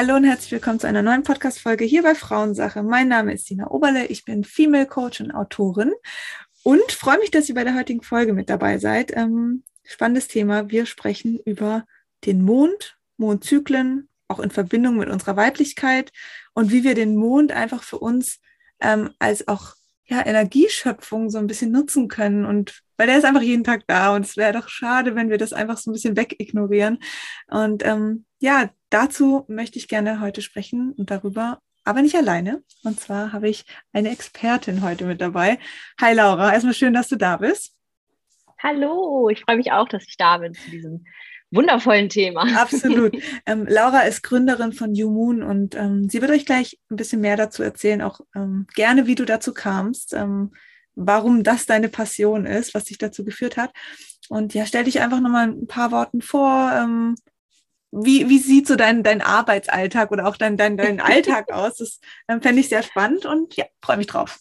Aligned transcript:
Hallo 0.00 0.16
und 0.16 0.24
herzlich 0.24 0.52
willkommen 0.52 0.80
zu 0.80 0.86
einer 0.86 1.02
neuen 1.02 1.24
Podcast-Folge 1.24 1.84
hier 1.84 2.02
bei 2.02 2.14
Frauensache. 2.14 2.82
Mein 2.82 3.08
Name 3.08 3.34
ist 3.34 3.50
Dina 3.50 3.70
Oberle, 3.70 4.06
ich 4.06 4.24
bin 4.24 4.44
Female 4.44 4.86
Coach 4.86 5.20
und 5.20 5.30
Autorin 5.30 5.92
und 6.62 6.90
freue 6.90 7.18
mich, 7.18 7.30
dass 7.30 7.50
ihr 7.50 7.54
bei 7.54 7.64
der 7.64 7.74
heutigen 7.74 8.00
Folge 8.00 8.32
mit 8.32 8.48
dabei 8.48 8.78
seid. 8.78 9.14
Ähm, 9.14 9.62
spannendes 9.84 10.26
Thema. 10.26 10.70
Wir 10.70 10.86
sprechen 10.86 11.38
über 11.44 11.84
den 12.24 12.40
Mond, 12.40 12.96
Mondzyklen, 13.18 14.08
auch 14.26 14.40
in 14.40 14.50
Verbindung 14.50 14.96
mit 14.96 15.10
unserer 15.10 15.36
Weiblichkeit 15.36 16.12
und 16.54 16.72
wie 16.72 16.82
wir 16.82 16.94
den 16.94 17.14
Mond 17.14 17.52
einfach 17.52 17.82
für 17.82 17.98
uns 17.98 18.40
ähm, 18.80 19.10
als 19.18 19.48
auch 19.48 19.74
ja, 20.06 20.24
Energieschöpfung 20.24 21.28
so 21.28 21.36
ein 21.36 21.46
bisschen 21.46 21.72
nutzen 21.72 22.08
können. 22.08 22.46
Und 22.46 22.80
weil 22.96 23.06
der 23.06 23.18
ist 23.18 23.26
einfach 23.26 23.42
jeden 23.42 23.64
Tag 23.64 23.82
da 23.86 24.14
und 24.14 24.24
es 24.24 24.38
wäre 24.38 24.54
doch 24.54 24.70
schade, 24.70 25.14
wenn 25.14 25.28
wir 25.28 25.36
das 25.36 25.52
einfach 25.52 25.76
so 25.76 25.90
ein 25.90 25.92
bisschen 25.92 26.16
wegignorieren. 26.16 27.00
Und 27.48 27.84
ähm, 27.84 28.24
ja, 28.38 28.70
dazu 28.90 29.44
möchte 29.48 29.78
ich 29.78 29.88
gerne 29.88 30.20
heute 30.20 30.42
sprechen 30.42 30.92
und 30.92 31.10
darüber, 31.10 31.60
aber 31.84 32.02
nicht 32.02 32.16
alleine. 32.16 32.62
Und 32.84 33.00
zwar 33.00 33.32
habe 33.32 33.48
ich 33.48 33.64
eine 33.92 34.10
Expertin 34.10 34.82
heute 34.82 35.04
mit 35.06 35.20
dabei. 35.20 35.58
Hi 36.00 36.14
Laura, 36.14 36.52
erstmal 36.52 36.74
schön, 36.74 36.92
dass 36.92 37.08
du 37.08 37.16
da 37.16 37.38
bist. 37.38 37.74
Hallo, 38.62 39.30
ich 39.30 39.40
freue 39.40 39.56
mich 39.56 39.72
auch, 39.72 39.88
dass 39.88 40.06
ich 40.06 40.18
da 40.18 40.36
bin 40.38 40.52
zu 40.52 40.70
diesem 40.70 41.04
wundervollen 41.50 42.08
Thema. 42.08 42.46
Absolut. 42.60 43.16
Ähm, 43.46 43.66
Laura 43.66 44.02
ist 44.02 44.22
Gründerin 44.22 44.72
von 44.72 44.94
You 44.94 45.10
Moon 45.10 45.42
und 45.42 45.74
ähm, 45.74 46.08
sie 46.08 46.20
wird 46.20 46.30
euch 46.30 46.44
gleich 46.44 46.78
ein 46.90 46.96
bisschen 46.96 47.20
mehr 47.20 47.36
dazu 47.36 47.62
erzählen, 47.62 48.02
auch 48.02 48.20
ähm, 48.34 48.66
gerne, 48.74 49.06
wie 49.06 49.14
du 49.14 49.24
dazu 49.24 49.54
kamst, 49.54 50.12
ähm, 50.12 50.52
warum 50.94 51.42
das 51.42 51.66
deine 51.66 51.88
Passion 51.88 52.44
ist, 52.44 52.74
was 52.74 52.84
dich 52.84 52.98
dazu 52.98 53.24
geführt 53.24 53.56
hat. 53.56 53.72
Und 54.28 54.54
ja, 54.54 54.66
stell 54.66 54.84
dich 54.84 55.00
einfach 55.00 55.20
nochmal 55.20 55.48
ein 55.48 55.66
paar 55.66 55.90
Worten 55.90 56.20
vor. 56.20 56.70
Wie, 57.92 58.28
wie 58.28 58.38
sieht 58.38 58.68
so 58.68 58.76
dein, 58.76 59.02
dein 59.02 59.20
Arbeitsalltag 59.20 60.12
oder 60.12 60.26
auch 60.28 60.36
dein, 60.36 60.56
dein, 60.56 60.76
dein 60.76 61.00
Alltag 61.00 61.52
aus? 61.52 61.76
Das 61.78 62.00
ähm, 62.28 62.40
fände 62.40 62.60
ich 62.60 62.68
sehr 62.68 62.82
spannend 62.82 63.26
und 63.26 63.56
ja, 63.56 63.64
freue 63.82 63.96
mich 63.96 64.06
drauf. 64.06 64.38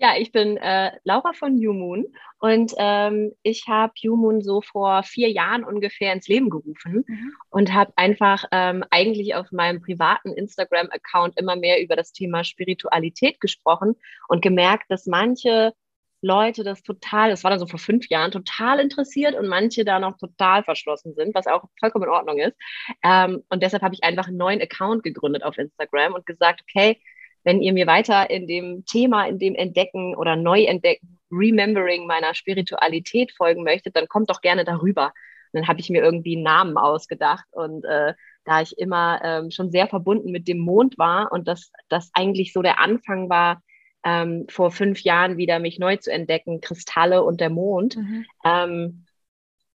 Ja, 0.00 0.16
ich 0.16 0.30
bin 0.30 0.56
äh, 0.58 0.92
Laura 1.02 1.32
von 1.32 1.56
New 1.56 1.72
Moon 1.72 2.06
und 2.38 2.72
ähm, 2.78 3.32
ich 3.42 3.66
habe 3.66 3.92
New 4.04 4.16
Moon 4.16 4.42
so 4.42 4.60
vor 4.60 5.02
vier 5.02 5.28
Jahren 5.28 5.64
ungefähr 5.64 6.12
ins 6.12 6.28
Leben 6.28 6.50
gerufen 6.50 7.04
mhm. 7.06 7.32
und 7.50 7.72
habe 7.74 7.92
einfach 7.96 8.44
ähm, 8.52 8.84
eigentlich 8.90 9.34
auf 9.34 9.50
meinem 9.50 9.80
privaten 9.80 10.32
Instagram-Account 10.32 11.36
immer 11.36 11.56
mehr 11.56 11.82
über 11.82 11.96
das 11.96 12.12
Thema 12.12 12.44
Spiritualität 12.44 13.40
gesprochen 13.40 13.96
und 14.28 14.40
gemerkt, 14.40 14.84
dass 14.88 15.06
manche 15.06 15.72
Leute 16.20 16.64
das 16.64 16.82
total, 16.82 17.30
das 17.30 17.44
war 17.44 17.50
dann 17.50 17.60
so 17.60 17.66
vor 17.66 17.78
fünf 17.78 18.08
Jahren, 18.08 18.30
total 18.30 18.80
interessiert 18.80 19.34
und 19.34 19.48
manche 19.48 19.84
da 19.84 20.00
noch 20.00 20.16
total 20.18 20.64
verschlossen 20.64 21.14
sind, 21.14 21.34
was 21.34 21.46
auch 21.46 21.64
vollkommen 21.78 22.04
in 22.04 22.10
Ordnung 22.10 22.38
ist. 22.38 22.56
Ähm, 23.04 23.42
und 23.48 23.62
deshalb 23.62 23.82
habe 23.82 23.94
ich 23.94 24.02
einfach 24.02 24.26
einen 24.26 24.36
neuen 24.36 24.60
Account 24.60 25.02
gegründet 25.02 25.44
auf 25.44 25.58
Instagram 25.58 26.14
und 26.14 26.26
gesagt, 26.26 26.62
okay, 26.62 27.00
wenn 27.44 27.62
ihr 27.62 27.72
mir 27.72 27.86
weiter 27.86 28.30
in 28.30 28.46
dem 28.46 28.84
Thema, 28.84 29.26
in 29.26 29.38
dem 29.38 29.54
Entdecken 29.54 30.16
oder 30.16 30.36
Neuentdecken, 30.36 31.18
Remembering 31.30 32.06
meiner 32.06 32.34
Spiritualität 32.34 33.32
folgen 33.32 33.62
möchtet, 33.62 33.96
dann 33.96 34.08
kommt 34.08 34.30
doch 34.30 34.40
gerne 34.40 34.64
darüber. 34.64 35.12
Und 35.52 35.60
dann 35.60 35.68
habe 35.68 35.80
ich 35.80 35.88
mir 35.88 36.02
irgendwie 36.02 36.36
einen 36.36 36.42
Namen 36.42 36.76
ausgedacht 36.76 37.46
und 37.52 37.84
äh, 37.84 38.14
da 38.44 38.62
ich 38.62 38.78
immer 38.78 39.20
ähm, 39.22 39.50
schon 39.50 39.70
sehr 39.70 39.86
verbunden 39.86 40.30
mit 40.30 40.48
dem 40.48 40.58
Mond 40.58 40.98
war 40.98 41.30
und 41.32 41.46
das, 41.48 41.70
das 41.88 42.10
eigentlich 42.14 42.52
so 42.52 42.62
der 42.62 42.80
Anfang 42.80 43.28
war, 43.28 43.62
ähm, 44.04 44.46
vor 44.48 44.70
fünf 44.70 45.00
Jahren 45.00 45.36
wieder 45.36 45.58
mich 45.58 45.78
neu 45.78 45.96
zu 45.96 46.12
entdecken, 46.12 46.60
Kristalle 46.60 47.22
und 47.24 47.40
der 47.40 47.50
Mond, 47.50 47.96
mhm. 47.96 48.26
ähm, 48.44 49.04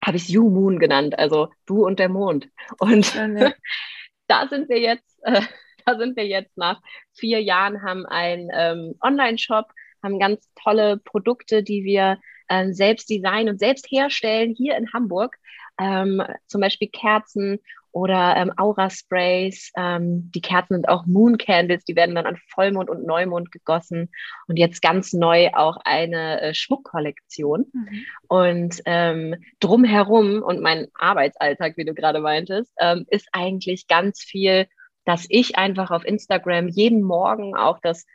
habe 0.05 0.17
ich 0.17 0.25
es 0.25 0.29
You 0.29 0.49
Moon 0.49 0.79
genannt, 0.79 1.19
also 1.19 1.49
du 1.67 1.85
und 1.85 1.99
der 1.99 2.09
Mond. 2.09 2.49
Und 2.79 3.15
da 4.27 4.49
sind 4.49 4.69
wir 4.69 4.81
jetzt 4.81 5.19
äh, 5.23 5.43
da 5.87 5.99
sind 5.99 6.17
wir 6.17 6.27
jetzt 6.27 6.57
nach 6.57 6.81
vier 7.13 7.43
Jahren, 7.43 7.83
haben 7.83 8.07
einen 8.07 8.51
ähm, 8.53 8.95
Online-Shop, 9.03 9.67
haben 10.03 10.19
ganz 10.19 10.49
tolle 10.55 10.99
Produkte, 10.99 11.63
die 11.63 11.85
wir 11.85 12.19
ähm, 12.49 12.73
selbst 12.73 13.11
designen 13.11 13.51
und 13.51 13.59
selbst 13.59 13.91
herstellen 13.91 14.55
hier 14.57 14.77
in 14.77 14.93
Hamburg. 14.93 15.37
Ähm, 15.79 16.23
zum 16.47 16.61
Beispiel 16.61 16.89
Kerzen 16.89 17.61
oder 17.93 18.37
ähm, 18.37 18.53
Aura-Sprays. 18.57 19.73
Ähm, 19.77 20.31
die 20.35 20.41
Kerzen 20.41 20.75
sind 20.75 20.89
auch 20.89 21.07
Moon 21.07 21.39
Candles, 21.39 21.85
die 21.85 21.97
werden 21.97 22.15
dann 22.15 22.27
an 22.27 22.39
Vollmond 22.49 22.91
und 22.91 23.07
Neumond 23.07 23.51
gegossen. 23.53 24.11
Und 24.47 24.59
jetzt 24.59 24.83
ganz 24.83 25.13
neu 25.13 25.51
auch 25.55 25.79
eine 25.85 26.41
äh, 26.41 26.55
Schmuckkollektion. 26.55 27.67
Mhm. 27.73 28.05
Und 28.29 28.83
ähm, 28.87 29.37
drumherum 29.61 30.43
und 30.43 30.61
mein 30.61 30.89
Arbeitsalltag, 30.99 31.77
wie 31.77 31.85
du 31.85 31.95
gerade 31.95 32.21
meintest, 32.21 32.73
ähm, 32.81 33.07
ist 33.09 33.29
eigentlich 33.33 33.87
ganz 33.87 34.21
viel 34.23 34.67
dass 35.05 35.27
ich 35.29 35.57
einfach 35.57 35.91
auf 35.91 36.05
Instagram 36.05 36.69
jeden 36.69 37.03
Morgen 37.03 37.57
auch 37.57 37.81
das 37.81 38.07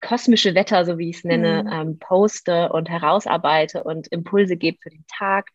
kosmische 0.00 0.54
Wetter, 0.54 0.84
so 0.84 0.98
wie 0.98 1.10
ich 1.10 1.18
es 1.18 1.24
nenne, 1.24 1.62
mhm. 1.62 1.72
ähm, 1.72 1.98
poste 1.98 2.70
und 2.70 2.90
herausarbeite 2.90 3.84
und 3.84 4.08
Impulse 4.08 4.56
gebe 4.56 4.78
für 4.82 4.90
den 4.90 5.04
Tag 5.06 5.48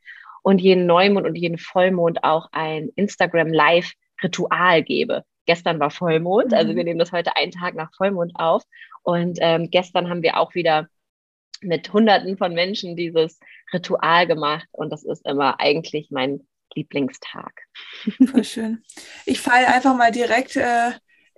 und 0.47 0.59
jeden 0.59 0.85
Neumond 0.85 1.28
und 1.28 1.35
jeden 1.35 1.58
Vollmond 1.58 2.24
auch 2.24 2.47
ein 2.53 2.88
Instagram 2.96 3.50
Live 3.50 3.91
Ritual 4.24 4.81
gebe. 4.81 5.25
Gestern 5.46 5.78
war 5.78 5.91
Vollmond, 5.91 6.53
also 6.53 6.69
wir 6.69 6.84
mhm. 6.84 6.85
nehmen 6.85 7.00
das 7.00 7.12
heute 7.12 7.35
einen 7.35 7.52
Tag 7.52 7.75
nach 7.75 7.94
Vollmond 7.97 8.31
auf 8.35 8.63
und 9.03 9.40
ähm, 9.41 9.69
gestern 9.69 10.09
haben 10.09 10.22
wir 10.22 10.38
auch 10.38 10.56
wieder 10.56 10.88
mit 11.59 11.91
Hunderten 11.91 12.38
von 12.38 12.53
Menschen 12.53 12.96
dieses 12.96 13.41
Ritual 13.74 14.25
gemacht 14.25 14.66
und 14.72 14.90
das 14.90 15.03
ist 15.03 15.28
immer 15.28 15.59
eigentlich 15.59 16.12
mein 16.12 16.47
Lieblingstag. 16.75 17.63
Voll 18.31 18.46
schön. 18.46 18.84
Ich 19.25 19.41
falle 19.41 19.68
einfach 19.68 19.97
mal 19.97 20.13
direkt 20.13 20.56
äh, 20.56 20.91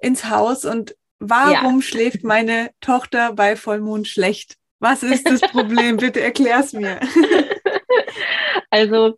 ins 0.04 0.30
Haus 0.30 0.66
und 0.66 0.96
warum 1.18 1.78
ja. 1.78 1.82
schläft 1.82 2.24
meine 2.24 2.70
Tochter 2.80 3.34
bei 3.34 3.56
Vollmond 3.56 4.08
schlecht? 4.08 4.58
Was 4.78 5.02
ist 5.02 5.28
das 5.28 5.42
Problem? 5.42 5.98
Bitte 5.98 6.22
erklär's 6.22 6.74
mir. 6.74 7.00
also 8.70 9.18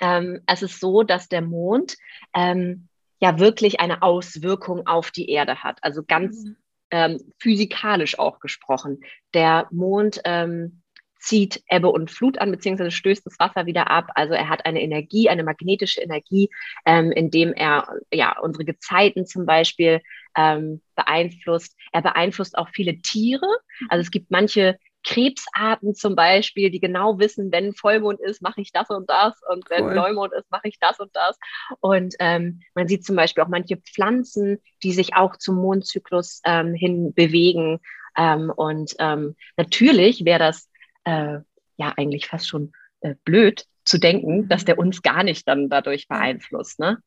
ähm, 0.00 0.40
es 0.46 0.62
ist 0.62 0.80
so, 0.80 1.02
dass 1.02 1.28
der 1.28 1.42
Mond 1.42 1.96
ähm, 2.34 2.88
ja 3.20 3.38
wirklich 3.38 3.80
eine 3.80 4.02
Auswirkung 4.02 4.86
auf 4.86 5.10
die 5.10 5.28
Erde 5.28 5.62
hat. 5.62 5.78
Also 5.82 6.02
ganz 6.04 6.44
mhm. 6.44 6.56
ähm, 6.90 7.32
physikalisch 7.38 8.18
auch 8.18 8.40
gesprochen. 8.40 9.02
Der 9.34 9.68
Mond 9.70 10.20
ähm, 10.24 10.82
zieht 11.20 11.62
Ebbe 11.68 11.88
und 11.88 12.10
Flut 12.10 12.38
an, 12.38 12.50
beziehungsweise 12.50 12.90
stößt 12.90 13.26
das 13.26 13.38
Wasser 13.38 13.66
wieder 13.66 13.90
ab. 13.90 14.10
Also 14.14 14.32
er 14.32 14.48
hat 14.48 14.64
eine 14.64 14.80
Energie, 14.80 15.28
eine 15.28 15.44
magnetische 15.44 16.00
Energie, 16.00 16.48
ähm, 16.86 17.12
indem 17.12 17.52
er 17.52 17.86
ja 18.12 18.38
unsere 18.40 18.64
Gezeiten 18.64 19.26
zum 19.26 19.44
Beispiel 19.44 20.00
ähm, 20.34 20.80
beeinflusst. 20.96 21.76
Er 21.92 22.00
beeinflusst 22.00 22.56
auch 22.56 22.70
viele 22.70 22.98
Tiere. 23.02 23.46
Also 23.90 24.00
es 24.00 24.10
gibt 24.10 24.30
manche 24.30 24.78
Krebsarten 25.04 25.94
zum 25.94 26.14
Beispiel, 26.14 26.70
die 26.70 26.80
genau 26.80 27.18
wissen, 27.18 27.50
wenn 27.52 27.74
Vollmond 27.74 28.20
ist, 28.20 28.42
mache 28.42 28.60
ich 28.60 28.72
das 28.72 28.90
und 28.90 29.08
das 29.08 29.34
und 29.48 29.68
wenn 29.70 29.84
cool. 29.84 29.94
Neumond 29.94 30.32
ist, 30.34 30.50
mache 30.50 30.68
ich 30.68 30.78
das 30.78 31.00
und 31.00 31.14
das. 31.14 31.38
Und 31.80 32.14
ähm, 32.18 32.60
man 32.74 32.88
sieht 32.88 33.04
zum 33.04 33.16
Beispiel 33.16 33.42
auch 33.42 33.48
manche 33.48 33.76
Pflanzen, 33.76 34.58
die 34.82 34.92
sich 34.92 35.14
auch 35.14 35.36
zum 35.36 35.56
Mondzyklus 35.56 36.40
ähm, 36.44 36.74
hin 36.74 37.14
bewegen. 37.14 37.80
Ähm, 38.16 38.52
und 38.54 38.94
ähm, 38.98 39.36
natürlich 39.56 40.24
wäre 40.24 40.38
das 40.40 40.68
äh, 41.04 41.38
ja 41.76 41.94
eigentlich 41.96 42.26
fast 42.26 42.48
schon 42.48 42.72
äh, 43.00 43.14
blöd 43.24 43.64
zu 43.84 43.98
denken, 43.98 44.48
dass 44.48 44.64
der 44.64 44.78
uns 44.78 45.02
gar 45.02 45.24
nicht 45.24 45.48
dann 45.48 45.68
dadurch 45.68 46.08
beeinflusst. 46.08 46.78
Ne? 46.78 46.98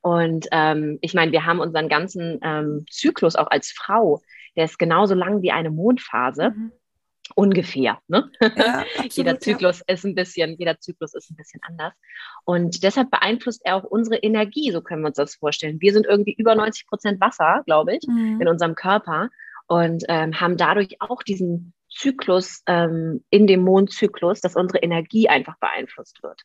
Und 0.00 0.46
ähm, 0.52 0.98
ich 1.00 1.14
meine, 1.14 1.32
wir 1.32 1.44
haben 1.46 1.60
unseren 1.60 1.88
ganzen 1.88 2.38
ähm, 2.42 2.86
Zyklus 2.90 3.36
auch 3.36 3.50
als 3.50 3.72
Frau, 3.72 4.22
der 4.56 4.66
ist 4.66 4.78
genauso 4.78 5.14
lang 5.14 5.42
wie 5.42 5.52
eine 5.52 5.70
Mondphase. 5.70 6.50
Mhm. 6.50 6.72
Ungefähr. 7.34 7.98
Ne? 8.08 8.30
Ja, 8.40 8.80
absolut, 8.96 9.12
jeder 9.14 9.40
Zyklus 9.40 9.78
ja. 9.80 9.94
ist 9.94 10.04
ein 10.04 10.14
bisschen, 10.14 10.56
jeder 10.58 10.78
Zyklus 10.78 11.14
ist 11.14 11.30
ein 11.30 11.36
bisschen 11.36 11.60
anders. 11.62 11.94
Und 12.44 12.82
deshalb 12.82 13.10
beeinflusst 13.10 13.62
er 13.64 13.76
auch 13.76 13.84
unsere 13.84 14.16
Energie, 14.16 14.70
so 14.70 14.80
können 14.80 15.02
wir 15.02 15.08
uns 15.08 15.16
das 15.16 15.36
vorstellen. 15.36 15.80
Wir 15.80 15.92
sind 15.92 16.06
irgendwie 16.06 16.34
über 16.36 16.54
90 16.54 16.86
Prozent 16.86 17.20
Wasser, 17.20 17.62
glaube 17.66 17.96
ich, 17.96 18.06
mhm. 18.06 18.40
in 18.40 18.48
unserem 18.48 18.74
Körper 18.74 19.30
und 19.66 20.04
ähm, 20.08 20.40
haben 20.40 20.56
dadurch 20.56 21.00
auch 21.00 21.22
diesen 21.22 21.72
Zyklus 21.88 22.62
ähm, 22.66 23.24
in 23.30 23.46
dem 23.46 23.60
Mondzyklus, 23.60 24.40
dass 24.40 24.56
unsere 24.56 24.78
Energie 24.78 25.28
einfach 25.28 25.58
beeinflusst 25.58 26.22
wird. 26.22 26.42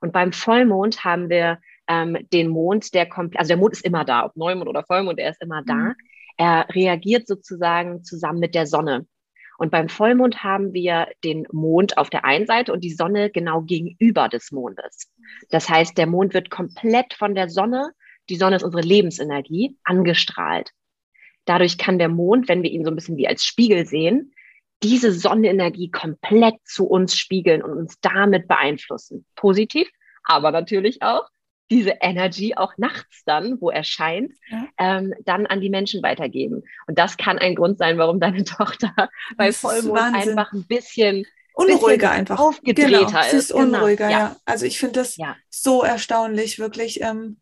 Und 0.00 0.12
beim 0.12 0.32
Vollmond 0.32 1.04
haben 1.04 1.28
wir 1.28 1.58
ähm, 1.88 2.16
den 2.32 2.48
Mond, 2.48 2.94
der 2.94 3.06
kommt, 3.06 3.36
also 3.38 3.48
der 3.48 3.56
Mond 3.56 3.74
ist 3.74 3.84
immer 3.84 4.04
da, 4.04 4.24
ob 4.24 4.36
Neumond 4.36 4.68
oder 4.68 4.84
Vollmond, 4.84 5.18
er 5.18 5.30
ist 5.30 5.42
immer 5.42 5.62
da. 5.64 5.74
Mhm. 5.74 5.94
Er 6.36 6.66
reagiert 6.70 7.26
sozusagen 7.26 8.02
zusammen 8.02 8.40
mit 8.40 8.54
der 8.54 8.66
Sonne. 8.66 9.06
Und 9.58 9.70
beim 9.70 9.88
Vollmond 9.88 10.42
haben 10.42 10.72
wir 10.72 11.08
den 11.22 11.46
Mond 11.52 11.96
auf 11.98 12.10
der 12.10 12.24
einen 12.24 12.46
Seite 12.46 12.72
und 12.72 12.82
die 12.82 12.92
Sonne 12.92 13.30
genau 13.30 13.62
gegenüber 13.62 14.28
des 14.28 14.50
Mondes. 14.50 15.10
Das 15.50 15.68
heißt, 15.68 15.96
der 15.96 16.06
Mond 16.06 16.34
wird 16.34 16.50
komplett 16.50 17.14
von 17.14 17.34
der 17.34 17.48
Sonne, 17.48 17.92
die 18.28 18.36
Sonne 18.36 18.56
ist 18.56 18.62
unsere 18.62 18.82
Lebensenergie, 18.82 19.76
angestrahlt. 19.84 20.70
Dadurch 21.44 21.78
kann 21.78 21.98
der 21.98 22.08
Mond, 22.08 22.48
wenn 22.48 22.62
wir 22.62 22.70
ihn 22.70 22.84
so 22.84 22.90
ein 22.90 22.94
bisschen 22.94 23.16
wie 23.16 23.28
als 23.28 23.44
Spiegel 23.44 23.86
sehen, 23.86 24.32
diese 24.82 25.12
Sonnenenergie 25.12 25.90
komplett 25.90 26.56
zu 26.64 26.86
uns 26.86 27.16
spiegeln 27.16 27.62
und 27.62 27.72
uns 27.72 28.00
damit 28.00 28.48
beeinflussen. 28.48 29.24
Positiv, 29.36 29.88
aber 30.24 30.50
natürlich 30.50 31.02
auch 31.02 31.28
diese 31.74 31.96
Energy 32.00 32.54
auch 32.56 32.72
nachts 32.78 33.22
dann, 33.26 33.60
wo 33.60 33.70
er 33.70 33.84
scheint, 33.84 34.32
ja. 34.48 34.66
ähm, 34.78 35.14
dann 35.24 35.46
an 35.46 35.60
die 35.60 35.70
Menschen 35.70 36.02
weitergeben. 36.02 36.62
Und 36.86 36.98
das 36.98 37.16
kann 37.16 37.38
ein 37.38 37.54
Grund 37.54 37.78
sein, 37.78 37.98
warum 37.98 38.20
deine 38.20 38.44
Tochter 38.44 38.92
bei 39.36 39.52
Vollmond 39.52 40.14
einfach 40.14 40.52
ein 40.52 40.66
bisschen 40.66 41.26
unruhiger 41.54 42.10
einfach 42.10 42.38
aufgedrehter 42.38 43.06
genau, 43.06 43.20
ist. 43.20 43.30
Sie 43.30 43.36
ist 43.36 43.52
genau. 43.52 43.78
unruhiger, 43.78 44.08
genau. 44.08 44.18
ja. 44.18 44.26
ja. 44.28 44.36
Also 44.44 44.66
ich 44.66 44.78
finde 44.78 45.00
das 45.00 45.16
ja. 45.16 45.36
so 45.50 45.82
erstaunlich, 45.82 46.58
wirklich. 46.58 47.00
Ähm, 47.02 47.40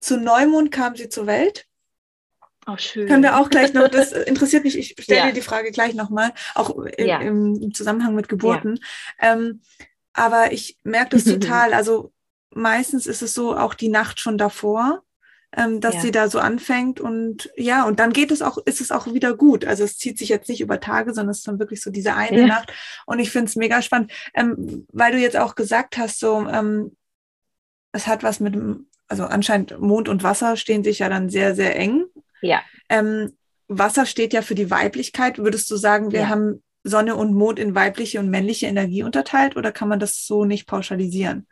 zu 0.00 0.18
Neumond 0.18 0.72
kam 0.72 0.96
sie 0.96 1.08
zur 1.08 1.26
Welt. 1.26 1.66
Oh, 2.66 2.76
schön. 2.76 3.08
Können 3.08 3.22
wir 3.22 3.38
auch 3.38 3.50
gleich 3.50 3.72
noch, 3.72 3.88
das 3.88 4.12
interessiert 4.12 4.64
mich, 4.64 4.78
ich 4.78 4.94
stelle 5.00 5.20
ja. 5.20 5.26
dir 5.26 5.32
die 5.32 5.40
Frage 5.40 5.70
gleich 5.72 5.94
nochmal, 5.94 6.32
auch 6.54 6.70
im, 6.70 7.60
im, 7.60 7.74
Zusammenhang 7.74 8.14
mit 8.14 8.28
Geburten. 8.28 8.78
Ähm, 9.20 9.62
aber 10.12 10.52
ich 10.52 10.78
merke 10.84 11.16
das 11.16 11.24
total. 11.24 11.74
Also 11.74 12.12
meistens 12.54 13.06
ist 13.06 13.22
es 13.22 13.34
so 13.34 13.56
auch 13.56 13.74
die 13.74 13.88
Nacht 13.88 14.20
schon 14.20 14.38
davor, 14.38 15.02
ähm, 15.54 15.80
dass 15.80 16.00
sie 16.00 16.10
da 16.10 16.30
so 16.30 16.38
anfängt 16.38 16.98
und 16.98 17.50
ja, 17.56 17.84
und 17.84 18.00
dann 18.00 18.12
geht 18.12 18.30
es 18.30 18.40
auch, 18.40 18.56
ist 18.64 18.80
es 18.80 18.90
auch 18.90 19.12
wieder 19.12 19.36
gut. 19.36 19.66
Also 19.66 19.84
es 19.84 19.98
zieht 19.98 20.18
sich 20.18 20.30
jetzt 20.30 20.48
nicht 20.48 20.62
über 20.62 20.80
Tage, 20.80 21.12
sondern 21.12 21.30
es 21.30 21.38
ist 21.38 21.48
dann 21.48 21.58
wirklich 21.58 21.82
so 21.82 21.90
diese 21.90 22.14
eine 22.14 22.46
Nacht. 22.46 22.72
Und 23.04 23.18
ich 23.18 23.30
finde 23.30 23.46
es 23.46 23.56
mega 23.56 23.82
spannend, 23.82 24.12
ähm, 24.34 24.86
weil 24.92 25.12
du 25.12 25.18
jetzt 25.18 25.36
auch 25.36 25.54
gesagt 25.54 25.98
hast, 25.98 26.20
so, 26.20 26.46
ähm, 26.48 26.96
es 27.92 28.06
hat 28.06 28.22
was 28.22 28.40
mit 28.40 28.56
also 29.08 29.24
anscheinend 29.24 29.78
Mond 29.78 30.08
und 30.08 30.22
Wasser 30.22 30.56
stehen 30.56 30.82
sich 30.82 31.00
ja 31.00 31.10
dann 31.10 31.28
sehr, 31.28 31.54
sehr 31.54 31.76
eng. 31.76 32.06
Ja. 32.40 32.62
Ähm, 32.88 33.36
Wasser 33.68 34.06
steht 34.06 34.32
ja 34.32 34.40
für 34.40 34.54
die 34.54 34.70
Weiblichkeit. 34.70 35.36
Würdest 35.36 35.70
du 35.70 35.76
sagen, 35.76 36.12
wir 36.12 36.20
ja. 36.20 36.28
haben 36.28 36.62
Sonne 36.82 37.14
und 37.14 37.34
Mond 37.34 37.58
in 37.58 37.74
weibliche 37.74 38.20
und 38.20 38.30
männliche 38.30 38.66
Energie 38.66 39.02
unterteilt 39.02 39.56
oder 39.56 39.70
kann 39.70 39.88
man 39.88 40.00
das 40.00 40.24
so 40.26 40.46
nicht 40.46 40.66
pauschalisieren? 40.66 41.46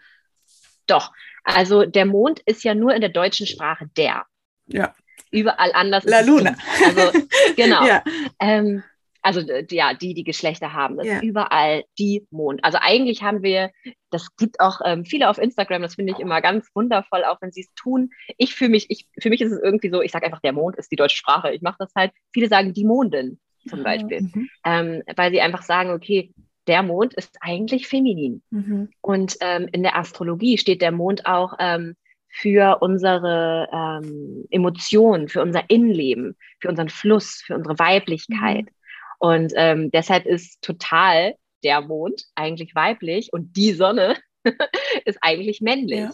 Doch. 0.91 1.13
Also 1.45 1.85
der 1.85 2.07
Mond 2.07 2.41
ist 2.41 2.65
ja 2.65 2.75
nur 2.75 2.95
in 2.95 3.01
der 3.01 3.11
deutschen 3.11 3.47
Sprache 3.47 3.89
der. 3.97 4.25
Ja. 4.67 4.95
Überall 5.31 5.73
anders. 5.73 6.05
La 6.05 6.21
Luna. 6.21 6.57
Also, 6.85 7.27
genau. 7.57 7.85
ja. 7.87 8.03
Ähm, 8.41 8.83
also 9.23 9.41
ja, 9.71 9.95
die, 9.95 10.15
die 10.15 10.25
Geschlechter 10.25 10.73
haben, 10.73 10.97
das 10.97 11.07
yeah. 11.07 11.21
überall 11.23 11.85
die 11.99 12.27
Mond. 12.31 12.65
Also 12.65 12.79
eigentlich 12.81 13.23
haben 13.23 13.43
wir, 13.43 13.71
das 14.11 14.35
gibt 14.37 14.61
auch 14.61 14.81
ähm, 14.85 15.05
viele 15.05 15.29
auf 15.29 15.39
Instagram, 15.39 15.83
das 15.83 15.97
finde 15.97 16.15
ich 16.15 16.19
immer 16.21 16.41
ganz 16.41 16.69
wundervoll, 16.75 17.25
auch 17.25 17.41
wenn 17.43 17.53
sie 17.53 17.61
es 17.61 17.75
tun. 17.75 18.11
Ich 18.39 18.55
fühle 18.55 18.71
mich, 18.71 18.87
ich, 18.89 19.07
für 19.19 19.29
mich 19.29 19.43
ist 19.43 19.53
es 19.53 19.61
irgendwie 19.63 19.91
so, 19.91 20.01
ich 20.01 20.13
sage 20.13 20.25
einfach, 20.25 20.41
der 20.41 20.55
Mond 20.55 20.77
ist 20.77 20.91
die 20.91 20.97
deutsche 20.97 21.19
Sprache. 21.19 21.53
Ich 21.53 21.61
mache 21.61 21.77
das 21.79 21.93
halt, 21.95 22.13
viele 22.33 22.49
sagen 22.49 22.73
die 22.73 22.85
Mondin 22.85 23.39
zum 23.69 23.83
Beispiel, 23.83 24.23
mhm. 24.23 24.49
ähm, 24.65 25.03
weil 25.17 25.31
sie 25.31 25.43
einfach 25.43 25.63
sagen, 25.63 25.91
okay, 25.91 26.33
der 26.71 26.85
Mond 26.85 27.15
ist 27.15 27.37
eigentlich 27.41 27.89
feminin. 27.89 28.43
Mhm. 28.51 28.91
Und 29.01 29.37
ähm, 29.41 29.69
in 29.73 29.83
der 29.83 29.99
Astrologie 29.99 30.57
steht 30.57 30.81
der 30.81 30.93
Mond 30.93 31.27
auch 31.27 31.55
ähm, 31.59 31.97
für 32.29 32.79
unsere 32.81 33.69
ähm, 33.73 34.47
Emotionen, 34.51 35.29
für 35.29 35.43
unser 35.43 35.69
Innenleben, 35.69 36.37
für 36.61 36.69
unseren 36.69 36.89
Fluss, 36.89 37.43
für 37.45 37.57
unsere 37.57 37.77
Weiblichkeit. 37.81 38.67
Mhm. 38.67 38.71
Und 39.19 39.53
ähm, 39.57 39.91
deshalb 39.91 40.27
ist 40.27 40.63
total 40.63 41.35
der 41.65 41.81
Mond 41.81 42.25
eigentlich 42.37 42.77
weiblich 42.77 43.33
und 43.33 43.57
die 43.57 43.73
Sonne 43.73 44.17
ist 45.05 45.19
eigentlich 45.23 45.61
männlich. 45.61 45.99
Ja. 45.99 46.11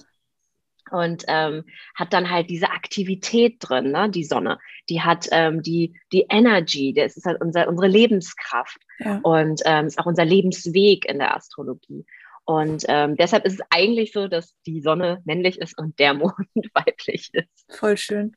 Und 0.91 1.25
ähm, 1.27 1.65
hat 1.94 2.12
dann 2.12 2.31
halt 2.31 2.49
diese 2.49 2.71
Aktivität 2.71 3.56
drin, 3.61 3.91
ne? 3.91 4.09
die 4.09 4.25
Sonne. 4.25 4.59
Die 4.88 5.03
hat 5.03 5.27
ähm, 5.33 5.62
die, 5.62 5.99
die 6.12 6.27
Energy, 6.29 6.93
das 6.93 7.17
ist 7.17 7.27
halt 7.27 7.41
unser, 7.41 7.69
unsere 7.69 7.88
Lebenskraft. 7.88 8.79
Ja. 9.00 9.19
Und 9.23 9.62
ähm, 9.65 9.87
ist 9.87 9.99
auch 9.99 10.06
unser 10.06 10.25
Lebensweg 10.25 11.05
in 11.06 11.19
der 11.19 11.35
Astrologie. 11.35 12.06
Und 12.47 12.85
ähm, 12.87 13.17
deshalb 13.17 13.44
ist 13.44 13.55
es 13.55 13.67
eigentlich 13.71 14.12
so, 14.12 14.29
dass 14.29 14.55
die 14.67 14.81
Sonne 14.81 15.21
männlich 15.25 15.59
ist 15.59 15.77
und 15.77 15.99
der 15.99 16.15
Mond 16.15 16.37
weiblich 16.75 17.31
ist. 17.33 17.67
Voll 17.69 17.97
schön. 17.97 18.37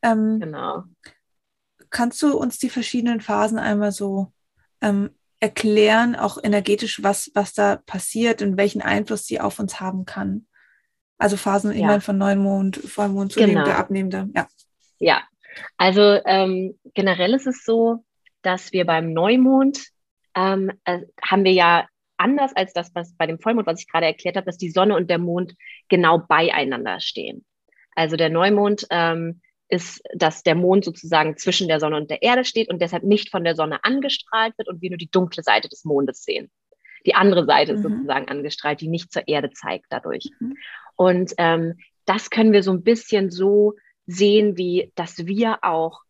Ähm, 0.00 0.40
genau. 0.40 0.84
Kannst 1.90 2.22
du 2.22 2.36
uns 2.36 2.58
die 2.58 2.70
verschiedenen 2.70 3.20
Phasen 3.20 3.58
einmal 3.58 3.92
so 3.92 4.32
ähm, 4.80 5.10
erklären, 5.38 6.16
auch 6.16 6.42
energetisch, 6.42 7.02
was, 7.02 7.30
was 7.34 7.52
da 7.52 7.76
passiert 7.76 8.40
und 8.40 8.56
welchen 8.56 8.80
Einfluss 8.80 9.26
sie 9.26 9.40
auf 9.40 9.58
uns 9.58 9.80
haben 9.80 10.06
kann? 10.06 10.46
Also 11.18 11.36
Phasen 11.36 11.72
ja. 11.72 11.78
immer 11.78 12.00
von 12.00 12.18
Neumond, 12.18 12.76
Vollmond, 12.76 13.32
zunehmende, 13.32 13.64
genau. 13.64 13.76
abnehmende, 13.76 14.28
ja. 14.34 14.46
Ja, 14.98 15.22
also 15.76 16.20
ähm, 16.24 16.78
generell 16.94 17.34
ist 17.34 17.46
es 17.46 17.64
so, 17.64 18.04
dass 18.42 18.72
wir 18.72 18.84
beim 18.84 19.12
Neumond 19.12 19.86
ähm, 20.34 20.70
äh, 20.84 21.00
haben 21.22 21.44
wir 21.44 21.52
ja 21.52 21.86
anders 22.18 22.54
als 22.54 22.72
das, 22.72 22.94
was 22.94 23.14
bei 23.16 23.26
dem 23.26 23.38
Vollmond, 23.38 23.66
was 23.66 23.80
ich 23.80 23.88
gerade 23.88 24.06
erklärt 24.06 24.36
habe, 24.36 24.46
dass 24.46 24.58
die 24.58 24.70
Sonne 24.70 24.96
und 24.96 25.10
der 25.10 25.18
Mond 25.18 25.54
genau 25.88 26.18
beieinander 26.18 27.00
stehen. 27.00 27.44
Also 27.94 28.16
der 28.16 28.30
Neumond 28.30 28.86
ähm, 28.90 29.40
ist, 29.68 30.02
dass 30.14 30.42
der 30.42 30.54
Mond 30.54 30.84
sozusagen 30.84 31.36
zwischen 31.36 31.68
der 31.68 31.80
Sonne 31.80 31.96
und 31.96 32.10
der 32.10 32.22
Erde 32.22 32.44
steht 32.44 32.68
und 32.68 32.80
deshalb 32.80 33.02
nicht 33.02 33.30
von 33.30 33.44
der 33.44 33.56
Sonne 33.56 33.82
angestrahlt 33.84 34.56
wird 34.56 34.68
und 34.68 34.80
wir 34.80 34.90
nur 34.90 34.98
die 34.98 35.10
dunkle 35.10 35.42
Seite 35.42 35.68
des 35.68 35.84
Mondes 35.84 36.22
sehen. 36.22 36.50
Die 37.06 37.14
andere 37.14 37.46
Seite 37.46 37.72
mhm. 37.72 37.78
ist 37.78 37.82
sozusagen 37.84 38.28
angestrahlt, 38.28 38.80
die 38.80 38.88
nicht 38.88 39.12
zur 39.12 39.26
Erde 39.26 39.50
zeigt 39.50 39.86
dadurch. 39.90 40.30
Mhm. 40.40 40.56
Und 40.96 41.32
ähm, 41.38 41.78
das 42.04 42.30
können 42.30 42.52
wir 42.52 42.62
so 42.62 42.72
ein 42.72 42.82
bisschen 42.82 43.30
so 43.30 43.74
sehen, 44.06 44.56
wie 44.56 44.92
dass 44.94 45.26
wir 45.26 45.58
auch 45.62 46.00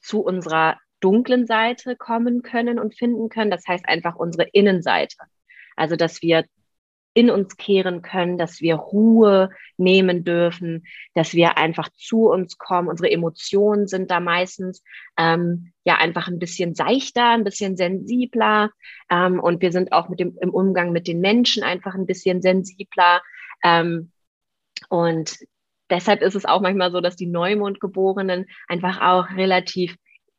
zu 0.00 0.20
unserer 0.20 0.78
dunklen 1.00 1.46
Seite 1.46 1.96
kommen 1.96 2.42
können 2.42 2.78
und 2.78 2.96
finden 2.96 3.28
können. 3.28 3.50
Das 3.50 3.66
heißt 3.66 3.86
einfach 3.88 4.16
unsere 4.16 4.48
Innenseite. 4.52 5.16
Also, 5.76 5.96
dass 5.96 6.22
wir 6.22 6.44
in 7.16 7.30
uns 7.30 7.56
kehren 7.56 8.02
können, 8.02 8.36
dass 8.36 8.60
wir 8.60 8.74
Ruhe 8.74 9.48
nehmen 9.78 10.22
dürfen, 10.22 10.84
dass 11.14 11.32
wir 11.32 11.56
einfach 11.56 11.88
zu 11.96 12.28
uns 12.28 12.58
kommen. 12.58 12.88
Unsere 12.88 13.10
Emotionen 13.10 13.86
sind 13.86 14.10
da 14.10 14.20
meistens 14.20 14.84
ähm, 15.16 15.72
ja 15.84 15.96
einfach 15.96 16.28
ein 16.28 16.38
bisschen 16.38 16.74
seichter, 16.74 17.30
ein 17.30 17.42
bisschen 17.44 17.78
sensibler 17.78 18.70
ähm, 19.08 19.40
und 19.40 19.62
wir 19.62 19.72
sind 19.72 19.92
auch 19.92 20.10
mit 20.10 20.20
dem 20.20 20.36
im 20.42 20.50
Umgang 20.50 20.92
mit 20.92 21.08
den 21.08 21.20
Menschen 21.20 21.62
einfach 21.62 21.94
ein 21.94 22.04
bisschen 22.04 22.42
sensibler. 22.42 23.22
Ähm, 23.64 24.12
und 24.90 25.38
deshalb 25.88 26.20
ist 26.20 26.34
es 26.34 26.44
auch 26.44 26.60
manchmal 26.60 26.92
so, 26.92 27.00
dass 27.00 27.16
die 27.16 27.28
Neumondgeborenen 27.28 28.44
einfach 28.68 29.00
auch 29.00 29.34
relativ 29.34 29.96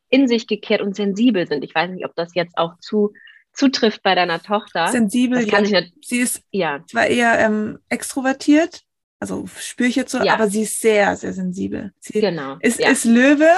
in 0.10 0.28
sich 0.28 0.46
gekehrt 0.46 0.82
und 0.82 0.96
sensibel 0.96 1.48
sind. 1.48 1.64
Ich 1.64 1.74
weiß 1.74 1.90
nicht, 1.90 2.06
ob 2.06 2.16
das 2.16 2.36
jetzt 2.36 2.56
auch 2.56 2.78
zu 2.80 3.14
zutrifft 3.58 4.04
bei 4.04 4.16
deiner 4.16 4.42
Tochter. 4.42 4.88
Sensibel, 4.90 5.48
ja. 5.48 5.62
Nicht, 5.62 5.94
sie 6.06 6.20
ist 6.20 6.44
ja. 6.52 6.84
zwar 6.88 7.08
eher 7.08 7.40
ähm, 7.40 7.80
extrovertiert, 7.90 8.84
also 9.20 9.48
spüre 9.58 9.90
ich 9.90 9.96
jetzt 9.96 10.12
so, 10.12 10.20
ja. 10.20 10.34
aber 10.34 10.48
sie 10.48 10.62
ist 10.62 10.80
sehr, 10.80 11.16
sehr 11.16 11.34
sensibel. 11.34 11.92
Sie 12.00 12.22
genau. 12.22 12.58
ist, 12.60 12.80
ja. 12.80 12.90
ist 12.90 13.06
Löwe, 13.06 13.50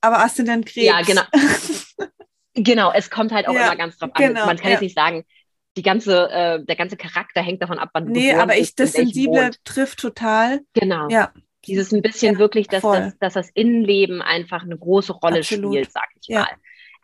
aber 0.00 0.18
Aszendent 0.22 0.66
Krebs. 0.66 0.86
Ja, 0.86 1.00
genau. 1.00 1.22
genau, 2.54 2.92
es 2.92 3.08
kommt 3.08 3.32
halt 3.32 3.48
auch 3.48 3.54
immer 3.54 3.76
ganz 3.76 3.96
drauf 3.98 4.10
an. 4.12 4.22
Genau, 4.22 4.46
Man 4.46 4.58
kann 4.58 4.72
jetzt 4.72 4.82
nicht 4.82 4.96
sagen, 4.96 5.24
die 5.76 5.82
ganze, 5.82 6.30
äh, 6.30 6.64
der 6.64 6.76
ganze 6.76 6.96
Charakter 6.96 7.42
hängt 7.42 7.62
davon 7.62 7.78
ab, 7.78 7.90
wann 7.92 8.06
du 8.06 8.12
Nee, 8.12 8.34
aber 8.34 8.56
ich, 8.56 8.74
das 8.74 8.92
Sensible 8.92 9.50
trifft 9.64 10.00
total. 10.00 10.60
Genau. 10.74 11.08
Ja. 11.08 11.32
Dieses 11.66 11.92
ein 11.92 12.02
bisschen 12.02 12.38
wirklich, 12.38 12.68
dass 12.68 12.82
das, 12.82 13.18
dass 13.18 13.32
das 13.34 13.50
Innenleben 13.54 14.22
einfach 14.22 14.62
eine 14.62 14.76
große 14.78 15.12
Rolle 15.12 15.38
Absolut. 15.38 15.72
spielt, 15.72 15.92
sag 15.92 16.08
ich 16.20 16.34
mal. 16.34 16.46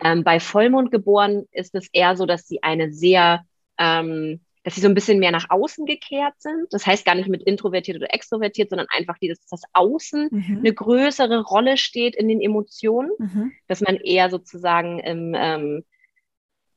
Ähm, 0.03 0.25
bei 0.25 0.41
Vollmond 0.41 0.91
geboren 0.91 1.47
ist 1.53 1.75
es 1.75 1.89
eher 1.93 2.17
so, 2.17 2.27
dass 2.27 2.47
sie 2.49 2.63
eine 2.63 2.93
sehr, 2.93 3.45
ähm, 3.79 4.41
dass 4.65 4.75
sie 4.75 4.81
so 4.81 4.89
ein 4.89 4.95
bisschen 4.95 5.19
mehr 5.19 5.31
nach 5.31 5.51
außen 5.51 5.87
gekehrt 5.87 6.35
sind. 6.39 6.67
Das 6.71 6.87
heißt 6.87 7.05
gar 7.05 7.15
nicht 7.15 7.29
mit 7.29 7.43
introvertiert 7.43 7.97
oder 7.99 8.13
extrovertiert, 8.13 8.71
sondern 8.71 8.89
einfach 8.91 9.19
dieses, 9.19 9.41
dass 9.41 9.61
das 9.61 9.71
Außen 9.73 10.29
mhm. 10.31 10.59
eine 10.59 10.73
größere 10.73 11.43
Rolle 11.43 11.77
steht 11.77 12.17
in 12.17 12.29
den 12.29 12.41
Emotionen, 12.41 13.11
mhm. 13.19 13.53
dass 13.69 13.81
man 13.81 13.97
eher 13.97 14.31
sozusagen 14.31 14.99
im, 15.01 15.35
ähm, 15.37 15.85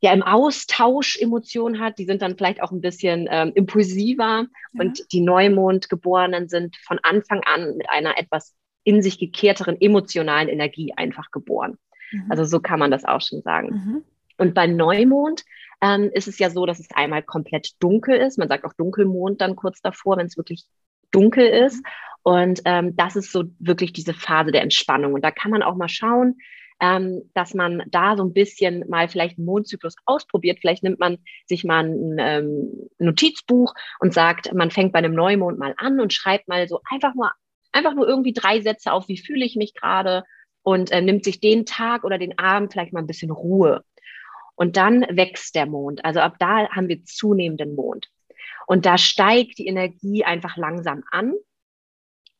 ja, 0.01 0.13
im 0.13 0.23
Austausch 0.23 1.17
Emotionen 1.19 1.79
hat. 1.79 1.97
Die 1.97 2.05
sind 2.05 2.21
dann 2.21 2.37
vielleicht 2.37 2.61
auch 2.61 2.71
ein 2.71 2.81
bisschen 2.81 3.27
ähm, 3.29 3.51
impulsiver. 3.55 4.45
Ja. 4.73 4.79
Und 4.79 5.11
die 5.11 5.21
Neumondgeborenen 5.21 6.47
sind 6.47 6.75
von 6.77 6.99
Anfang 7.01 7.41
an 7.43 7.77
mit 7.77 7.89
einer 7.89 8.17
etwas 8.19 8.53
in 8.83 9.01
sich 9.01 9.17
gekehrteren 9.17 9.81
emotionalen 9.81 10.47
Energie 10.47 10.93
einfach 10.95 11.31
geboren. 11.31 11.79
Mhm. 12.23 12.31
Also 12.31 12.43
so 12.45 12.59
kann 12.59 12.79
man 12.79 12.91
das 12.91 13.05
auch 13.05 13.21
schon 13.21 13.41
sagen. 13.41 13.67
Mhm. 13.69 14.03
Und 14.37 14.53
bei 14.53 14.67
Neumond 14.67 15.43
ähm, 15.81 16.09
ist 16.13 16.27
es 16.27 16.39
ja 16.39 16.49
so, 16.49 16.65
dass 16.65 16.79
es 16.79 16.91
einmal 16.93 17.23
komplett 17.23 17.71
dunkel 17.81 18.17
ist. 18.17 18.37
Man 18.37 18.47
sagt 18.47 18.65
auch 18.65 18.73
Dunkelmond 18.73 19.41
dann 19.41 19.55
kurz 19.55 19.81
davor, 19.81 20.17
wenn 20.17 20.27
es 20.27 20.37
wirklich 20.37 20.65
dunkel 21.11 21.47
ist. 21.47 21.77
Mhm. 21.77 21.89
Und 22.23 22.61
ähm, 22.65 22.95
das 22.95 23.15
ist 23.15 23.31
so 23.31 23.43
wirklich 23.59 23.93
diese 23.93 24.13
Phase 24.13 24.51
der 24.51 24.63
Entspannung. 24.63 25.13
Und 25.13 25.23
da 25.23 25.31
kann 25.31 25.51
man 25.51 25.63
auch 25.63 25.75
mal 25.75 25.89
schauen, 25.89 26.35
ähm, 26.81 27.29
dass 27.33 27.53
man 27.53 27.83
da 27.87 28.17
so 28.17 28.23
ein 28.23 28.33
bisschen 28.33 28.83
mal 28.89 29.07
vielleicht 29.07 29.37
einen 29.37 29.45
Mondzyklus 29.45 29.95
ausprobiert. 30.05 30.59
Vielleicht 30.59 30.83
nimmt 30.83 30.99
man 30.99 31.19
sich 31.45 31.63
mal 31.63 31.85
ein 31.85 32.17
ähm, 32.19 32.89
Notizbuch 32.97 33.73
und 33.99 34.13
sagt, 34.13 34.53
man 34.53 34.71
fängt 34.71 34.91
bei 34.91 34.99
einem 34.99 35.13
Neumond 35.13 35.57
mal 35.57 35.73
an 35.77 35.99
und 35.99 36.13
schreibt 36.13 36.47
mal 36.47 36.67
so 36.67 36.81
einfach 36.89 37.13
nur, 37.15 37.31
einfach 37.71 37.93
nur 37.93 38.07
irgendwie 38.07 38.33
drei 38.33 38.61
Sätze 38.61 38.91
auf, 38.91 39.07
wie 39.07 39.17
fühle 39.17 39.45
ich 39.45 39.55
mich 39.55 39.73
gerade 39.73 40.23
und 40.65 40.91
äh, 40.91 40.99
nimmt 40.99 41.23
sich 41.23 41.39
den 41.39 41.67
Tag 41.67 42.03
oder 42.03 42.17
den 42.17 42.39
Abend 42.39 42.73
vielleicht 42.73 42.91
mal 42.91 42.99
ein 42.99 43.07
bisschen 43.07 43.29
Ruhe. 43.29 43.83
Und 44.55 44.77
dann 44.77 45.05
wächst 45.11 45.53
der 45.53 45.67
Mond. 45.67 46.03
Also 46.03 46.21
ab 46.21 46.37
da 46.39 46.67
haben 46.69 46.87
wir 46.87 47.03
zunehmenden 47.03 47.75
Mond. 47.75 48.09
Und 48.65 48.87
da 48.87 48.97
steigt 48.97 49.59
die 49.59 49.67
Energie 49.67 50.23
einfach 50.23 50.57
langsam 50.57 51.03
an. 51.11 51.33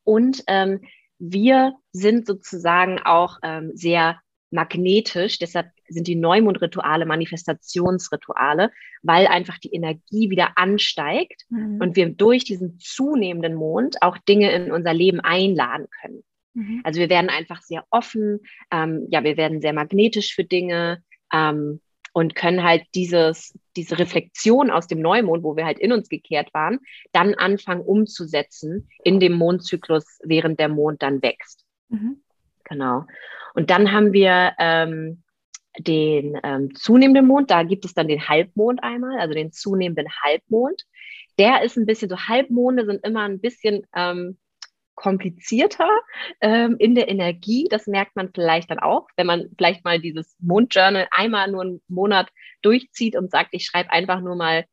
Und 0.04 0.44
ähm, 0.48 0.82
wir 1.20 1.76
sind 1.92 2.26
sozusagen 2.26 3.00
auch 3.00 3.38
ähm, 3.44 3.72
sehr 3.76 4.20
magnetisch, 4.50 5.38
deshalb 5.38 5.68
sind 5.88 6.08
die 6.08 6.16
Neumondrituale 6.16 7.06
Manifestationsrituale, 7.06 8.72
weil 9.04 9.28
einfach 9.28 9.60
die 9.60 9.74
Energie 9.74 10.32
wieder 10.32 10.58
ansteigt 10.58 11.46
mhm. 11.50 11.80
und 11.80 11.96
wir 11.96 12.10
durch 12.10 12.44
diesen 12.44 12.80
zunehmenden 12.80 13.54
Mond 13.54 14.02
auch 14.02 14.18
Dinge 14.18 14.52
in 14.52 14.72
unser 14.72 14.94
Leben 14.96 15.20
einladen 15.20 15.88
können. 16.02 16.24
Mhm. 16.56 16.82
Also 16.84 17.00
wir 17.00 17.10
werden 17.10 17.30
einfach 17.30 17.62
sehr 17.62 17.86
offen, 17.92 18.40
ähm, 18.72 19.06
ja, 19.10 19.24
wir 19.24 19.38
werden 19.38 19.62
sehr 19.62 19.74
magnetisch 19.74 20.34
für 20.34 20.44
Dinge 20.44 21.04
ähm, 21.32 21.82
und 22.14 22.34
können 22.34 22.64
halt 22.64 22.84
dieses, 22.96 23.58
diese 23.76 24.00
Reflexion 24.00 24.72
aus 24.72 24.88
dem 24.88 25.02
Neumond, 25.02 25.44
wo 25.44 25.56
wir 25.58 25.66
halt 25.66 25.80
in 25.80 25.92
uns 25.92 26.08
gekehrt 26.10 26.54
waren, 26.54 26.80
dann 27.12 27.36
anfangen 27.36 27.82
umzusetzen 27.82 28.90
in 29.04 29.20
dem 29.20 29.34
Mondzyklus, 29.34 30.20
während 30.24 30.60
der 30.60 30.70
Mond 30.70 31.04
dann 31.04 31.22
wächst. 31.22 31.66
Mhm. 31.90 32.22
Genau. 32.64 33.06
Und 33.54 33.70
dann 33.70 33.92
haben 33.92 34.14
wir 34.14 34.54
ähm, 34.60 35.24
den 35.78 36.40
ähm, 36.44 36.74
zunehmenden 36.74 37.28
Mond, 37.28 37.52
da 37.52 37.64
gibt 37.64 37.84
es 37.84 37.94
dann 37.94 38.08
den 38.08 38.28
Halbmond 38.28 38.82
einmal, 38.82 39.20
also 39.20 39.34
den 39.34 39.52
zunehmenden 39.52 40.08
Halbmond. 40.24 40.84
Der 41.38 41.64
ist 41.64 41.78
ein 41.78 41.86
bisschen 41.86 42.10
so, 42.10 42.18
Halbmonde 42.18 42.86
sind 42.86 43.06
immer 43.06 43.24
ein 43.24 43.42
bisschen 43.42 43.86
ähm, 43.94 44.38
komplizierter 44.96 45.90
ähm, 46.42 46.78
in 46.80 46.96
der 46.96 47.10
Energie. 47.10 47.68
Das 47.70 47.88
merkt 47.88 48.16
man 48.16 48.32
vielleicht 48.34 48.72
dann 48.72 48.80
auch, 48.80 49.08
wenn 49.18 49.28
man 49.28 49.50
vielleicht 49.58 49.84
mal 49.84 50.00
dieses 50.00 50.36
Mondjournal 50.40 51.08
einmal 51.12 51.52
nur 51.52 51.62
einen 51.62 51.82
Monat 51.88 52.30
durchzieht 52.62 53.16
und 53.16 53.32
sagt, 53.32 53.50
ich 53.52 53.66
schreibe 53.66 53.92
einfach 53.92 54.22
nur 54.22 54.36
mal 54.36 54.66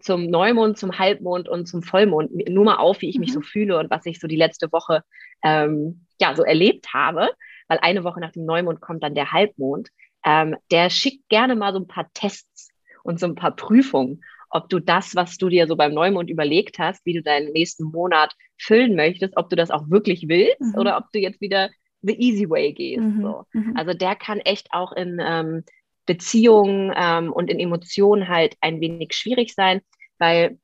zum 0.00 0.26
Neumond, 0.26 0.78
zum 0.78 0.98
Halbmond 0.98 1.48
und 1.48 1.66
zum 1.66 1.82
Vollmond 1.82 2.30
nur 2.48 2.64
mal 2.64 2.76
auf, 2.76 3.00
wie 3.00 3.08
ich 3.08 3.18
mich 3.18 3.32
so 3.32 3.40
mhm. 3.40 3.44
fühle 3.44 3.78
und 3.78 3.90
was 3.90 4.06
ich 4.06 4.20
so 4.20 4.28
die 4.28 4.36
letzte 4.36 4.72
Woche 4.72 5.02
ähm, 5.42 6.06
ja 6.20 6.34
so 6.34 6.44
erlebt 6.44 6.92
habe, 6.94 7.30
weil 7.68 7.78
eine 7.80 8.04
Woche 8.04 8.20
nach 8.20 8.32
dem 8.32 8.44
Neumond 8.44 8.80
kommt 8.80 9.02
dann 9.02 9.14
der 9.14 9.32
Halbmond. 9.32 9.88
Ähm, 10.24 10.56
der 10.70 10.90
schickt 10.90 11.28
gerne 11.28 11.56
mal 11.56 11.72
so 11.72 11.80
ein 11.80 11.86
paar 11.86 12.10
Tests 12.12 12.70
und 13.02 13.20
so 13.20 13.26
ein 13.26 13.34
paar 13.34 13.54
Prüfungen 13.54 14.22
ob 14.50 14.68
du 14.68 14.78
das, 14.78 15.14
was 15.14 15.36
du 15.36 15.48
dir 15.48 15.66
so 15.66 15.76
beim 15.76 15.92
Neumond 15.92 16.30
überlegt 16.30 16.78
hast, 16.78 17.04
wie 17.04 17.14
du 17.14 17.22
deinen 17.22 17.52
nächsten 17.52 17.84
Monat 17.84 18.34
füllen 18.56 18.96
möchtest, 18.96 19.36
ob 19.36 19.50
du 19.50 19.56
das 19.56 19.70
auch 19.70 19.88
wirklich 19.90 20.28
willst 20.28 20.60
mhm. 20.60 20.74
oder 20.76 20.96
ob 20.96 21.04
du 21.12 21.18
jetzt 21.18 21.40
wieder 21.40 21.70
the 22.02 22.14
easy 22.14 22.48
way 22.48 22.72
gehst. 22.72 23.02
Mhm. 23.02 23.22
So. 23.22 23.44
Mhm. 23.52 23.76
Also 23.76 23.92
der 23.92 24.16
kann 24.16 24.40
echt 24.40 24.68
auch 24.72 24.92
in 24.92 25.20
ähm, 25.20 25.64
Beziehungen 26.06 26.92
ähm, 26.96 27.32
und 27.32 27.50
in 27.50 27.58
Emotionen 27.58 28.28
halt 28.28 28.56
ein 28.60 28.80
wenig 28.80 29.14
schwierig 29.14 29.54
sein, 29.54 29.80
weil 30.18 30.58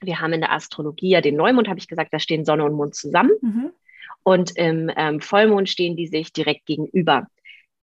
wir 0.00 0.20
haben 0.20 0.32
in 0.32 0.40
der 0.40 0.52
Astrologie 0.52 1.10
ja 1.10 1.20
den 1.20 1.36
Neumond, 1.36 1.68
habe 1.68 1.80
ich 1.80 1.88
gesagt, 1.88 2.12
da 2.12 2.20
stehen 2.20 2.44
Sonne 2.44 2.64
und 2.64 2.74
Mond 2.74 2.94
zusammen. 2.94 3.32
Mhm. 3.40 3.70
Und 4.22 4.56
im 4.56 4.90
ähm, 4.96 5.20
Vollmond 5.20 5.68
stehen 5.68 5.96
die 5.96 6.06
sich 6.06 6.32
direkt 6.32 6.66
gegenüber. 6.66 7.26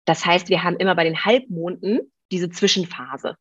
Das 0.04 0.26
heißt, 0.26 0.48
wir 0.48 0.64
haben 0.64 0.76
immer 0.76 0.94
bei 0.94 1.04
den 1.04 1.24
Halbmonden 1.24 2.12
diese 2.32 2.50
Zwischenphase. 2.50 3.36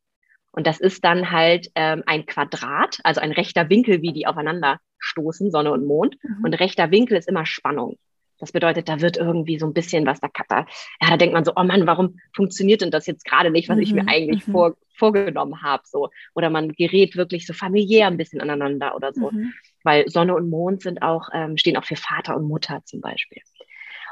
Und 0.52 0.68
das 0.68 0.80
ist 0.80 1.04
dann 1.06 1.32
halt 1.32 1.70
ähm, 1.76 2.04
ein 2.06 2.26
Quadrat, 2.26 3.00
also 3.04 3.22
ein 3.22 3.32
rechter 3.32 3.70
Winkel, 3.70 4.02
wie 4.02 4.12
die 4.12 4.28
aufeinander 4.28 4.80
stoßen, 5.00 5.50
Sonne 5.52 5.72
und 5.72 5.86
Mond. 5.86 6.18
Mhm. 6.24 6.44
Und 6.44 6.54
rechter 6.56 6.92
Winkel 6.92 7.18
ist 7.18 7.30
immer 7.30 7.46
Spannung. 7.46 7.98
Das 8.42 8.52
bedeutet, 8.52 8.90
da 8.90 9.00
wird 9.00 9.18
irgendwie 9.18 9.60
so 9.60 9.68
ein 9.68 9.74
bisschen 9.74 10.06
was 10.08 10.20
da, 10.20 10.28
da, 10.50 10.66
ja, 11.00 11.10
da 11.12 11.18
denkt 11.18 11.34
man 11.34 11.46
so, 11.46 11.54
oh 11.56 11.64
Mann, 11.64 11.86
warum 11.86 12.20
funktioniert 12.36 12.82
denn 12.82 12.90
das 12.90 13.06
jetzt 13.06 13.24
gerade 13.24 13.52
nicht, 13.52 13.70
was 13.70 13.78
mhm. 13.78 13.84
ich 13.84 13.94
mir 13.94 14.04
mhm. 14.04 14.10
eigentlich 14.10 14.48
mhm. 14.48 14.52
vor, 14.52 14.76
vorgenommen 14.98 15.62
habe, 15.62 15.84
so. 15.86 16.10
Oder 16.34 16.50
man 16.50 16.74
gerät 16.74 17.16
wirklich 17.16 17.46
so 17.46 17.54
familiär 17.54 18.08
ein 18.08 18.18
bisschen 18.18 18.42
aneinander 18.42 18.96
oder 18.96 19.14
so. 19.14 19.30
Mhm. 19.32 19.54
Weil 19.84 20.10
Sonne 20.10 20.36
und 20.36 20.50
Mond 20.50 20.82
sind 20.82 21.04
auch, 21.04 21.30
ähm, 21.34 21.56
stehen 21.56 21.78
auch 21.78 21.86
für 21.86 21.96
Vater 21.96 22.36
und 22.36 22.48
Mutter 22.48 22.82
zum 22.84 23.00
Beispiel. 23.00 23.42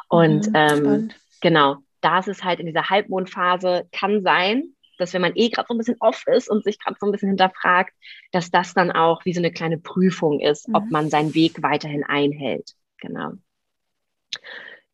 Und 0.09 0.47
mhm, 0.47 0.55
ähm, 0.55 1.11
genau, 1.41 1.77
da 2.01 2.19
ist 2.19 2.27
es 2.27 2.43
halt 2.43 2.59
in 2.59 2.67
dieser 2.67 2.89
Halbmondphase, 2.89 3.87
kann 3.91 4.21
sein, 4.21 4.75
dass 4.99 5.13
wenn 5.13 5.21
man 5.21 5.33
eh 5.35 5.49
gerade 5.49 5.67
so 5.67 5.73
ein 5.73 5.77
bisschen 5.77 5.97
off 5.99 6.25
ist 6.27 6.49
und 6.49 6.63
sich 6.63 6.79
gerade 6.79 6.97
so 6.99 7.05
ein 7.05 7.11
bisschen 7.11 7.29
hinterfragt, 7.29 7.93
dass 8.31 8.51
das 8.51 8.73
dann 8.73 8.91
auch 8.91 9.25
wie 9.25 9.33
so 9.33 9.39
eine 9.39 9.51
kleine 9.51 9.77
Prüfung 9.77 10.39
ist, 10.39 10.67
mhm. 10.67 10.75
ob 10.75 10.91
man 10.91 11.09
seinen 11.09 11.33
Weg 11.33 11.61
weiterhin 11.61 12.03
einhält. 12.03 12.73
Genau. 12.99 13.33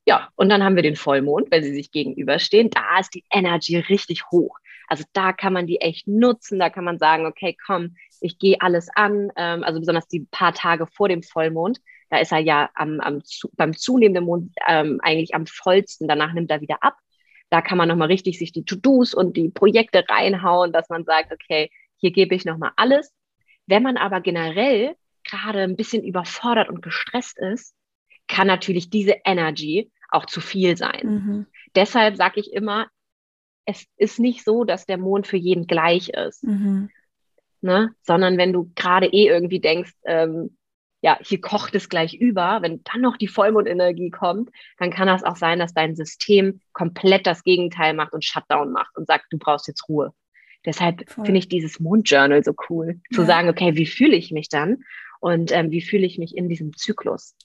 Ja, 0.07 0.29
und 0.35 0.49
dann 0.49 0.63
haben 0.63 0.75
wir 0.75 0.83
den 0.83 0.95
Vollmond, 0.95 1.49
wenn 1.49 1.63
sie 1.63 1.73
sich 1.73 1.91
gegenüberstehen. 1.91 2.69
Da 2.69 2.99
ist 2.99 3.15
die 3.15 3.23
Energy 3.31 3.77
richtig 3.77 4.29
hoch. 4.29 4.59
Also 4.87 5.03
da 5.13 5.33
kann 5.33 5.53
man 5.53 5.65
die 5.65 5.81
echt 5.81 6.07
nutzen. 6.07 6.59
Da 6.59 6.69
kann 6.69 6.83
man 6.83 6.99
sagen, 6.99 7.25
okay, 7.25 7.57
komm, 7.65 7.95
ich 8.21 8.37
gehe 8.37 8.61
alles 8.61 8.89
an. 8.93 9.31
Ähm, 9.35 9.63
also 9.63 9.79
besonders 9.79 10.07
die 10.07 10.27
paar 10.29 10.53
Tage 10.53 10.85
vor 10.85 11.09
dem 11.09 11.23
Vollmond. 11.23 11.81
Da 12.09 12.19
ist 12.19 12.31
er 12.31 12.39
ja 12.39 12.69
am, 12.75 12.99
am, 12.99 13.23
beim 13.53 13.75
zunehmenden 13.75 14.25
Mond 14.25 14.53
ähm, 14.67 14.99
eigentlich 15.01 15.33
am 15.33 15.47
vollsten. 15.47 16.07
Danach 16.07 16.33
nimmt 16.33 16.51
er 16.51 16.61
wieder 16.61 16.83
ab. 16.83 16.97
Da 17.49 17.61
kann 17.61 17.77
man 17.77 17.87
nochmal 17.87 18.07
richtig 18.07 18.39
sich 18.39 18.51
die 18.51 18.65
To-Dos 18.65 19.13
und 19.13 19.37
die 19.37 19.49
Projekte 19.49 20.03
reinhauen, 20.07 20.71
dass 20.71 20.89
man 20.89 21.03
sagt, 21.05 21.31
okay, 21.31 21.69
hier 21.97 22.11
gebe 22.11 22.35
ich 22.35 22.45
nochmal 22.45 22.71
alles. 22.75 23.13
Wenn 23.67 23.83
man 23.83 23.97
aber 23.97 24.21
generell 24.21 24.95
gerade 25.23 25.61
ein 25.61 25.75
bisschen 25.75 26.03
überfordert 26.03 26.69
und 26.69 26.81
gestresst 26.81 27.37
ist, 27.39 27.75
kann 28.27 28.47
natürlich 28.47 28.89
diese 28.89 29.15
Energy 29.25 29.91
auch 30.09 30.25
zu 30.25 30.41
viel 30.41 30.77
sein. 30.77 31.01
Mhm. 31.03 31.45
Deshalb 31.75 32.15
sage 32.15 32.39
ich 32.39 32.53
immer, 32.53 32.87
es 33.65 33.85
ist 33.97 34.19
nicht 34.19 34.43
so, 34.43 34.63
dass 34.63 34.85
der 34.85 34.97
Mond 34.97 35.27
für 35.27 35.37
jeden 35.37 35.67
gleich 35.67 36.09
ist. 36.09 36.43
Mhm. 36.43 36.89
Ne? 37.61 37.95
Sondern 38.03 38.37
wenn 38.37 38.53
du 38.53 38.71
gerade 38.75 39.07
eh 39.07 39.27
irgendwie 39.27 39.59
denkst, 39.59 39.93
ähm, 40.05 40.57
ja, 41.05 41.19
hier 41.21 41.39
kocht 41.39 41.75
es 41.75 41.87
gleich 41.87 42.15
über, 42.15 42.63
wenn 42.63 42.81
dann 42.83 43.01
noch 43.01 43.15
die 43.15 43.27
Vollmondenergie 43.27 44.09
kommt, 44.09 44.49
dann 44.79 44.89
kann 44.89 45.05
das 45.05 45.23
auch 45.23 45.35
sein, 45.35 45.59
dass 45.59 45.71
dein 45.71 45.95
System 45.95 46.61
komplett 46.73 47.27
das 47.27 47.43
Gegenteil 47.43 47.93
macht 47.93 48.13
und 48.13 48.25
Shutdown 48.25 48.71
macht 48.71 48.97
und 48.97 49.05
sagt, 49.05 49.25
du 49.29 49.37
brauchst 49.37 49.67
jetzt 49.67 49.87
Ruhe. 49.87 50.13
Deshalb 50.65 51.07
finde 51.11 51.37
ich 51.37 51.47
dieses 51.47 51.79
Mondjournal 51.79 52.43
so 52.43 52.55
cool, 52.71 53.01
zu 53.13 53.21
ja. 53.21 53.27
sagen, 53.27 53.49
okay, 53.49 53.75
wie 53.75 53.85
fühle 53.85 54.15
ich 54.15 54.31
mich 54.31 54.49
dann 54.49 54.83
und 55.19 55.51
ähm, 55.51 55.69
wie 55.69 55.83
fühle 55.83 56.07
ich 56.07 56.17
mich 56.17 56.35
in 56.35 56.49
diesem 56.49 56.75
Zyklus. 56.75 57.35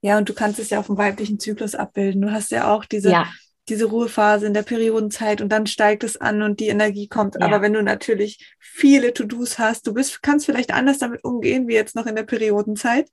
Ja, 0.00 0.16
und 0.16 0.30
du 0.30 0.32
kannst 0.32 0.58
es 0.58 0.70
ja 0.70 0.80
auf 0.80 0.86
dem 0.86 0.96
weiblichen 0.96 1.38
Zyklus 1.38 1.74
abbilden. 1.74 2.22
Du 2.22 2.32
hast 2.32 2.50
ja 2.50 2.72
auch 2.74 2.86
diese 2.86 3.10
ja 3.10 3.30
diese 3.68 3.84
Ruhephase 3.84 4.46
in 4.46 4.54
der 4.54 4.62
Periodenzeit 4.62 5.40
und 5.40 5.50
dann 5.50 5.66
steigt 5.66 6.02
es 6.02 6.16
an 6.16 6.42
und 6.42 6.60
die 6.60 6.68
Energie 6.68 7.08
kommt. 7.08 7.36
Ja. 7.36 7.42
Aber 7.42 7.62
wenn 7.62 7.72
du 7.72 7.82
natürlich 7.82 8.54
viele 8.58 9.14
To-Dos 9.14 9.58
hast, 9.58 9.86
du 9.86 9.94
bist, 9.94 10.22
kannst 10.22 10.46
vielleicht 10.46 10.72
anders 10.72 10.98
damit 10.98 11.22
umgehen, 11.24 11.68
wie 11.68 11.74
jetzt 11.74 11.94
noch 11.94 12.06
in 12.06 12.16
der 12.16 12.24
Periodenzeit. 12.24 13.08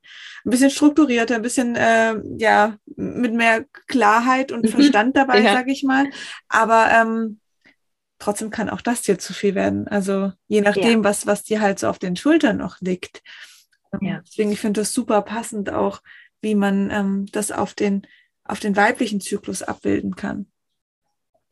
Ein 0.45 0.49
bisschen 0.49 0.69
strukturierter, 0.69 1.35
ein 1.35 1.41
bisschen, 1.41 1.75
äh, 1.75 2.15
ja, 2.37 2.77
mit 2.95 3.33
mehr 3.33 3.65
Klarheit 3.87 4.51
und 4.51 4.63
mhm. 4.63 4.69
Verstand 4.69 5.17
dabei, 5.17 5.41
ja. 5.41 5.53
sag 5.53 5.67
ich 5.67 5.83
mal. 5.83 6.09
Aber 6.47 6.89
ähm, 6.91 7.39
trotzdem 8.19 8.49
kann 8.49 8.69
auch 8.69 8.81
das 8.81 9.01
dir 9.01 9.19
zu 9.19 9.33
viel 9.33 9.53
werden. 9.53 9.87
Also 9.87 10.31
je 10.47 10.61
nachdem, 10.61 10.99
ja. 10.99 11.03
was, 11.03 11.27
was 11.27 11.43
dir 11.43 11.61
halt 11.61 11.79
so 11.79 11.87
auf 11.87 11.99
den 11.99 12.15
Schultern 12.15 12.57
noch 12.57 12.81
liegt. 12.81 13.21
Ähm, 13.93 14.07
ja. 14.07 14.21
Deswegen, 14.25 14.51
ich 14.51 14.59
finde 14.59 14.81
das 14.81 14.93
super 14.93 15.21
passend 15.21 15.69
auch, 15.69 16.01
wie 16.41 16.55
man 16.55 16.89
ähm, 16.89 17.25
das 17.31 17.51
auf 17.51 17.73
den 17.73 18.07
auf 18.47 18.59
den 18.59 18.75
weiblichen 18.75 19.21
Zyklus 19.21 19.63
abbilden 19.63 20.15
kann. 20.15 20.47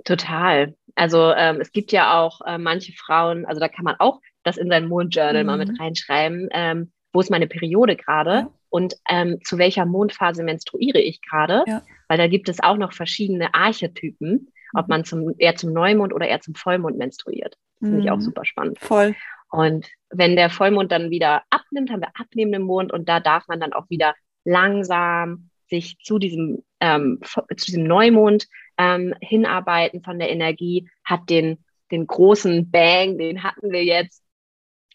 Total. 0.04 0.76
Also 0.96 1.34
ähm, 1.34 1.60
es 1.60 1.72
gibt 1.72 1.92
ja 1.92 2.20
auch 2.20 2.42
äh, 2.46 2.58
manche 2.58 2.94
Frauen, 2.94 3.46
also 3.46 3.60
da 3.60 3.68
kann 3.68 3.84
man 3.84 3.96
auch 4.00 4.22
das 4.44 4.58
in 4.58 4.70
sein 4.70 4.88
Mondjournal 4.88 5.44
mhm. 5.44 5.48
mal 5.48 5.58
mit 5.58 5.70
mhm. 5.70 5.78
reinschreiben, 5.78 6.50
ähm, 6.52 6.92
wo 7.12 7.20
ist 7.20 7.32
meine 7.32 7.48
Periode 7.48 7.96
gerade 7.96 8.32
ja. 8.32 8.52
und 8.70 8.96
ähm, 9.10 9.40
zu 9.44 9.58
welcher 9.58 9.86
Mondphase 9.86 10.44
menstruiere 10.44 11.00
ich 11.00 11.22
gerade, 11.22 11.64
ja. 11.68 11.82
weil 12.08 12.18
da 12.18 12.28
gibt 12.28 12.50
es 12.50 12.62
auch 12.62 12.78
noch 12.78 12.94
verschiedene 12.94 13.54
Archetypen, 13.54 14.52
ob 14.74 14.88
mhm. 14.88 14.90
man 14.90 15.06
zum, 15.06 15.34
eher 15.38 15.56
zum 15.56 15.74
Neumond 15.74 16.14
oder 16.14 16.28
eher 16.28 16.42
zum 16.42 16.56
Vollmond 16.56 16.98
menstruiert. 16.98 17.58
Das 17.80 17.90
finde 17.90 18.04
ich 18.04 18.12
auch 18.12 18.18
mhm. 18.18 18.22
super 18.22 18.46
spannend. 18.46 18.80
Voll. 18.80 19.16
Und 19.50 19.88
wenn 20.10 20.36
der 20.36 20.50
Vollmond 20.50 20.92
dann 20.92 21.10
wieder 21.10 21.44
abnimmt, 21.50 21.92
haben 21.92 22.02
wir 22.02 22.12
abnehmenden 22.20 22.64
Mond 22.64 22.94
und 22.94 23.10
da 23.10 23.20
darf 23.20 23.48
man 23.48 23.60
dann 23.60 23.74
auch 23.74 23.90
wieder 23.90 24.14
langsam 24.44 25.50
sich 25.68 25.98
zu 26.00 26.20
diesem, 26.20 26.64
ähm, 26.80 27.20
zu 27.24 27.66
diesem 27.66 27.84
Neumond 27.84 28.48
ähm, 28.78 29.14
hinarbeiten 29.22 30.04
von 30.04 30.20
der 30.20 30.30
Energie, 30.30 30.90
hat 31.04 31.30
den, 31.30 31.64
den 31.92 32.08
großen 32.08 32.70
Bang, 32.70 33.18
den 33.18 33.44
hatten 33.44 33.72
wir 33.72 33.84
jetzt. 33.84 34.24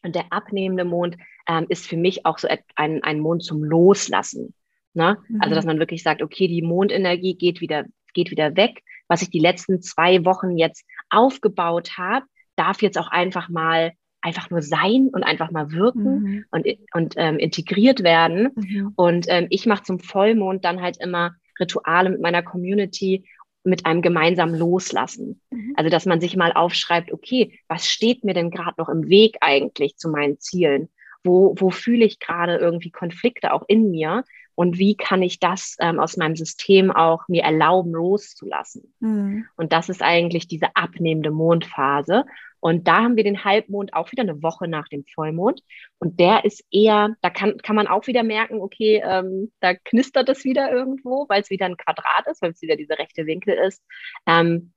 Und 0.02 0.14
der 0.14 0.32
abnehmende 0.32 0.84
Mond 0.84 1.16
ähm, 1.48 1.66
ist 1.68 1.86
für 1.86 1.96
mich 1.96 2.24
auch 2.24 2.38
so 2.38 2.48
ein, 2.76 3.02
ein 3.02 3.20
Mond 3.20 3.44
zum 3.44 3.62
Loslassen. 3.62 4.54
Ne? 4.94 5.18
Mhm. 5.28 5.40
Also, 5.40 5.54
dass 5.54 5.64
man 5.66 5.78
wirklich 5.78 6.02
sagt, 6.02 6.22
okay, 6.22 6.48
die 6.48 6.62
Mondenergie 6.62 7.34
geht 7.34 7.60
wieder, 7.60 7.84
geht 8.14 8.30
wieder 8.30 8.56
weg. 8.56 8.82
Was 9.08 9.22
ich 9.22 9.30
die 9.30 9.40
letzten 9.40 9.82
zwei 9.82 10.24
Wochen 10.24 10.56
jetzt 10.56 10.84
aufgebaut 11.10 11.98
habe, 11.98 12.26
darf 12.56 12.82
jetzt 12.82 12.98
auch 12.98 13.08
einfach 13.08 13.48
mal 13.48 13.92
einfach 14.22 14.50
nur 14.50 14.62
sein 14.62 15.08
und 15.12 15.22
einfach 15.22 15.50
mal 15.50 15.70
wirken 15.72 16.22
mhm. 16.22 16.44
und, 16.50 16.66
und 16.92 17.14
ähm, 17.16 17.38
integriert 17.38 18.02
werden. 18.02 18.50
Mhm. 18.54 18.92
Und 18.96 19.26
ähm, 19.28 19.46
ich 19.50 19.66
mache 19.66 19.84
zum 19.84 19.98
Vollmond 19.98 20.64
dann 20.64 20.82
halt 20.82 20.98
immer 21.00 21.34
Rituale 21.58 22.10
mit 22.10 22.20
meiner 22.20 22.42
Community 22.42 23.24
mit 23.62 23.84
einem 23.84 24.02
gemeinsamen 24.02 24.54
Loslassen. 24.54 25.40
Mhm. 25.50 25.74
Also, 25.76 25.90
dass 25.90 26.06
man 26.06 26.20
sich 26.20 26.36
mal 26.36 26.52
aufschreibt, 26.52 27.12
okay, 27.12 27.58
was 27.68 27.88
steht 27.88 28.24
mir 28.24 28.34
denn 28.34 28.50
gerade 28.50 28.74
noch 28.78 28.88
im 28.88 29.08
Weg 29.08 29.36
eigentlich 29.40 29.96
zu 29.96 30.08
meinen 30.08 30.38
Zielen? 30.38 30.88
Wo, 31.22 31.54
wo 31.58 31.70
fühle 31.70 32.04
ich 32.04 32.18
gerade 32.18 32.56
irgendwie 32.56 32.90
Konflikte 32.90 33.52
auch 33.52 33.64
in 33.68 33.90
mir? 33.90 34.24
Und 34.54 34.78
wie 34.78 34.96
kann 34.96 35.22
ich 35.22 35.38
das 35.40 35.76
ähm, 35.80 35.98
aus 35.98 36.16
meinem 36.16 36.36
System 36.36 36.90
auch 36.90 37.26
mir 37.28 37.42
erlauben, 37.42 37.92
loszulassen. 37.92 38.94
Mhm. 39.00 39.46
Und 39.56 39.72
das 39.72 39.88
ist 39.88 40.02
eigentlich 40.02 40.48
diese 40.48 40.74
abnehmende 40.74 41.30
Mondphase. 41.30 42.24
Und 42.60 42.86
da 42.86 43.02
haben 43.02 43.16
wir 43.16 43.24
den 43.24 43.42
Halbmond 43.42 43.94
auch 43.94 44.12
wieder 44.12 44.22
eine 44.22 44.42
Woche 44.42 44.68
nach 44.68 44.86
dem 44.88 45.04
Vollmond. 45.14 45.62
Und 45.98 46.20
der 46.20 46.44
ist 46.44 46.62
eher, 46.70 47.16
da 47.22 47.30
kann, 47.30 47.56
kann 47.58 47.74
man 47.74 47.86
auch 47.86 48.06
wieder 48.06 48.22
merken, 48.22 48.60
okay, 48.60 49.02
ähm, 49.04 49.50
da 49.60 49.74
knistert 49.74 50.28
es 50.28 50.44
wieder 50.44 50.70
irgendwo, 50.70 51.26
weil 51.28 51.40
es 51.40 51.50
wieder 51.50 51.66
ein 51.66 51.78
Quadrat 51.78 52.26
ist, 52.30 52.42
weil 52.42 52.50
es 52.50 52.60
wieder 52.60 52.76
dieser 52.76 52.98
rechte 52.98 53.24
Winkel 53.26 53.54
ist. 53.54 53.82
Ähm, 54.26 54.72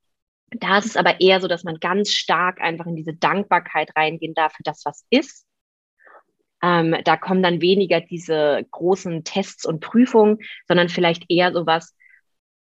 da 0.50 0.78
ist 0.78 0.86
es 0.86 0.96
aber 0.96 1.20
eher 1.20 1.40
so, 1.40 1.48
dass 1.48 1.64
man 1.64 1.78
ganz 1.80 2.10
stark 2.10 2.60
einfach 2.60 2.86
in 2.86 2.96
diese 2.96 3.14
Dankbarkeit 3.14 3.94
reingehen 3.96 4.34
darf 4.34 4.54
für 4.54 4.62
das, 4.62 4.84
was 4.84 5.04
ist 5.10 5.46
ähm, 6.64 6.96
da 7.04 7.18
kommen 7.18 7.42
dann 7.42 7.60
weniger 7.60 8.00
diese 8.00 8.66
großen 8.70 9.22
Tests 9.22 9.66
und 9.66 9.80
Prüfungen, 9.80 10.38
sondern 10.66 10.88
vielleicht 10.88 11.24
eher 11.28 11.52
sowas, 11.52 11.94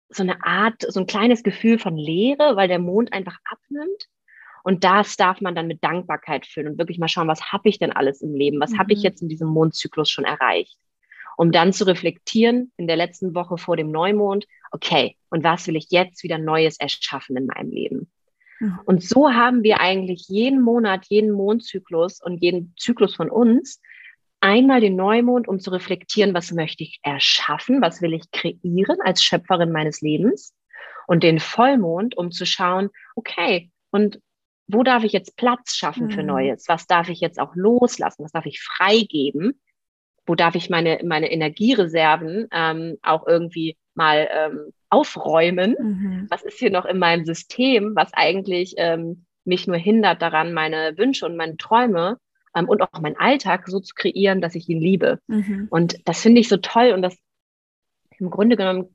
so 0.08 0.22
eine 0.22 0.42
Art, 0.42 0.82
so 0.88 1.00
ein 1.00 1.06
kleines 1.06 1.42
Gefühl 1.42 1.78
von 1.78 1.96
Leere, 1.96 2.56
weil 2.56 2.68
der 2.68 2.78
Mond 2.78 3.12
einfach 3.12 3.36
abnimmt. 3.44 4.08
Und 4.64 4.84
das 4.84 5.16
darf 5.16 5.42
man 5.42 5.54
dann 5.54 5.66
mit 5.66 5.84
Dankbarkeit 5.84 6.46
füllen 6.46 6.68
und 6.68 6.78
wirklich 6.78 6.98
mal 6.98 7.08
schauen, 7.08 7.28
was 7.28 7.52
habe 7.52 7.68
ich 7.68 7.78
denn 7.78 7.92
alles 7.92 8.22
im 8.22 8.34
Leben? 8.34 8.60
Was 8.60 8.70
mhm. 8.70 8.78
habe 8.78 8.94
ich 8.94 9.02
jetzt 9.02 9.20
in 9.20 9.28
diesem 9.28 9.48
Mondzyklus 9.48 10.08
schon 10.08 10.24
erreicht? 10.24 10.78
Um 11.36 11.52
dann 11.52 11.74
zu 11.74 11.86
reflektieren 11.86 12.72
in 12.78 12.86
der 12.86 12.96
letzten 12.96 13.34
Woche 13.34 13.58
vor 13.58 13.76
dem 13.76 13.90
Neumond, 13.90 14.46
okay, 14.70 15.16
und 15.28 15.44
was 15.44 15.66
will 15.66 15.76
ich 15.76 15.88
jetzt 15.90 16.22
wieder 16.22 16.38
Neues 16.38 16.78
erschaffen 16.78 17.36
in 17.36 17.46
meinem 17.46 17.70
Leben? 17.70 18.10
Mhm. 18.62 18.78
Und 18.84 19.02
so 19.02 19.32
haben 19.32 19.64
wir 19.64 19.80
eigentlich 19.80 20.26
jeden 20.28 20.62
Monat, 20.62 21.06
jeden 21.08 21.32
Mondzyklus 21.32 22.20
und 22.22 22.38
jeden 22.38 22.74
Zyklus 22.78 23.16
von 23.16 23.28
uns 23.28 23.80
einmal 24.40 24.80
den 24.80 24.96
Neumond, 24.96 25.48
um 25.48 25.60
zu 25.60 25.70
reflektieren, 25.70 26.34
was 26.34 26.52
möchte 26.52 26.82
ich 26.84 27.00
erschaffen, 27.02 27.82
was 27.82 28.02
will 28.02 28.12
ich 28.14 28.30
kreieren 28.30 28.98
als 29.04 29.22
Schöpferin 29.22 29.72
meines 29.72 30.00
Lebens 30.00 30.54
und 31.06 31.22
den 31.22 31.40
Vollmond, 31.40 32.16
um 32.16 32.30
zu 32.30 32.46
schauen, 32.46 32.90
okay, 33.16 33.70
und 33.90 34.20
wo 34.68 34.82
darf 34.82 35.04
ich 35.04 35.12
jetzt 35.12 35.36
Platz 35.36 35.74
schaffen 35.74 36.10
für 36.10 36.22
mhm. 36.22 36.28
Neues? 36.28 36.64
Was 36.68 36.86
darf 36.86 37.08
ich 37.08 37.20
jetzt 37.20 37.38
auch 37.38 37.54
loslassen? 37.54 38.24
Was 38.24 38.32
darf 38.32 38.46
ich 38.46 38.60
freigeben? 38.60 39.60
Wo 40.26 40.34
darf 40.34 40.54
ich 40.54 40.70
meine, 40.70 41.00
meine 41.04 41.30
Energiereserven 41.30 42.48
ähm, 42.52 42.96
auch 43.02 43.26
irgendwie 43.26 43.76
mal 43.94 44.28
ähm, 44.30 44.72
aufräumen. 44.88 45.76
Mhm. 45.78 46.26
Was 46.30 46.42
ist 46.42 46.58
hier 46.58 46.70
noch 46.70 46.84
in 46.84 46.98
meinem 46.98 47.24
System, 47.24 47.94
was 47.94 48.12
eigentlich 48.12 48.74
ähm, 48.76 49.24
mich 49.44 49.66
nur 49.66 49.76
hindert 49.76 50.22
daran, 50.22 50.52
meine 50.52 50.96
Wünsche 50.96 51.26
und 51.26 51.36
meine 51.36 51.56
Träume 51.56 52.18
ähm, 52.54 52.68
und 52.68 52.82
auch 52.82 53.00
meinen 53.00 53.16
Alltag 53.16 53.68
so 53.68 53.80
zu 53.80 53.94
kreieren, 53.94 54.40
dass 54.40 54.54
ich 54.54 54.68
ihn 54.68 54.80
liebe. 54.80 55.18
Mhm. 55.26 55.66
Und 55.70 55.96
das 56.06 56.20
finde 56.20 56.40
ich 56.40 56.48
so 56.48 56.58
toll 56.58 56.92
und 56.92 57.02
das 57.02 57.16
im 58.18 58.30
Grunde 58.30 58.56
genommen 58.56 58.94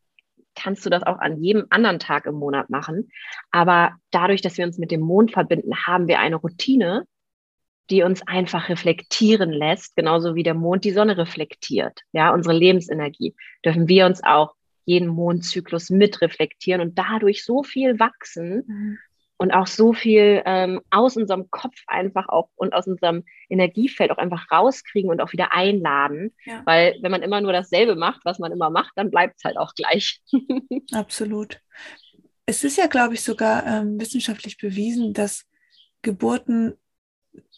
kannst 0.55 0.85
du 0.85 0.89
das 0.89 1.03
auch 1.03 1.19
an 1.19 1.41
jedem 1.43 1.65
anderen 1.69 1.99
Tag 1.99 2.25
im 2.25 2.35
Monat 2.35 2.69
machen. 2.69 3.09
Aber 3.51 3.95
dadurch, 4.11 4.41
dass 4.41 4.57
wir 4.57 4.65
uns 4.65 4.77
mit 4.77 4.91
dem 4.91 5.01
Mond 5.01 5.31
verbinden, 5.31 5.75
haben 5.85 6.07
wir 6.07 6.19
eine 6.19 6.37
Routine, 6.37 7.05
die 7.89 8.03
uns 8.03 8.21
einfach 8.27 8.69
reflektieren 8.69 9.51
lässt, 9.51 9.95
genauso 9.95 10.35
wie 10.35 10.43
der 10.43 10.53
Mond 10.53 10.83
die 10.83 10.91
Sonne 10.91 11.17
reflektiert. 11.17 12.01
Ja, 12.11 12.33
unsere 12.33 12.55
Lebensenergie 12.55 13.35
dürfen 13.63 13.87
wir 13.87 14.05
uns 14.05 14.23
auch 14.23 14.53
jeden 14.85 15.07
Mondzyklus 15.07 15.89
mitreflektieren 15.89 16.81
und 16.81 16.97
dadurch 16.97 17.43
so 17.43 17.61
viel 17.61 17.99
wachsen 17.99 18.63
mhm. 18.67 18.97
und 19.37 19.51
auch 19.51 19.67
so 19.67 19.91
viel 19.91 20.41
ähm, 20.45 20.81
aus 20.89 21.17
unserem 21.17 21.51
Kopf 21.51 21.75
einfach 21.87 22.29
auch 22.29 22.49
und 22.55 22.73
aus 22.73 22.87
unserem 22.87 23.23
Energiefeld 23.49 24.11
auch 24.11 24.17
einfach 24.17 24.49
rauskriegen 24.49 25.09
und 25.09 25.21
auch 25.21 25.33
wieder 25.33 25.53
einladen. 25.53 26.33
Ja. 26.45 26.61
Weil 26.65 26.97
wenn 27.01 27.11
man 27.11 27.21
immer 27.21 27.41
nur 27.41 27.51
dasselbe 27.51 27.95
macht, 27.95 28.21
was 28.23 28.39
man 28.39 28.53
immer 28.53 28.69
macht, 28.69 28.93
dann 28.95 29.11
bleibt 29.11 29.35
es 29.37 29.43
halt 29.43 29.57
auch 29.57 29.73
gleich. 29.75 30.21
Absolut. 30.93 31.59
Es 32.45 32.63
ist 32.63 32.77
ja, 32.77 32.87
glaube 32.87 33.15
ich, 33.15 33.21
sogar 33.21 33.65
ähm, 33.65 33.99
wissenschaftlich 33.99 34.57
bewiesen, 34.57 35.13
dass 35.13 35.45
Geburten 36.01 36.77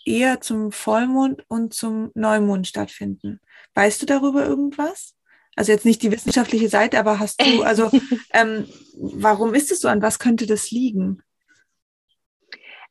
eher 0.09 0.41
zum 0.41 0.71
Vollmond 0.71 1.43
und 1.47 1.73
zum 1.73 2.11
Neumond 2.15 2.67
stattfinden. 2.67 3.39
Weißt 3.75 4.01
du 4.01 4.05
darüber 4.05 4.45
irgendwas? 4.45 5.15
Also 5.55 5.71
jetzt 5.71 5.85
nicht 5.85 6.01
die 6.01 6.11
wissenschaftliche 6.11 6.69
Seite, 6.69 6.99
aber 6.99 7.19
hast 7.19 7.41
du, 7.41 7.61
also 7.63 7.91
ähm, 8.33 8.67
warum 8.97 9.53
ist 9.53 9.71
es 9.71 9.81
so? 9.81 9.87
An 9.87 10.01
was 10.01 10.19
könnte 10.19 10.47
das 10.47 10.71
liegen? 10.71 11.21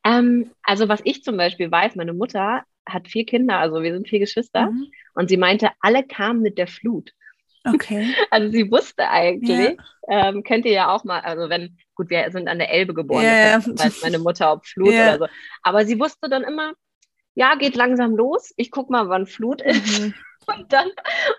Ähm, 0.04 0.50
also 0.62 0.88
was 0.88 1.00
ich 1.04 1.24
zum 1.24 1.36
Beispiel 1.36 1.70
weiß, 1.70 1.96
meine 1.96 2.14
Mutter 2.14 2.62
hat 2.86 3.08
vier 3.08 3.26
Kinder, 3.26 3.58
also 3.58 3.82
wir 3.82 3.92
sind 3.92 4.08
vier 4.08 4.20
Geschwister, 4.20 4.70
mhm. 4.70 4.86
und 5.14 5.28
sie 5.28 5.36
meinte, 5.36 5.70
alle 5.80 6.04
kamen 6.04 6.40
mit 6.40 6.56
der 6.56 6.68
Flut. 6.68 7.12
Okay. 7.64 8.14
Also 8.30 8.50
sie 8.50 8.70
wusste 8.70 9.08
eigentlich, 9.08 9.76
ja. 10.08 10.28
ähm, 10.28 10.42
könnt 10.42 10.64
ihr 10.64 10.72
ja 10.72 10.94
auch 10.94 11.04
mal, 11.04 11.20
also 11.20 11.48
wenn, 11.50 11.76
gut, 11.94 12.08
wir 12.08 12.30
sind 12.30 12.48
an 12.48 12.58
der 12.58 12.70
Elbe 12.70 12.94
geboren, 12.94 13.24
ja, 13.24 13.58
das 13.58 13.66
weiß 13.66 14.02
meine 14.02 14.18
Mutter, 14.18 14.52
ob 14.52 14.66
Flut 14.66 14.92
ja. 14.92 15.14
oder 15.14 15.18
so. 15.18 15.32
Aber 15.62 15.84
sie 15.84 15.98
wusste 15.98 16.28
dann 16.28 16.44
immer, 16.44 16.72
ja, 17.38 17.54
geht 17.54 17.76
langsam 17.76 18.16
los, 18.16 18.52
ich 18.56 18.72
guck 18.72 18.90
mal, 18.90 19.08
wann 19.08 19.26
Flut 19.26 19.62
ist. 19.62 20.00
Mhm. 20.00 20.14
Und 20.46 20.72
dann, 20.72 20.88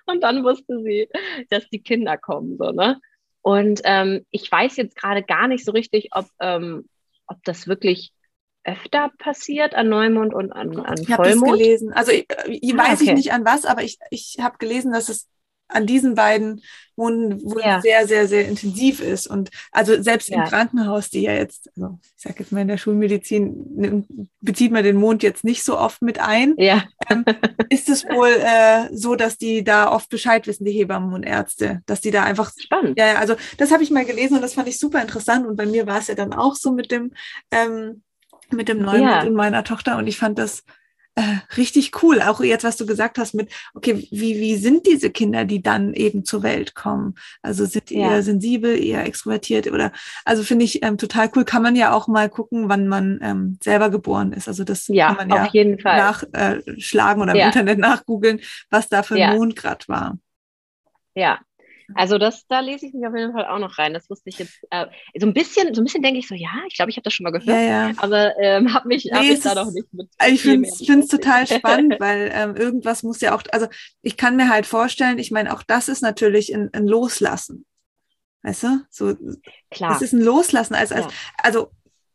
und 0.06 0.22
dann 0.22 0.44
wusste 0.44 0.84
sie, 0.84 1.10
dass 1.50 1.68
die 1.70 1.82
Kinder 1.82 2.16
kommen. 2.16 2.58
So, 2.60 2.70
ne? 2.70 3.02
Und 3.42 3.82
ähm, 3.84 4.24
ich 4.30 4.52
weiß 4.52 4.78
jetzt 4.78 4.96
gerade 4.96 5.24
gar 5.24 5.48
nicht 5.48 5.66
so 5.66 5.72
richtig, 5.72 6.10
ob, 6.12 6.28
ähm, 6.40 6.88
ob 7.26 7.44
das 7.44 7.66
wirklich 7.66 8.12
öfter 8.64 9.10
passiert 9.18 9.74
an 9.74 9.90
Neumond 9.90 10.36
und 10.36 10.52
an, 10.52 10.80
an 10.82 11.02
ich 11.02 11.08
Vollmond. 11.08 11.28
Ich 11.28 11.42
habe 11.42 11.58
gelesen. 11.58 11.94
Also 11.94 12.12
ich, 12.12 12.28
ich 12.46 12.74
ah, 12.76 12.78
weiß 12.78 13.02
okay. 13.02 13.10
ich 13.10 13.16
nicht 13.16 13.34
an 13.34 13.46
was, 13.46 13.66
aber 13.66 13.82
ich, 13.82 13.98
ich 14.12 14.38
habe 14.40 14.60
gelesen, 14.60 14.92
dass 14.92 15.10
es 15.10 15.28
an 15.70 15.86
diesen 15.86 16.16
beiden 16.16 16.62
Monden, 17.00 17.42
wo 17.44 17.60
ja. 17.60 17.78
es 17.78 17.84
sehr, 17.84 18.08
sehr, 18.08 18.28
sehr 18.28 18.48
intensiv 18.48 19.00
ist. 19.00 19.26
Und 19.26 19.50
also 19.72 20.00
selbst 20.04 20.30
ja. 20.30 20.44
im 20.44 20.50
Krankenhaus, 20.50 21.10
die 21.10 21.22
ja 21.22 21.32
jetzt, 21.32 21.72
also 21.76 21.98
ich 22.04 22.22
sage 22.22 22.36
jetzt 22.40 22.52
mal 22.52 22.62
in 22.62 22.68
der 22.68 22.78
Schulmedizin, 22.78 24.30
bezieht 24.42 24.72
man 24.72 24.84
den 24.84 24.98
Mond 24.98 25.24
jetzt 25.24 25.46
nicht 25.46 25.64
so 25.64 25.80
oft 25.80 26.02
mit 26.02 26.20
ein, 26.20 26.56
ja. 26.58 26.84
ähm, 27.10 27.24
ist 27.70 27.88
es 27.88 28.04
wohl 28.10 28.28
äh, 28.28 28.94
so, 28.96 29.16
dass 29.16 29.38
die 29.38 29.64
da 29.64 29.92
oft 29.92 30.10
Bescheid 30.10 30.46
wissen, 30.46 30.66
die 30.66 30.74
Hebammen 30.74 31.14
und 31.14 31.24
Ärzte, 31.24 31.82
dass 31.86 32.02
die 32.02 32.12
da 32.12 32.24
einfach. 32.24 32.52
Spannend. 32.60 33.00
Ja, 33.00 33.16
also 33.16 33.36
das 33.58 33.72
habe 33.72 33.82
ich 33.82 33.92
mal 33.92 34.06
gelesen 34.06 34.36
und 34.36 34.42
das 34.42 34.56
fand 34.56 34.68
ich 34.68 34.78
super 34.78 35.02
interessant. 35.02 35.48
Und 35.48 35.56
bei 35.56 35.66
mir 35.66 35.88
war 35.88 36.00
es 36.00 36.08
ja 36.08 36.16
dann 36.16 36.34
auch 36.34 36.56
so 36.56 36.74
mit 36.74 36.92
dem, 36.92 37.14
ähm, 37.52 38.04
mit 38.52 38.68
dem 38.68 38.80
Neumond 38.80 39.02
ja. 39.02 39.22
in 39.22 39.34
meiner 39.34 39.64
Tochter. 39.64 39.98
Und 39.98 40.08
ich 40.08 40.18
fand 40.18 40.38
das 40.38 40.64
äh, 41.16 41.38
richtig 41.58 42.04
cool. 42.04 42.22
Auch 42.22 42.42
jetzt, 42.42 42.64
was 42.64 42.78
du 42.78 42.86
gesagt 42.86 43.18
hast 43.18 43.34
mit, 43.34 43.52
okay, 43.74 44.08
wie, 44.12 44.40
wie 44.40 44.56
sind 44.56 44.88
diese 44.88 45.10
Kinder, 45.10 45.46
die 45.46 45.62
dann 45.62 45.94
eben 45.94 46.24
zur 46.24 46.44
Welt 46.44 46.76
kommen? 46.76 47.16
Also 47.42 47.66
sind 47.66 47.92
ja. 47.92 48.12
eher 48.12 48.24
sensibel, 48.24 48.82
eher 48.82 49.06
extrovertiert 49.06 49.68
oder, 49.68 49.92
also 50.26 50.44
finde 50.44 50.66
ich 50.66 50.84
ähm, 50.84 50.98
total 50.98 51.30
cool. 51.36 51.46
Kann 51.46 51.64
man 51.64 51.76
ja 51.76 51.94
auch 51.94 52.08
mal 52.08 52.30
gucken, 52.30 52.70
wann 52.70 52.88
man 52.88 53.20
ähm, 53.22 53.58
selber 53.62 53.90
geboren 53.90 54.34
ist. 54.34 54.48
Also 54.48 54.64
das 54.64 54.88
ja, 54.88 55.08
kann 55.08 55.28
man 55.28 55.38
ja 55.38 55.46
auf 55.46 55.54
jeden 55.54 55.80
Fall. 55.80 55.98
nachschlagen 55.98 57.22
äh, 57.22 57.24
oder 57.24 57.34
im 57.34 57.48
Internet 57.48 57.80
nachgoogeln, 57.80 58.40
was 58.70 58.88
da 58.88 59.04
für 59.04 59.16
ein 59.16 59.36
Mondgrad 59.36 59.90
war. 59.90 60.18
Ja, 61.16 61.40
also 61.96 62.18
das, 62.18 62.46
da 62.48 62.60
lese 62.60 62.88
ich 62.88 62.94
mich 62.94 63.06
auf 63.06 63.16
jeden 63.16 63.34
Fall 63.34 63.46
auch 63.46 63.60
noch 63.60 63.78
rein. 63.78 63.94
Das 63.94 64.10
wusste 64.10 64.30
ich 64.30 64.40
jetzt. 64.40 64.60
Äh, 64.70 64.88
so 65.20 65.28
ein 65.28 65.34
bisschen, 65.34 65.74
so 65.74 65.82
ein 65.82 65.86
bisschen 65.86 66.04
denke 66.04 66.20
ich 66.20 66.28
so, 66.28 66.36
ja, 66.36 66.50
ich 66.68 66.76
glaube, 66.76 66.92
ich 66.92 66.98
habe 66.98 67.04
das 67.04 67.14
schon 67.14 67.24
mal 67.24 67.32
gehört, 67.32 67.48
ja, 67.48 67.90
ja. 67.90 67.92
aber 67.98 68.38
ähm, 68.40 68.74
habe 68.74 68.88
mich, 68.88 69.06
nee, 69.06 69.12
hab 69.12 69.22
mich 69.22 69.40
da 69.42 69.56
noch 69.56 69.72
nicht 69.72 69.94
mit. 69.94 70.10
Ich 70.28 70.42
finde 70.42 70.68
es 70.68 71.08
total 71.08 71.48
spannend, 71.48 71.96
weil 72.00 72.32
ähm, 72.34 72.56
irgendwas 72.56 73.04
muss 73.04 73.22
ja 73.22 73.36
auch, 73.36 73.44
also 73.52 73.68
ich 74.02 74.18
kann 74.18 74.36
mir 74.36 74.50
halt 74.50 74.66
vorstellen, 74.66 75.20
ich 75.20 75.32
meine, 75.32 75.54
auch 75.54 75.64
das 75.64 75.90
ist 75.90 76.02
natürlich 76.02 76.54
ein, 76.54 76.70
ein 76.74 76.88
Loslassen. 76.88 77.66
Weißt 78.44 78.64
du? 78.64 78.82
So, 78.90 79.16
Klar. 79.70 79.96
Es 79.96 80.02
ist 80.02 80.14
ein 80.14 80.22
Loslassen 80.22 80.76
als, 80.76 80.92
als 80.92 81.06
ja. 81.06 81.12
also 81.38 81.72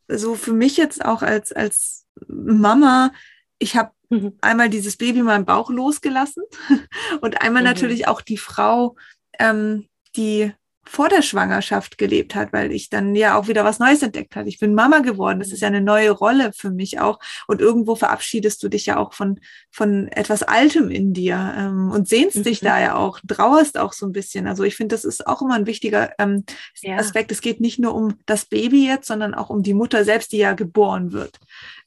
so 0.08 0.34
für 0.34 0.52
mich 0.52 0.76
jetzt 0.76 1.04
auch 1.04 1.22
als, 1.22 1.52
als 1.52 2.06
Mama, 2.28 3.12
ich 3.58 3.76
habe 3.76 3.92
mhm. 4.10 4.36
einmal 4.40 4.68
dieses 4.68 4.96
Baby 4.96 5.20
in 5.20 5.24
meinem 5.24 5.44
Bauch 5.44 5.70
losgelassen 5.70 6.44
und 7.20 7.42
einmal 7.42 7.62
mhm. 7.62 7.68
natürlich 7.68 8.08
auch 8.08 8.20
die 8.20 8.38
Frau, 8.38 8.96
ähm, 9.38 9.86
die 10.16 10.52
vor 10.86 11.08
der 11.08 11.22
Schwangerschaft 11.22 11.98
gelebt 11.98 12.34
hat, 12.34 12.52
weil 12.52 12.70
ich 12.70 12.90
dann 12.90 13.14
ja 13.14 13.38
auch 13.38 13.48
wieder 13.48 13.64
was 13.64 13.78
Neues 13.78 14.02
entdeckt 14.02 14.36
habe. 14.36 14.48
Ich 14.48 14.58
bin 14.58 14.74
Mama 14.74 14.98
geworden. 14.98 15.38
Das 15.38 15.50
ist 15.50 15.60
ja 15.60 15.68
eine 15.68 15.80
neue 15.80 16.10
Rolle 16.10 16.52
für 16.52 16.70
mich 16.70 17.00
auch. 17.00 17.18
Und 17.46 17.60
irgendwo 17.60 17.96
verabschiedest 17.96 18.62
du 18.62 18.68
dich 18.68 18.86
ja 18.86 18.98
auch 18.98 19.14
von, 19.14 19.40
von 19.70 20.08
etwas 20.08 20.42
Altem 20.42 20.90
in 20.90 21.12
dir 21.12 21.54
ähm, 21.56 21.90
und 21.90 22.08
sehnst 22.08 22.36
mhm. 22.38 22.42
dich 22.44 22.60
da 22.60 22.80
ja 22.80 22.96
auch, 22.96 23.18
trauerst 23.26 23.78
auch 23.78 23.92
so 23.92 24.06
ein 24.06 24.12
bisschen. 24.12 24.46
Also 24.46 24.62
ich 24.62 24.76
finde, 24.76 24.94
das 24.94 25.04
ist 25.04 25.26
auch 25.26 25.40
immer 25.42 25.54
ein 25.54 25.66
wichtiger 25.66 26.12
ähm, 26.18 26.44
ja. 26.82 26.96
Aspekt. 26.96 27.32
Es 27.32 27.40
geht 27.40 27.60
nicht 27.60 27.78
nur 27.78 27.94
um 27.94 28.18
das 28.26 28.44
Baby 28.44 28.86
jetzt, 28.86 29.06
sondern 29.06 29.34
auch 29.34 29.50
um 29.50 29.62
die 29.62 29.74
Mutter 29.74 30.04
selbst, 30.04 30.32
die 30.32 30.38
ja 30.38 30.52
geboren 30.52 31.12
wird. 31.12 31.38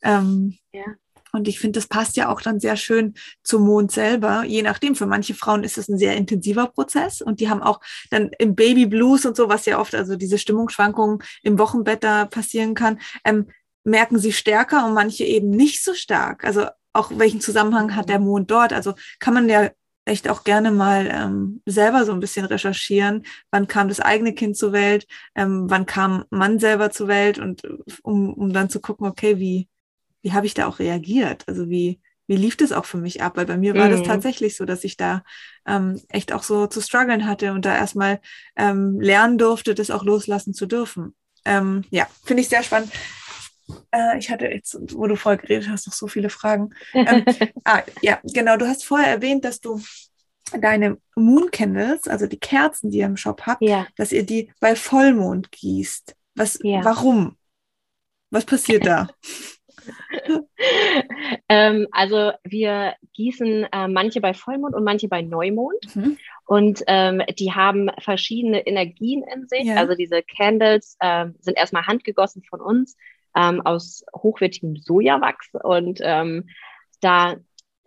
Ähm, 0.02 0.58
ja. 0.74 0.86
Und 1.38 1.48
ich 1.48 1.60
finde, 1.60 1.78
das 1.78 1.88
passt 1.88 2.18
ja 2.18 2.30
auch 2.30 2.42
dann 2.42 2.60
sehr 2.60 2.76
schön 2.76 3.14
zum 3.44 3.64
Mond 3.64 3.92
selber. 3.92 4.44
Je 4.44 4.64
nachdem, 4.64 4.96
für 4.96 5.06
manche 5.06 5.36
Frauen 5.36 5.64
ist 5.64 5.78
es 5.78 5.88
ein 5.88 6.00
sehr 6.00 6.18
intensiver 6.18 6.66
Prozess 6.68 7.22
und 7.22 7.40
die 7.40 7.50
haben 7.50 7.62
auch 7.62 7.80
dann 8.10 8.32
im 8.40 8.56
Baby 8.56 8.88
Blues 8.88 9.26
und 9.26 9.38
so, 9.38 9.48
was 9.48 9.68
ja 9.68 9.80
oft, 9.80 9.94
also 9.94 10.16
diese 10.16 10.40
Stimmungsschwankungen 10.40 11.20
im 11.44 11.60
Wochenbett 11.60 12.04
da 12.04 12.26
passieren 12.26 12.74
kann, 12.74 13.00
ähm, 13.24 13.48
merken 13.84 14.18
sie 14.18 14.34
stärker 14.34 14.86
und 14.86 14.96
manche 14.96 15.24
eben 15.26 15.52
nicht 15.52 15.84
so 15.84 15.94
stark. 15.94 16.44
Also 16.44 16.66
auch 16.92 17.12
welchen 17.16 17.40
Zusammenhang 17.40 17.96
hat 17.96 18.10
der 18.10 18.20
Mond 18.20 18.50
dort? 18.50 18.74
Also 18.74 18.96
kann 19.20 19.36
man 19.36 19.48
ja 19.48 19.70
echt 20.06 20.28
auch 20.28 20.44
gerne 20.44 20.72
mal 20.72 21.08
ähm, 21.12 21.62
selber 21.66 22.04
so 22.06 22.14
ein 22.14 22.20
bisschen 22.20 22.46
recherchieren, 22.46 23.26
wann 23.52 23.68
kam 23.68 23.90
das 23.90 24.00
eigene 24.00 24.34
Kind 24.34 24.58
zur 24.58 24.72
Welt, 24.72 25.06
ähm, 25.36 25.66
wann 25.70 25.86
kam 25.86 26.26
Mann 26.32 26.60
selber 26.60 26.90
zur 26.90 27.08
Welt 27.08 27.38
und 27.38 27.62
um, 28.02 28.34
um 28.34 28.54
dann 28.54 28.70
zu 28.70 28.80
gucken, 28.80 29.06
okay, 29.06 29.38
wie, 29.38 29.68
wie 30.22 30.34
habe 30.34 30.46
ich 30.46 30.54
da 30.54 30.68
auch 30.68 30.80
reagiert? 30.80 31.44
Also 31.48 31.70
wie, 31.70 32.00
wie 32.28 32.36
lief 32.36 32.58
das 32.58 32.72
auch 32.72 32.86
für 32.86 32.98
mich 32.98 33.22
ab? 33.22 33.38
Weil 33.38 33.46
bei 33.46 33.58
mir 33.58 33.76
war 33.76 33.88
mhm. 33.88 33.92
das 33.92 34.04
tatsächlich 34.04 34.56
so, 34.56 34.66
dass 34.66 34.84
ich 34.84 34.98
da 34.98 35.24
ähm, 35.66 36.02
echt 36.10 36.34
auch 36.34 36.44
so 36.44 36.68
zu 36.68 36.82
strugglen 36.82 37.26
hatte 37.26 37.54
und 37.54 37.66
da 37.66 37.76
erstmal 37.76 38.20
ähm, 38.56 39.00
lernen 39.00 39.38
durfte, 39.38 39.76
das 39.76 39.92
auch 39.92 40.04
loslassen 40.04 40.54
zu 40.54 40.66
dürfen. 40.66 41.16
Ähm, 41.46 41.86
ja, 41.90 42.08
finde 42.26 42.42
ich 42.42 42.50
sehr 42.50 42.64
spannend. 42.64 42.92
Äh, 43.92 44.18
ich 44.18 44.30
hatte 44.30 44.48
jetzt, 44.48 44.78
wo 44.94 45.08
du 45.08 45.16
vorher 45.16 45.42
geredet 45.42 45.70
hast, 45.70 45.88
noch 45.88 45.94
so 45.94 46.08
viele 46.08 46.30
Fragen. 46.30 46.70
Ähm, 46.94 47.24
ah, 47.64 47.82
ja, 48.02 48.20
genau. 48.24 48.58
Du 48.58 48.68
hast 48.68 48.84
vorher 48.84 49.08
erwähnt, 49.08 49.46
dass 49.46 49.62
du 49.62 49.82
deine 50.60 50.98
Moon 51.16 51.52
Candles, 51.52 52.08
also 52.08 52.28
die 52.28 52.40
Kerzen, 52.40 52.92
die 52.92 53.00
ihr 53.00 53.06
im 53.06 53.18
Shop 53.18 53.44
habt, 53.46 53.62
ja. 53.62 53.88
dass 53.96 54.12
ihr 54.12 54.24
die 54.24 54.52
bei 54.60 54.76
Vollmond 54.76 55.52
gießt. 55.52 56.16
Was, 56.36 56.60
ja. 56.62 56.84
warum? 56.84 57.38
Was 58.30 58.46
passiert 58.46 58.86
da? 58.86 59.10
ähm, 61.50 61.88
also 61.92 62.32
wir 62.44 62.96
gießen 63.14 63.68
äh, 63.72 63.88
manche 63.88 64.22
bei 64.22 64.34
Vollmond 64.34 64.76
und 64.76 64.84
manche 64.84 65.08
bei 65.08 65.22
Neumond. 65.22 65.96
Mhm. 65.96 66.18
Und 66.46 66.84
ähm, 66.88 67.22
die 67.38 67.52
haben 67.54 67.90
verschiedene 68.00 68.66
Energien 68.66 69.24
in 69.34 69.48
sich. 69.48 69.66
Ja. 69.66 69.76
Also 69.76 69.96
diese 69.96 70.24
Candles 70.24 70.96
äh, 71.00 71.28
sind 71.40 71.58
erstmal 71.58 71.88
handgegossen 71.88 72.44
von 72.44 72.62
uns 72.62 72.96
ähm, 73.36 73.62
aus 73.62 74.06
hochwertigem 74.16 74.78
Sojawachs. 74.78 75.50
Und 75.64 76.00
ähm, 76.02 76.48
da 77.02 77.36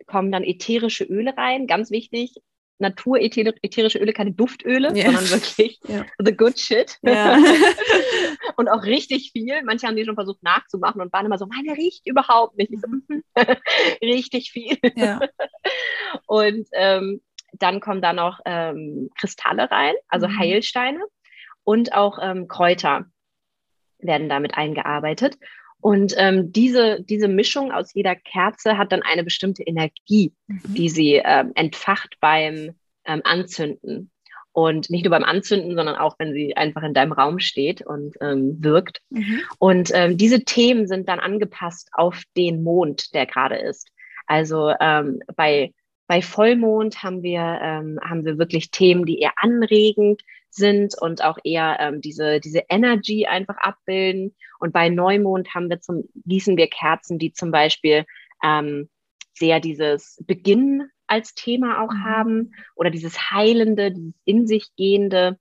kommen 0.07 0.31
dann 0.31 0.43
ätherische 0.43 1.03
Öle 1.03 1.35
rein, 1.37 1.67
ganz 1.67 1.91
wichtig. 1.91 2.35
Natur-ätherische 2.81 3.99
Öle, 3.99 4.13
keine 4.13 4.33
Duftöle, 4.33 4.93
yeah. 4.93 5.05
sondern 5.05 5.29
wirklich 5.29 5.79
yeah. 5.87 6.05
the 6.19 6.35
good 6.35 6.59
shit. 6.59 6.97
Yeah. 7.05 7.37
und 8.57 8.67
auch 8.67 8.83
richtig 8.83 9.31
viel. 9.31 9.63
Manche 9.63 9.87
haben 9.87 9.95
die 9.95 10.05
schon 10.05 10.15
versucht 10.15 10.43
nachzumachen 10.43 11.01
und 11.01 11.13
waren 11.13 11.25
immer 11.25 11.37
so, 11.37 11.45
meine 11.45 11.77
riecht 11.77 12.05
überhaupt 12.05 12.57
nicht. 12.57 12.73
So, 12.81 12.87
mhm. 12.87 13.23
richtig 14.01 14.51
viel. 14.51 14.77
und 16.27 16.67
ähm, 16.73 17.21
dann 17.53 17.79
kommen 17.79 18.01
da 18.01 18.13
noch 18.13 18.39
ähm, 18.45 19.09
Kristalle 19.19 19.69
rein, 19.69 19.93
also 20.07 20.27
mhm. 20.27 20.39
Heilsteine 20.39 21.01
und 21.63 21.93
auch 21.93 22.19
ähm, 22.21 22.47
Kräuter 22.47 23.05
werden 23.99 24.29
damit 24.29 24.55
eingearbeitet. 24.55 25.37
Und 25.81 26.13
ähm, 26.17 26.51
diese, 26.51 27.01
diese 27.01 27.27
Mischung 27.27 27.71
aus 27.71 27.93
jeder 27.93 28.15
Kerze 28.15 28.77
hat 28.77 28.91
dann 28.91 29.01
eine 29.01 29.23
bestimmte 29.23 29.63
Energie, 29.63 30.33
mhm. 30.47 30.61
die 30.65 30.89
sie 30.89 31.21
ähm, 31.23 31.51
entfacht 31.55 32.17
beim 32.19 32.75
ähm, 33.05 33.21
Anzünden. 33.23 34.11
Und 34.53 34.89
nicht 34.89 35.05
nur 35.05 35.11
beim 35.11 35.23
Anzünden, 35.23 35.75
sondern 35.75 35.95
auch, 35.95 36.15
wenn 36.19 36.33
sie 36.33 36.57
einfach 36.57 36.83
in 36.83 36.93
deinem 36.93 37.13
Raum 37.13 37.39
steht 37.39 37.81
und 37.81 38.15
ähm, 38.19 38.57
wirkt. 38.59 39.01
Mhm. 39.09 39.41
Und 39.59 39.91
ähm, 39.93 40.17
diese 40.17 40.43
Themen 40.43 40.87
sind 40.87 41.07
dann 41.07 41.19
angepasst 41.19 41.89
auf 41.93 42.21
den 42.35 42.61
Mond, 42.61 43.13
der 43.13 43.25
gerade 43.25 43.55
ist. 43.55 43.89
Also 44.27 44.73
ähm, 44.79 45.21
bei, 45.35 45.73
bei 46.07 46.21
Vollmond 46.21 47.01
haben 47.01 47.23
wir, 47.23 47.39
ähm, 47.39 47.97
haben 48.03 48.25
wir 48.25 48.37
wirklich 48.37 48.71
Themen, 48.71 49.05
die 49.05 49.19
eher 49.19 49.33
anregend 49.37 50.21
sind 50.53 50.95
und 50.99 51.23
auch 51.23 51.37
eher 51.43 51.77
ähm, 51.79 52.01
diese, 52.01 52.39
diese 52.39 52.63
Energy 52.69 53.25
einfach 53.25 53.57
abbilden. 53.57 54.35
Und 54.59 54.73
bei 54.73 54.89
Neumond 54.89 55.53
haben 55.53 55.69
wir 55.69 55.79
zum, 55.79 56.03
gießen 56.25 56.57
wir 56.57 56.67
Kerzen, 56.67 57.17
die 57.17 57.33
zum 57.33 57.51
Beispiel 57.51 58.05
ähm, 58.43 58.89
sehr 59.33 59.59
dieses 59.59 60.21
Beginn 60.25 60.83
als 61.07 61.33
Thema 61.33 61.81
auch 61.81 61.91
mhm. 61.91 62.03
haben 62.03 62.53
oder 62.75 62.89
dieses 62.89 63.31
Heilende, 63.31 63.91
dieses 63.91 64.13
in 64.25 64.47
sich 64.47 64.75
Gehende. 64.75 65.37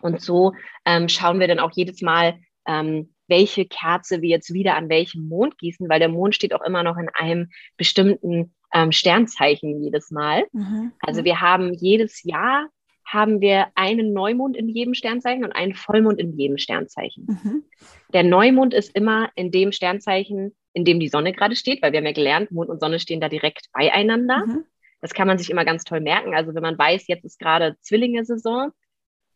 Und 0.00 0.20
so 0.20 0.52
ähm, 0.84 1.08
schauen 1.08 1.40
wir 1.40 1.48
dann 1.48 1.60
auch 1.60 1.72
jedes 1.72 2.02
Mal, 2.02 2.38
ähm, 2.66 3.14
welche 3.28 3.64
Kerze 3.64 4.20
wir 4.20 4.28
jetzt 4.28 4.52
wieder 4.52 4.76
an 4.76 4.88
welchem 4.88 5.28
Mond 5.28 5.58
gießen, 5.58 5.88
weil 5.88 6.00
der 6.00 6.08
Mond 6.08 6.34
steht 6.34 6.54
auch 6.54 6.62
immer 6.62 6.82
noch 6.82 6.98
in 6.98 7.08
einem 7.08 7.50
bestimmten 7.76 8.54
ähm, 8.74 8.92
Sternzeichen 8.92 9.82
jedes 9.82 10.10
Mal. 10.10 10.44
Mhm. 10.52 10.92
Also 11.00 11.24
wir 11.24 11.40
haben 11.40 11.72
jedes 11.74 12.22
Jahr 12.24 12.68
haben 13.04 13.40
wir 13.40 13.66
einen 13.74 14.12
Neumond 14.12 14.56
in 14.56 14.68
jedem 14.68 14.94
Sternzeichen 14.94 15.44
und 15.44 15.52
einen 15.52 15.74
Vollmond 15.74 16.18
in 16.18 16.36
jedem 16.38 16.58
Sternzeichen. 16.58 17.26
Mhm. 17.26 17.64
Der 18.12 18.22
Neumond 18.22 18.74
ist 18.74 18.94
immer 18.94 19.30
in 19.34 19.50
dem 19.50 19.72
Sternzeichen, 19.72 20.54
in 20.72 20.84
dem 20.84 21.00
die 21.00 21.08
Sonne 21.08 21.32
gerade 21.32 21.56
steht, 21.56 21.82
weil 21.82 21.92
wir 21.92 21.98
haben 21.98 22.06
ja 22.06 22.12
gelernt, 22.12 22.50
Mond 22.50 22.70
und 22.70 22.80
Sonne 22.80 22.98
stehen 22.98 23.20
da 23.20 23.28
direkt 23.28 23.66
beieinander. 23.72 24.46
Mhm. 24.46 24.64
Das 25.00 25.14
kann 25.14 25.26
man 25.26 25.36
sich 25.36 25.50
immer 25.50 25.64
ganz 25.64 25.84
toll 25.84 26.00
merken. 26.00 26.34
Also 26.34 26.54
wenn 26.54 26.62
man 26.62 26.78
weiß, 26.78 27.08
jetzt 27.08 27.24
ist 27.24 27.38
gerade 27.38 27.76
Zwillinge-Saison, 27.80 28.70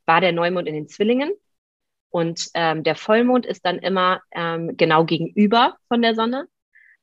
war 0.07 0.21
der 0.21 0.33
Neumond 0.33 0.69
in 0.69 0.75
den 0.75 0.89
Zwillingen. 0.89 1.33
Und 2.09 2.49
ähm, 2.55 2.85
der 2.85 2.95
Vollmond 2.95 3.45
ist 3.45 3.67
dann 3.67 3.79
immer 3.79 4.23
ähm, 4.33 4.77
genau 4.77 5.05
gegenüber 5.05 5.77
von 5.89 6.03
der 6.03 6.15
Sonne. 6.15 6.47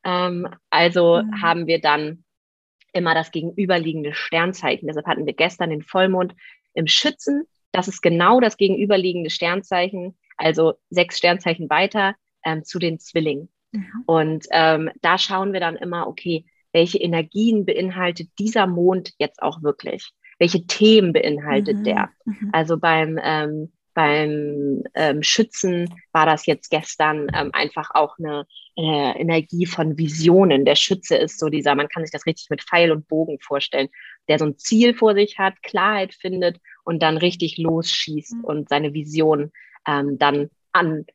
Ähm, 0.04 0.48
also 0.70 1.22
mhm. 1.22 1.42
haben 1.42 1.68
wir 1.68 1.82
dann 1.82 2.23
immer 2.94 3.14
das 3.14 3.32
gegenüberliegende 3.32 4.14
Sternzeichen. 4.14 4.88
Deshalb 4.88 5.08
hatten 5.08 5.26
wir 5.26 5.34
gestern 5.34 5.70
den 5.70 5.82
Vollmond 5.82 6.36
im 6.74 6.88
Schützen. 6.88 7.44
Das 7.72 7.88
ist 7.88 8.02
genau 8.02 8.40
das 8.40 8.58
gegenüberliegende 8.58 9.30
Sternzeichen, 9.30 10.18
also 10.38 10.76
sechs 10.90 11.18
Sternzeichen 11.18 11.70
weiter 11.70 12.16
ähm, 12.46 12.64
zu 12.64 12.80
den 12.80 13.00
Zwillingen. 13.00 13.50
Mhm. 13.72 14.04
Und 14.06 14.46
ähm, 14.52 14.92
da 15.02 15.18
schauen 15.18 15.54
wir 15.54 15.60
dann 15.60 15.76
immer, 15.76 16.08
okay, 16.08 16.46
welche 16.72 17.00
Energien 17.00 17.66
beinhaltet 17.66 18.30
dieser 18.40 18.68
Mond 18.68 19.14
jetzt 19.18 19.42
auch 19.42 19.62
wirklich? 19.62 20.12
Welche 20.40 20.66
Themen 20.66 21.14
beinhaltet 21.14 21.80
mhm. 21.80 21.84
der? 21.84 22.10
Mhm. 22.26 22.50
Also 22.52 22.78
beim 22.78 23.20
ähm, 23.22 23.72
beim 23.94 24.84
ähm, 24.96 25.24
Schützen 25.24 25.94
war 26.12 26.26
das 26.26 26.46
jetzt 26.46 26.70
gestern 26.70 27.28
ähm, 27.34 27.52
einfach 27.54 27.92
auch 27.94 28.18
eine 28.18 28.46
äh, 28.76 29.20
Energie 29.20 29.66
von 29.66 29.98
Visionen. 29.98 30.66
Der 30.66 30.76
Schütze 30.76 31.16
ist 31.16 31.40
so 31.40 31.50
dieser, 31.50 31.76
man 31.76 31.90
kann 31.90 32.04
sich 32.04 32.12
das 32.12 32.26
richtig 32.26 32.50
mit 32.50 32.64
Pfeil 32.64 32.92
und 32.92 33.08
Bogen 33.08 33.40
vorstellen, 33.40 33.90
der 34.28 34.40
so 34.40 34.46
ein 34.46 34.58
Ziel 34.58 34.94
vor 34.94 35.14
sich 35.14 35.38
hat, 35.38 35.62
Klarheit 35.64 36.14
findet 36.14 36.60
und 36.84 37.04
dann 37.04 37.18
richtig 37.18 37.58
losschießt 37.58 38.38
mhm. 38.38 38.44
und 38.44 38.70
seine 38.70 38.94
Vision 38.94 39.52
ähm, 39.88 40.18
dann 40.18 40.50
an, 40.72 41.06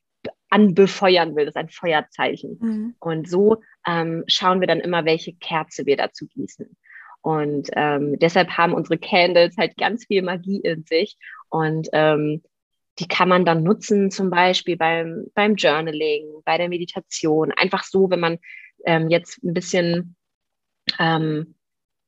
anbefeuern 0.50 1.36
will. 1.36 1.46
Das 1.46 1.52
ist 1.52 1.60
ein 1.60 1.68
Feuerzeichen. 1.68 2.58
Mhm. 2.60 2.94
Und 3.00 3.28
so 3.28 3.56
ähm, 3.86 4.24
schauen 4.26 4.60
wir 4.60 4.66
dann 4.66 4.80
immer, 4.80 5.04
welche 5.04 5.34
Kerze 5.34 5.86
wir 5.86 5.96
dazu 5.96 6.26
gießen. 6.26 6.76
Und 7.20 7.68
ähm, 7.74 8.18
deshalb 8.18 8.50
haben 8.50 8.72
unsere 8.72 8.98
Candles 8.98 9.56
halt 9.56 9.76
ganz 9.76 10.06
viel 10.06 10.22
Magie 10.22 10.60
in 10.60 10.84
sich. 10.84 11.16
Und 11.50 11.88
ähm, 11.92 12.42
die 12.98 13.08
kann 13.08 13.28
man 13.28 13.44
dann 13.44 13.62
nutzen, 13.62 14.10
zum 14.10 14.30
Beispiel 14.30 14.76
beim, 14.76 15.26
beim 15.34 15.54
Journaling, 15.54 16.42
bei 16.44 16.58
der 16.58 16.68
Meditation. 16.68 17.52
Einfach 17.52 17.84
so, 17.84 18.10
wenn 18.10 18.20
man 18.20 18.38
ähm, 18.84 19.08
jetzt 19.08 19.42
ein 19.42 19.54
bisschen, 19.54 20.16
ähm, 20.98 21.54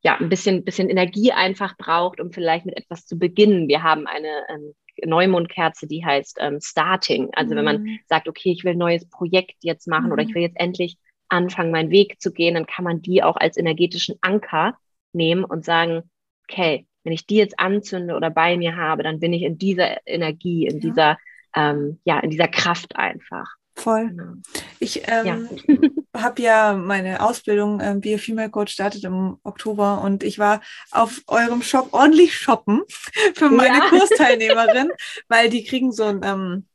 ja, 0.02 0.16
ein 0.16 0.28
bisschen, 0.28 0.64
bisschen 0.64 0.88
Energie 0.88 1.32
einfach 1.32 1.76
braucht, 1.76 2.20
um 2.20 2.32
vielleicht 2.32 2.66
mit 2.66 2.76
etwas 2.76 3.06
zu 3.06 3.18
beginnen. 3.18 3.68
Wir 3.68 3.82
haben 3.82 4.06
eine 4.06 4.44
ähm, 4.48 4.74
Neumondkerze, 5.04 5.86
die 5.86 6.04
heißt 6.04 6.38
ähm, 6.40 6.58
Starting. 6.60 7.30
Also 7.34 7.54
mhm. 7.54 7.58
wenn 7.58 7.64
man 7.64 7.82
mhm. 7.82 7.98
sagt, 8.06 8.28
okay, 8.28 8.50
ich 8.50 8.64
will 8.64 8.72
ein 8.72 8.78
neues 8.78 9.08
Projekt 9.08 9.56
jetzt 9.62 9.86
machen 9.86 10.06
mhm. 10.06 10.12
oder 10.12 10.22
ich 10.22 10.34
will 10.34 10.42
jetzt 10.42 10.58
endlich 10.58 10.96
anfangen, 11.28 11.70
meinen 11.70 11.90
Weg 11.90 12.20
zu 12.20 12.32
gehen, 12.32 12.54
dann 12.54 12.66
kann 12.66 12.84
man 12.84 13.02
die 13.02 13.22
auch 13.22 13.36
als 13.36 13.56
energetischen 13.56 14.16
Anker 14.20 14.76
nehmen 15.12 15.44
und 15.44 15.64
sagen, 15.64 16.10
okay, 16.48 16.86
wenn 17.10 17.14
ich 17.16 17.26
die 17.26 17.38
jetzt 17.38 17.58
anzünde 17.58 18.14
oder 18.14 18.30
bei 18.30 18.56
mir 18.56 18.76
habe, 18.76 19.02
dann 19.02 19.18
bin 19.18 19.32
ich 19.32 19.42
in 19.42 19.58
dieser 19.58 20.06
Energie, 20.06 20.68
in 20.68 20.76
ja. 20.76 20.80
dieser, 20.80 21.18
ähm, 21.56 21.98
ja, 22.04 22.20
in 22.20 22.30
dieser 22.30 22.46
Kraft 22.46 22.94
einfach. 22.94 23.56
Voll. 23.74 24.10
Genau. 24.10 24.34
Ich 24.78 25.08
ähm, 25.08 25.48
ja. 26.14 26.22
habe 26.22 26.40
ja 26.40 26.72
meine 26.74 27.20
Ausbildung 27.20 27.80
ähm, 27.80 28.00
a 28.04 28.16
Female 28.16 28.50
Coach 28.50 28.72
startet 28.72 29.02
im 29.02 29.38
Oktober 29.42 30.02
und 30.04 30.22
ich 30.22 30.38
war 30.38 30.60
auf 30.92 31.20
eurem 31.26 31.62
Shop 31.62 31.88
ordentlich 31.90 32.36
shoppen 32.36 32.82
für 33.34 33.50
meine 33.50 33.78
ja. 33.78 33.88
Kursteilnehmerin, 33.88 34.90
weil 35.28 35.50
die 35.50 35.64
kriegen 35.64 35.90
so 35.90 36.04
ein 36.04 36.20
ähm, 36.22 36.66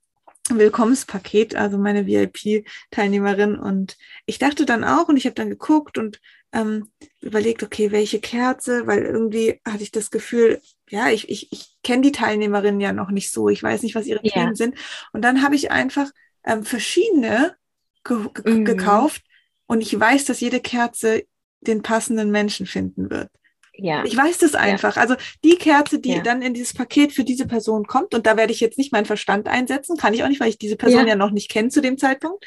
Willkommenspaket, 0.49 1.55
also 1.55 1.77
meine 1.77 2.07
VIP-Teilnehmerin. 2.07 3.57
Und 3.57 3.95
ich 4.25 4.37
dachte 4.37 4.65
dann 4.65 4.83
auch, 4.83 5.07
und 5.07 5.15
ich 5.15 5.27
habe 5.27 5.35
dann 5.35 5.49
geguckt 5.49 5.97
und 5.97 6.19
ähm, 6.55 6.89
überlegt, 7.21 7.63
okay, 7.63 7.91
welche 7.91 8.19
Kerze, 8.19 8.87
weil 8.87 9.03
irgendwie 9.03 9.59
hatte 9.67 9.83
ich 9.83 9.91
das 9.91 10.09
Gefühl, 10.09 10.61
ja, 10.89 11.09
ich, 11.09 11.29
ich, 11.29 11.51
ich 11.51 11.75
kenne 11.83 12.01
die 12.01 12.11
Teilnehmerin 12.13 12.79
ja 12.79 12.93
noch 12.93 13.11
nicht 13.11 13.31
so, 13.31 13.49
ich 13.49 13.61
weiß 13.61 13.83
nicht, 13.83 13.95
was 13.95 14.07
ihre 14.07 14.21
ja. 14.23 14.31
Themen 14.31 14.55
sind. 14.55 14.75
Und 15.11 15.21
dann 15.21 15.43
habe 15.43 15.55
ich 15.55 15.71
einfach 15.71 16.09
ähm, 16.45 16.63
verschiedene 16.63 17.55
ge 18.03 18.17
ge 18.33 18.53
mhm. 18.53 18.65
gekauft 18.65 19.21
und 19.67 19.81
ich 19.81 19.99
weiß, 19.99 20.25
dass 20.25 20.39
jede 20.39 20.61
Kerze 20.61 21.23
den 21.59 21.81
passenden 21.81 22.31
Menschen 22.31 22.65
finden 22.65 23.09
wird. 23.09 23.29
Ja. 23.77 24.05
Ich 24.05 24.15
weiß 24.15 24.37
das 24.37 24.55
einfach. 24.55 24.95
Ja. 24.95 25.01
Also 25.01 25.15
die 25.43 25.57
Kerze, 25.57 25.99
die 25.99 26.13
ja. 26.13 26.21
dann 26.21 26.41
in 26.41 26.53
dieses 26.53 26.73
Paket 26.73 27.11
für 27.11 27.25
diese 27.25 27.47
Person 27.47 27.85
kommt, 27.85 28.13
und 28.13 28.25
da 28.25 28.37
werde 28.37 28.53
ich 28.53 28.61
jetzt 28.61 28.77
nicht 28.77 28.93
meinen 28.93 29.05
Verstand 29.05 29.49
einsetzen, 29.49 29.97
kann 29.97 30.13
ich 30.13 30.23
auch 30.23 30.29
nicht, 30.29 30.39
weil 30.39 30.49
ich 30.49 30.57
diese 30.57 30.77
Person 30.77 31.01
ja, 31.01 31.09
ja 31.09 31.15
noch 31.15 31.31
nicht 31.31 31.49
kenne 31.49 31.67
zu 31.67 31.81
dem 31.81 31.97
Zeitpunkt, 31.97 32.45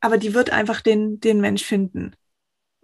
aber 0.00 0.16
die 0.16 0.32
wird 0.32 0.50
einfach 0.50 0.80
den, 0.80 1.20
den 1.20 1.40
Mensch 1.42 1.64
finden. 1.64 2.14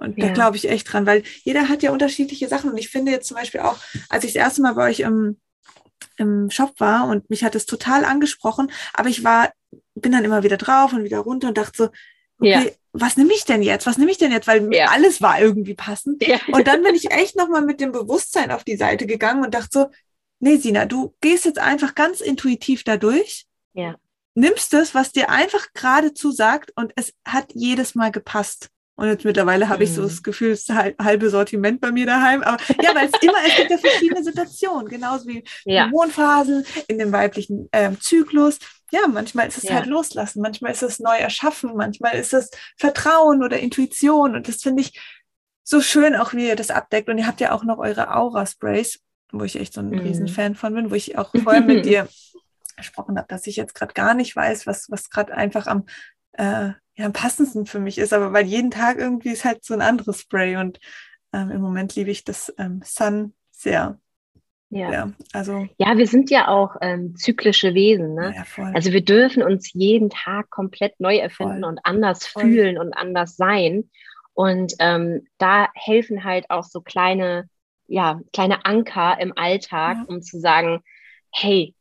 Und 0.00 0.18
ja. 0.18 0.26
da 0.26 0.32
glaube 0.32 0.56
ich 0.56 0.68
echt 0.68 0.90
dran, 0.90 1.06
weil 1.06 1.22
jeder 1.44 1.68
hat 1.68 1.82
ja 1.82 1.92
unterschiedliche 1.92 2.48
Sachen. 2.48 2.70
Und 2.70 2.78
ich 2.78 2.88
finde 2.88 3.12
jetzt 3.12 3.28
zum 3.28 3.36
Beispiel 3.36 3.60
auch, 3.60 3.76
als 4.08 4.24
ich 4.24 4.32
das 4.32 4.42
erste 4.42 4.62
Mal 4.62 4.74
bei 4.74 4.88
euch 4.88 5.00
im, 5.00 5.38
im 6.16 6.50
Shop 6.50 6.74
war 6.78 7.06
und 7.06 7.28
mich 7.30 7.44
hat 7.44 7.54
es 7.54 7.66
total 7.66 8.04
angesprochen, 8.04 8.72
aber 8.94 9.08
ich 9.10 9.24
war, 9.24 9.52
bin 9.94 10.12
dann 10.12 10.24
immer 10.24 10.42
wieder 10.42 10.56
drauf 10.56 10.92
und 10.92 11.04
wieder 11.04 11.18
runter 11.18 11.48
und 11.48 11.58
dachte 11.58 11.76
so, 11.76 11.84
okay, 12.38 12.66
ja. 12.66 12.70
was 12.92 13.16
nehme 13.16 13.34
ich 13.34 13.44
denn 13.44 13.62
jetzt? 13.62 13.86
Was 13.86 13.98
nehme 13.98 14.10
ich 14.10 14.18
denn 14.18 14.32
jetzt? 14.32 14.46
Weil 14.46 14.72
ja. 14.74 14.86
alles 14.86 15.20
war 15.20 15.40
irgendwie 15.40 15.74
passend. 15.74 16.26
Und 16.50 16.66
dann 16.66 16.82
bin 16.82 16.94
ich 16.94 17.10
echt 17.10 17.36
nochmal 17.36 17.62
mit 17.62 17.80
dem 17.80 17.92
Bewusstsein 17.92 18.50
auf 18.50 18.64
die 18.64 18.76
Seite 18.76 19.06
gegangen 19.06 19.44
und 19.44 19.54
dachte 19.54 19.68
so, 19.70 19.90
nee, 20.40 20.56
Sina, 20.56 20.86
du 20.86 21.14
gehst 21.20 21.44
jetzt 21.44 21.58
einfach 21.58 21.94
ganz 21.94 22.20
intuitiv 22.20 22.84
dadurch. 22.84 23.46
Ja. 23.74 23.96
Nimmst 24.34 24.72
es, 24.74 24.94
was 24.94 25.12
dir 25.12 25.28
einfach 25.28 25.66
geradezu 25.74 26.30
sagt 26.32 26.72
und 26.76 26.92
es 26.96 27.12
hat 27.26 27.52
jedes 27.54 27.94
Mal 27.94 28.10
gepasst. 28.10 28.70
Und 29.00 29.08
jetzt 29.08 29.24
mittlerweile 29.24 29.70
habe 29.70 29.84
ich 29.84 29.94
so 29.94 30.02
mhm. 30.02 30.08
das 30.08 30.22
Gefühl, 30.22 30.50
es 30.50 30.60
ist 30.60 30.70
ein 30.70 30.94
halbe 31.00 31.30
Sortiment 31.30 31.80
bei 31.80 31.90
mir 31.90 32.04
daheim. 32.04 32.42
Aber 32.42 32.62
ja, 32.82 32.94
weil 32.94 33.08
es 33.08 33.22
immer, 33.22 33.38
es 33.46 33.56
gibt 33.56 33.70
ja 33.70 33.78
verschiedene 33.78 34.22
Situationen, 34.22 34.88
genauso 34.88 35.26
wie 35.26 35.42
ja. 35.64 35.84
Hormonphasen, 35.84 36.66
in 36.86 36.98
dem 36.98 37.10
weiblichen 37.10 37.66
ähm, 37.72 37.98
Zyklus. 37.98 38.58
Ja, 38.92 39.08
manchmal 39.08 39.48
ist 39.48 39.56
es 39.56 39.62
ja. 39.62 39.76
halt 39.76 39.86
loslassen, 39.86 40.42
manchmal 40.42 40.72
ist 40.72 40.82
es 40.82 40.98
neu 41.00 41.16
erschaffen, 41.16 41.74
manchmal 41.76 42.14
ist 42.16 42.34
es 42.34 42.50
Vertrauen 42.76 43.42
oder 43.42 43.58
Intuition. 43.58 44.34
Und 44.34 44.48
das 44.48 44.56
finde 44.56 44.82
ich 44.82 45.00
so 45.64 45.80
schön, 45.80 46.14
auch 46.14 46.34
wie 46.34 46.48
ihr 46.48 46.56
das 46.56 46.70
abdeckt. 46.70 47.08
Und 47.08 47.16
ihr 47.16 47.26
habt 47.26 47.40
ja 47.40 47.52
auch 47.52 47.64
noch 47.64 47.78
eure 47.78 48.14
Aura-Sprays, 48.14 49.00
wo 49.32 49.44
ich 49.44 49.58
echt 49.58 49.72
so 49.72 49.80
ein 49.80 49.88
mhm. 49.88 50.00
Riesenfan 50.00 50.56
von 50.56 50.74
bin, 50.74 50.90
wo 50.90 50.94
ich 50.94 51.16
auch 51.16 51.30
vorher 51.42 51.62
mit 51.62 51.84
dir 51.86 52.06
gesprochen 52.76 53.16
habe, 53.16 53.28
dass 53.28 53.46
ich 53.46 53.56
jetzt 53.56 53.74
gerade 53.74 53.94
gar 53.94 54.12
nicht 54.12 54.36
weiß, 54.36 54.66
was, 54.66 54.90
was 54.90 55.08
gerade 55.08 55.32
einfach 55.32 55.66
am 55.66 55.86
äh, 56.32 56.72
ja, 57.00 57.06
am 57.06 57.12
passendsten 57.12 57.64
für 57.64 57.80
mich 57.80 57.96
ist, 57.96 58.12
aber 58.12 58.32
weil 58.32 58.44
jeden 58.44 58.70
Tag 58.70 58.98
irgendwie 58.98 59.30
ist 59.30 59.44
halt 59.44 59.64
so 59.64 59.72
ein 59.72 59.80
anderes 59.80 60.20
Spray 60.20 60.56
und 60.56 60.78
ähm, 61.32 61.50
im 61.50 61.62
Moment 61.62 61.96
liebe 61.96 62.10
ich 62.10 62.24
das 62.24 62.52
ähm, 62.58 62.82
Sun 62.84 63.32
sehr. 63.50 63.98
Ja. 64.68 64.92
ja. 64.92 65.12
also. 65.32 65.66
Ja, 65.78 65.96
wir 65.96 66.06
sind 66.06 66.30
ja 66.30 66.48
auch 66.48 66.76
ähm, 66.82 67.16
zyklische 67.16 67.74
Wesen. 67.74 68.14
Ne? 68.14 68.34
Ja, 68.36 68.64
also 68.74 68.92
wir 68.92 69.02
dürfen 69.02 69.42
uns 69.42 69.72
jeden 69.72 70.10
Tag 70.10 70.50
komplett 70.50 71.00
neu 71.00 71.16
erfinden 71.16 71.62
voll. 71.62 71.70
und 71.70 71.80
anders 71.84 72.26
voll. 72.26 72.42
fühlen 72.42 72.78
und 72.78 72.92
anders 72.92 73.36
sein. 73.36 73.90
Und 74.34 74.74
ähm, 74.78 75.26
da 75.38 75.68
helfen 75.74 76.22
halt 76.22 76.50
auch 76.50 76.64
so 76.64 76.82
kleine, 76.82 77.48
ja, 77.86 78.20
kleine 78.32 78.64
Anker 78.64 79.18
im 79.18 79.32
Alltag, 79.36 79.96
ja. 79.96 80.04
um 80.06 80.22
zu 80.22 80.38
sagen, 80.38 80.82
hey, 81.32 81.74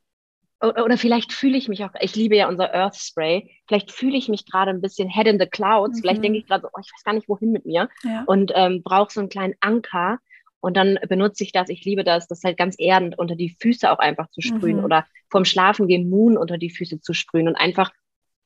oder 0.62 0.98
vielleicht 0.98 1.32
fühle 1.32 1.58
ich 1.58 1.69
mich 1.69 1.84
auch, 1.86 1.91
ich 2.02 2.15
liebe 2.15 2.36
ja 2.36 2.50
unser 2.50 2.74
Earth 2.74 2.95
Spray, 2.95 3.50
vielleicht 3.67 3.91
fühle 3.91 4.17
ich 4.17 4.28
mich 4.28 4.45
gerade 4.45 4.72
ein 4.72 4.82
bisschen 4.82 5.10
head 5.10 5.28
in 5.28 5.39
the 5.39 5.45
clouds, 5.45 5.98
mhm. 5.98 6.02
vielleicht 6.02 6.24
denke 6.24 6.39
ich 6.39 6.48
gerade 6.48 6.63
so, 6.63 6.67
oh, 6.67 6.80
ich 6.82 6.91
weiß 6.91 7.04
gar 7.04 7.13
nicht, 7.13 7.30
wohin 7.30 7.52
mit 7.52 7.65
mir 7.65 7.89
ja. 8.04 8.24
und 8.28 8.52
ähm, 8.56 8.84
brauche 8.84 9.12
so 9.12 9.22
einen 9.22 9.30
kleinen 9.30 9.56
Anker 9.62 10.19
und 10.60 10.76
dann 10.76 11.00
benutze 11.08 11.43
ich 11.43 11.54
das, 11.54 11.69
ich 11.69 11.86
liebe 11.86 12.04
das, 12.04 12.28
das 12.28 12.43
halt 12.43 12.58
ganz 12.58 12.76
erdend, 12.78 13.17
unter 13.17 13.36
die 13.36 13.56
Füße 13.62 13.89
auch 13.89 14.00
einfach 14.00 14.30
zu 14.32 14.41
sprühen 14.41 14.80
mhm. 14.80 14.84
oder 14.84 15.06
vorm 15.30 15.45
Schlafen 15.45 15.88
gehen 15.88 16.10
Moon 16.10 16.38
unter 16.38 16.58
die 16.58 16.69
Füße 16.69 17.00
zu 17.00 17.13
sprühen 17.13 17.48
und 17.48 17.56
einfach 17.56 17.91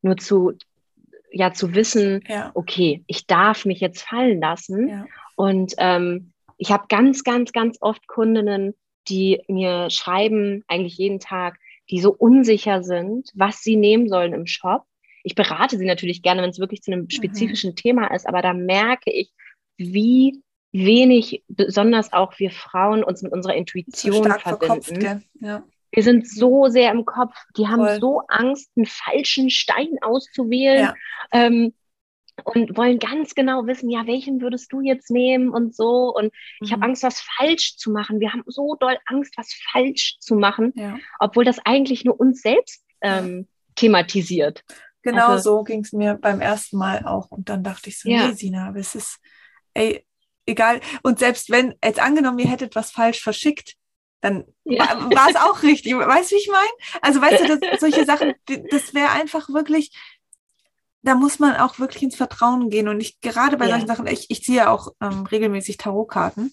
nur 0.04 0.18
zu, 0.18 0.54
ja, 1.32 1.54
zu 1.54 1.74
wissen, 1.74 2.22
ja. 2.28 2.52
okay, 2.54 3.04
ich 3.08 3.26
darf 3.26 3.66
mich 3.66 3.80
jetzt 3.80 4.04
fallen 4.04 4.40
lassen 4.40 4.88
ja. 4.88 5.06
und 5.36 5.74
ähm, 5.80 6.34
ich 6.58 6.72
habe 6.72 6.86
ganz, 6.88 7.24
ganz, 7.24 7.52
ganz 7.52 7.78
oft 7.82 8.08
Kundinnen, 8.08 8.76
die 9.08 9.42
mir 9.48 9.90
schreiben, 9.90 10.64
eigentlich 10.68 10.98
jeden 10.98 11.20
Tag, 11.20 11.58
die 11.94 12.02
so 12.02 12.12
unsicher 12.12 12.82
sind, 12.82 13.30
was 13.36 13.62
sie 13.62 13.76
nehmen 13.76 14.10
sollen 14.10 14.34
im 14.34 14.48
Shop. 14.48 14.82
Ich 15.24 15.36
berate 15.36 15.78
sie 15.78 15.86
natürlich 15.86 16.24
gerne, 16.24 16.42
wenn 16.42 16.50
es 16.50 16.58
wirklich 16.58 16.82
zu 16.82 16.92
einem 16.92 17.04
mhm. 17.04 17.12
spezifischen 17.12 17.70
mhm. 17.70 17.76
Thema 17.76 18.08
ist, 18.08 18.28
aber 18.28 18.42
da 18.42 18.52
merke 18.52 19.12
ich, 19.12 19.32
wie 19.78 20.42
wenig, 20.72 21.44
besonders 21.48 22.12
auch 22.12 22.40
wir 22.40 22.50
Frauen, 22.50 23.04
uns 23.04 23.22
mit 23.22 23.32
unserer 23.32 23.54
Intuition 23.54 24.24
so 24.24 24.40
verbinden. 24.40 25.24
Ja. 25.40 25.64
Wir 25.92 26.02
sind 26.02 26.28
so 26.28 26.66
sehr 26.68 26.92
im 26.92 27.06
Kopf. 27.06 27.36
Die 27.56 27.68
haben 27.68 27.86
Voll. 27.86 28.00
so 28.00 28.22
Angst, 28.28 28.72
einen 28.76 28.88
falschen 28.88 29.52
Stein 29.52 30.00
auszuwählen. 30.02 30.80
Ja. 30.80 30.96
Ähm, 31.32 31.76
und 32.44 32.76
wollen 32.76 33.00
ganz 33.00 33.36
genau 33.36 33.66
wissen, 33.68 33.90
ja, 33.90 34.08
welchen 34.08 34.42
würdest 34.42 34.72
du 34.74 34.82
jetzt 34.82 35.12
nehmen 35.12 35.50
und 35.50 35.76
so. 35.76 36.14
Und 36.14 36.34
ich 36.62 36.72
habe 36.72 36.80
mhm. 36.80 36.90
Angst, 36.90 37.04
was 37.04 37.22
falsch 37.22 37.78
zu 37.78 37.92
machen. 37.92 38.20
Wir 38.20 38.34
haben 38.34 38.44
so 38.48 38.76
doll 38.80 38.98
Angst, 39.06 39.34
was 39.38 39.54
falsch 39.72 40.18
zu 40.20 40.36
machen, 40.36 40.74
ja. 40.76 40.98
obwohl 41.20 41.46
das 41.46 41.60
eigentlich 41.64 42.04
nur 42.06 42.20
uns 42.20 42.42
selbst 42.42 42.84
ähm, 43.02 43.48
thematisiert. 43.76 44.64
Genau 45.04 45.28
also, 45.28 45.58
so 45.58 45.64
ging 45.64 45.82
es 45.82 45.92
mir 45.92 46.16
beim 46.16 46.42
ersten 46.42 46.78
Mal 46.78 47.06
auch. 47.06 47.30
Und 47.30 47.50
dann 47.50 47.64
dachte 47.64 47.90
ich 47.90 48.00
so, 48.00 48.10
ja. 48.10 48.28
nee, 48.28 48.34
Sina, 48.34 48.70
aber 48.70 48.80
es 48.80 48.96
ist, 48.96 49.20
ey, 49.74 50.06
egal. 50.46 50.80
Und 51.04 51.20
selbst 51.20 51.50
wenn, 51.50 51.76
jetzt 51.84 52.00
angenommen, 52.00 52.40
ihr 52.40 52.50
hättet 52.50 52.76
was 52.76 52.92
falsch 52.92 53.22
verschickt, 53.22 53.76
dann 54.22 54.46
ja. 54.64 54.86
war 55.14 55.30
es 55.30 55.36
auch 55.36 55.64
richtig. 55.64 55.94
Weißt 55.94 56.32
du, 56.32 56.36
wie 56.36 56.40
ich 56.40 56.50
meine? 56.50 57.02
Also, 57.02 57.22
weißt 57.22 57.44
du, 57.44 57.58
das, 57.58 57.80
solche 57.82 58.06
Sachen, 58.06 58.34
das 58.72 58.94
wäre 58.94 59.10
einfach 59.12 59.50
wirklich, 59.50 59.92
da 61.04 61.16
muss 61.16 61.40
man 61.40 61.56
auch 61.58 61.80
wirklich 61.80 62.02
ins 62.02 62.16
Vertrauen 62.16 62.70
gehen. 62.70 62.88
Und 62.88 63.00
ich 63.02 63.20
gerade 63.20 63.58
bei 63.58 63.66
ja. 63.66 63.72
solchen 63.72 63.88
Sachen, 63.88 64.08
ich, 64.08 64.30
ich 64.30 64.44
ziehe 64.44 64.70
auch 64.70 64.94
ähm, 65.02 65.26
regelmäßig 65.26 65.78
Tarotkarten. 65.78 66.52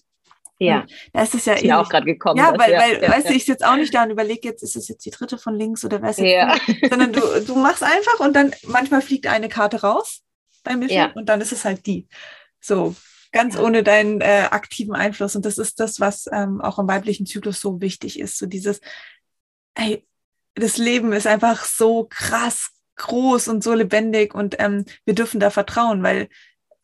Ja. 0.59 0.85
Da 1.11 1.23
ist 1.23 1.33
es 1.33 1.45
ja 1.45 1.53
ist 1.53 1.71
auch 1.71 1.89
gerade 1.89 2.05
gekommen. 2.05 2.37
Ja, 2.37 2.53
weil, 2.55 2.71
ja, 2.71 2.79
weil 2.79 3.01
ja, 3.01 3.09
weißt 3.09 3.29
du, 3.29 3.33
ich 3.33 3.45
sitze 3.45 3.67
auch 3.67 3.77
nicht 3.77 3.93
da 3.95 4.03
und 4.03 4.11
überlege 4.11 4.47
jetzt, 4.47 4.61
ist 4.61 4.75
es 4.75 4.87
jetzt 4.89 5.03
die 5.05 5.09
dritte 5.09 5.39
von 5.39 5.55
links 5.55 5.83
oder 5.83 6.03
was 6.03 6.17
ja. 6.17 6.55
sondern 6.87 7.13
du, 7.13 7.21
du 7.47 7.55
machst 7.55 7.81
einfach 7.81 8.19
und 8.19 8.35
dann 8.35 8.53
manchmal 8.67 9.01
fliegt 9.01 9.25
eine 9.25 9.49
Karte 9.49 9.81
raus 9.81 10.21
beim 10.63 10.79
Mischen 10.79 11.11
und 11.15 11.29
dann 11.29 11.41
ist 11.41 11.51
es 11.51 11.65
halt 11.65 11.87
die. 11.87 12.07
So, 12.59 12.95
ganz 13.31 13.57
ohne 13.57 13.81
deinen 13.81 14.21
äh, 14.21 14.47
aktiven 14.51 14.93
Einfluss. 14.93 15.35
Und 15.35 15.45
das 15.45 15.57
ist 15.57 15.79
das, 15.79 15.99
was 15.99 16.27
ähm, 16.31 16.61
auch 16.61 16.77
im 16.77 16.87
weiblichen 16.87 17.25
Zyklus 17.25 17.59
so 17.59 17.81
wichtig 17.81 18.19
ist. 18.19 18.37
So 18.37 18.45
dieses, 18.45 18.81
hey, 19.75 20.05
das 20.53 20.77
Leben 20.77 21.11
ist 21.13 21.25
einfach 21.25 21.65
so 21.65 22.05
krass 22.07 22.69
groß 23.01 23.47
und 23.49 23.63
so 23.63 23.73
lebendig 23.73 24.33
und 24.33 24.55
ähm, 24.59 24.85
wir 25.05 25.15
dürfen 25.15 25.39
da 25.39 25.49
vertrauen, 25.49 26.03
weil 26.03 26.29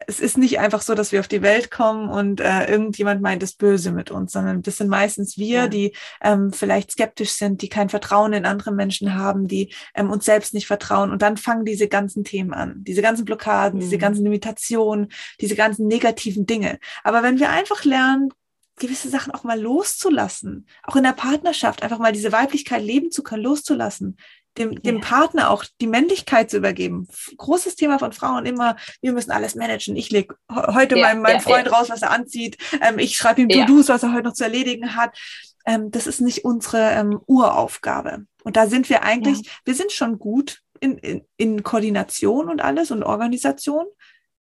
es 0.05 0.19
ist 0.19 0.37
nicht 0.37 0.59
einfach 0.59 0.81
so, 0.81 0.93
dass 0.93 1.11
wir 1.11 1.19
auf 1.19 1.27
die 1.27 1.41
Welt 1.41 1.71
kommen 1.71 2.09
und 2.09 2.39
äh, 2.39 2.69
irgendjemand 2.69 3.21
meint 3.21 3.41
es 3.41 3.53
böse 3.53 3.91
mit 3.91 4.11
uns, 4.11 4.31
sondern 4.31 4.61
das 4.61 4.77
sind 4.77 4.89
meistens 4.89 5.37
wir, 5.37 5.61
ja. 5.61 5.67
die 5.67 5.95
ähm, 6.21 6.53
vielleicht 6.53 6.91
skeptisch 6.91 7.31
sind, 7.31 7.61
die 7.61 7.69
kein 7.69 7.89
Vertrauen 7.89 8.33
in 8.33 8.45
andere 8.45 8.71
Menschen 8.71 9.15
haben, 9.15 9.47
die 9.47 9.73
ähm, 9.95 10.11
uns 10.11 10.25
selbst 10.25 10.53
nicht 10.53 10.67
vertrauen. 10.67 11.11
Und 11.11 11.23
dann 11.23 11.35
fangen 11.35 11.65
diese 11.65 11.87
ganzen 11.87 12.23
Themen 12.23 12.53
an, 12.53 12.83
diese 12.83 13.01
ganzen 13.01 13.25
Blockaden, 13.25 13.79
mhm. 13.79 13.83
diese 13.83 13.97
ganzen 13.97 14.23
Limitationen, 14.23 15.11
diese 15.41 15.55
ganzen 15.55 15.87
negativen 15.87 16.45
Dinge. 16.45 16.77
Aber 17.03 17.23
wenn 17.23 17.39
wir 17.39 17.49
einfach 17.49 17.83
lernen, 17.83 18.31
gewisse 18.79 19.09
Sachen 19.09 19.33
auch 19.33 19.43
mal 19.43 19.59
loszulassen, 19.59 20.67
auch 20.83 20.95
in 20.95 21.03
der 21.03 21.13
Partnerschaft 21.13 21.81
einfach 21.81 21.97
mal 21.97 22.11
diese 22.11 22.31
Weiblichkeit 22.31 22.83
leben 22.83 23.09
zu 23.09 23.23
können, 23.23 23.43
loszulassen, 23.43 24.17
dem, 24.57 24.81
dem 24.81 25.01
Partner 25.01 25.49
auch 25.49 25.65
die 25.81 25.87
Männlichkeit 25.87 26.49
zu 26.49 26.57
übergeben. 26.57 27.07
Großes 27.37 27.75
Thema 27.75 27.99
von 27.99 28.13
Frauen 28.13 28.45
immer, 28.45 28.75
wir 29.01 29.13
müssen 29.13 29.31
alles 29.31 29.55
managen. 29.55 29.95
Ich 29.95 30.09
lege 30.09 30.35
heute 30.49 30.97
ja, 30.97 31.07
meinem, 31.07 31.21
meinem 31.21 31.35
ja, 31.35 31.41
Freund 31.41 31.67
ja. 31.67 31.73
raus, 31.73 31.89
was 31.89 32.01
er 32.01 32.11
anzieht. 32.11 32.57
Ähm, 32.81 32.99
ich 32.99 33.17
schreibe 33.17 33.41
ihm 33.41 33.49
To-Dos, 33.49 33.89
was 33.89 34.03
er 34.03 34.13
heute 34.13 34.27
noch 34.27 34.33
zu 34.33 34.43
erledigen 34.43 34.95
hat. 34.95 35.17
Ähm, 35.65 35.91
das 35.91 36.07
ist 36.07 36.21
nicht 36.21 36.45
unsere 36.45 36.91
ähm, 36.91 37.19
Uraufgabe. 37.25 38.25
Und 38.43 38.55
da 38.55 38.67
sind 38.67 38.89
wir 38.89 39.03
eigentlich, 39.03 39.49
wir 39.65 39.75
sind 39.75 39.91
schon 39.91 40.19
gut 40.19 40.61
in, 40.79 40.97
in, 40.97 41.21
in 41.37 41.63
Koordination 41.63 42.49
und 42.49 42.61
alles 42.61 42.91
und 42.91 43.03
Organisation, 43.03 43.85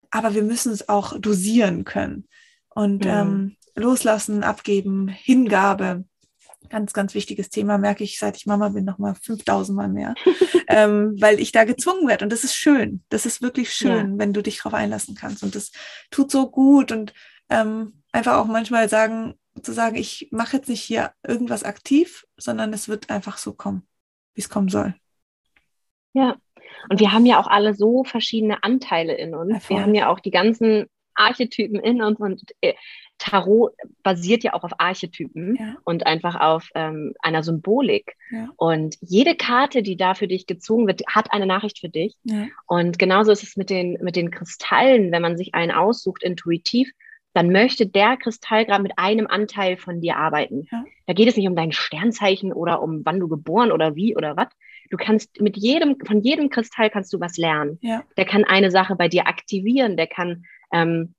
aber 0.09 0.33
wir 0.33 0.43
müssen 0.43 0.71
es 0.71 0.89
auch 0.89 1.17
dosieren 1.19 1.85
können. 1.85 2.27
Und 2.69 3.05
ähm, 3.05 3.55
loslassen, 3.75 4.43
abgeben, 4.43 5.07
Hingabe 5.07 6.05
ganz, 6.69 6.93
ganz 6.93 7.13
wichtiges 7.13 7.49
Thema, 7.49 7.77
merke 7.77 8.03
ich, 8.03 8.17
seit 8.17 8.37
ich 8.37 8.45
Mama 8.45 8.69
bin, 8.69 8.85
noch 8.85 8.97
mal 8.97 9.15
5000 9.15 9.75
Mal 9.75 9.89
mehr, 9.89 10.15
ähm, 10.67 11.15
weil 11.19 11.39
ich 11.39 11.51
da 11.51 11.63
gezwungen 11.63 12.07
werde. 12.07 12.25
Und 12.25 12.31
das 12.31 12.43
ist 12.43 12.55
schön. 12.55 13.03
Das 13.09 13.25
ist 13.25 13.41
wirklich 13.41 13.73
schön, 13.73 14.11
ja. 14.13 14.17
wenn 14.17 14.33
du 14.33 14.41
dich 14.41 14.57
darauf 14.57 14.73
einlassen 14.73 15.15
kannst. 15.15 15.43
Und 15.43 15.55
das 15.55 15.71
tut 16.11 16.31
so 16.31 16.49
gut. 16.49 16.91
Und 16.91 17.13
ähm, 17.49 18.03
einfach 18.11 18.37
auch 18.37 18.47
manchmal 18.47 18.89
sagen, 18.89 19.35
zu 19.61 19.71
sagen, 19.71 19.95
ich 19.95 20.29
mache 20.31 20.57
jetzt 20.57 20.69
nicht 20.69 20.81
hier 20.81 21.11
irgendwas 21.25 21.63
aktiv, 21.63 22.25
sondern 22.37 22.73
es 22.73 22.87
wird 22.87 23.09
einfach 23.09 23.37
so 23.37 23.53
kommen, 23.53 23.87
wie 24.33 24.41
es 24.41 24.49
kommen 24.49 24.69
soll. 24.69 24.95
Ja, 26.13 26.35
und 26.89 26.99
wir 26.99 27.11
haben 27.11 27.25
ja 27.25 27.39
auch 27.39 27.47
alle 27.47 27.73
so 27.73 28.03
verschiedene 28.03 28.63
Anteile 28.63 29.13
in 29.15 29.35
uns. 29.35 29.63
Ja, 29.63 29.69
wir 29.69 29.81
haben 29.81 29.95
ja 29.95 30.09
auch 30.09 30.19
die 30.19 30.31
ganzen 30.31 30.87
Archetypen 31.15 31.79
in 31.79 32.01
uns 32.01 32.19
und 32.19 32.41
äh, 32.61 32.73
Tarot 33.23 33.71
basiert 34.03 34.43
ja 34.43 34.53
auch 34.53 34.63
auf 34.63 34.79
Archetypen 34.79 35.55
ja. 35.55 35.75
und 35.85 36.05
einfach 36.05 36.39
auf 36.39 36.69
ähm, 36.75 37.13
einer 37.21 37.41
Symbolik. 37.41 38.17
Ja. 38.29 38.49
Und 38.57 38.97
jede 38.99 39.35
Karte, 39.35 39.81
die 39.81 39.95
da 39.95 40.13
für 40.13 40.27
dich 40.27 40.45
gezogen 40.45 40.87
wird, 40.87 41.03
hat 41.07 41.31
eine 41.31 41.45
Nachricht 41.45 41.79
für 41.79 41.87
dich. 41.87 42.17
Ja. 42.23 42.47
Und 42.67 42.99
genauso 42.99 43.31
ist 43.31 43.43
es 43.43 43.55
mit 43.55 43.69
den, 43.69 43.97
mit 44.01 44.17
den 44.17 44.29
Kristallen, 44.29 45.11
wenn 45.13 45.21
man 45.21 45.37
sich 45.37 45.55
einen 45.55 45.71
aussucht, 45.71 46.21
intuitiv, 46.21 46.91
dann 47.33 47.49
möchte 47.49 47.87
der 47.87 48.17
Kristall 48.17 48.65
gerade 48.65 48.83
mit 48.83 48.93
einem 48.97 49.25
Anteil 49.25 49.77
von 49.77 50.01
dir 50.01 50.17
arbeiten. 50.17 50.67
Da 51.07 51.13
geht 51.13 51.27
es 51.27 51.37
nicht 51.37 51.47
um 51.47 51.55
dein 51.55 51.71
Sternzeichen 51.71 52.51
oder 52.51 52.81
um 52.81 53.01
wann 53.05 53.19
du 53.19 53.27
geboren 53.27 53.71
oder 53.71 53.95
wie 53.95 54.15
oder 54.15 54.35
was. 54.35 54.49
Du 54.91 54.97
kannst 54.97 55.41
mit 55.41 55.57
jedem, 55.57 55.95
von 56.05 56.21
jedem 56.21 56.49
Kristall 56.49 56.89
kannst 56.89 57.11
du 57.13 57.19
was 57.19 57.37
lernen. 57.37 57.79
Der 58.17 58.25
kann 58.25 58.43
eine 58.43 58.69
Sache 58.69 58.95
bei 58.95 59.07
dir 59.07 59.27
aktivieren, 59.27 59.97
der 59.97 60.07
kann 60.07 60.45
ähm, 60.71 61.15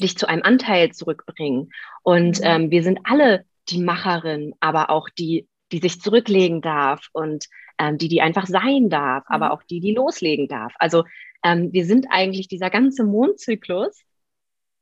dich 0.00 0.16
zu 0.16 0.28
einem 0.28 0.42
Anteil 0.42 0.92
zurückbringen. 0.92 1.72
Und 2.02 2.40
mhm. 2.40 2.46
ähm, 2.46 2.70
wir 2.70 2.82
sind 2.82 3.00
alle 3.04 3.44
die 3.68 3.78
Macherin, 3.78 4.54
aber 4.60 4.90
auch 4.90 5.08
die, 5.08 5.48
die 5.70 5.78
sich 5.78 6.00
zurücklegen 6.00 6.60
darf 6.60 7.08
und 7.12 7.46
ähm, 7.78 7.98
die, 7.98 8.08
die 8.08 8.20
einfach 8.20 8.46
sein 8.46 8.88
darf, 8.88 9.24
mhm. 9.28 9.34
aber 9.34 9.52
auch 9.52 9.62
die, 9.62 9.80
die 9.80 9.94
loslegen 9.94 10.48
darf. 10.48 10.74
Also 10.78 11.04
ähm, 11.42 11.72
wir 11.72 11.84
sind 11.84 12.06
eigentlich, 12.10 12.48
dieser 12.48 12.70
ganze 12.70 13.04
Mondzyklus 13.04 14.00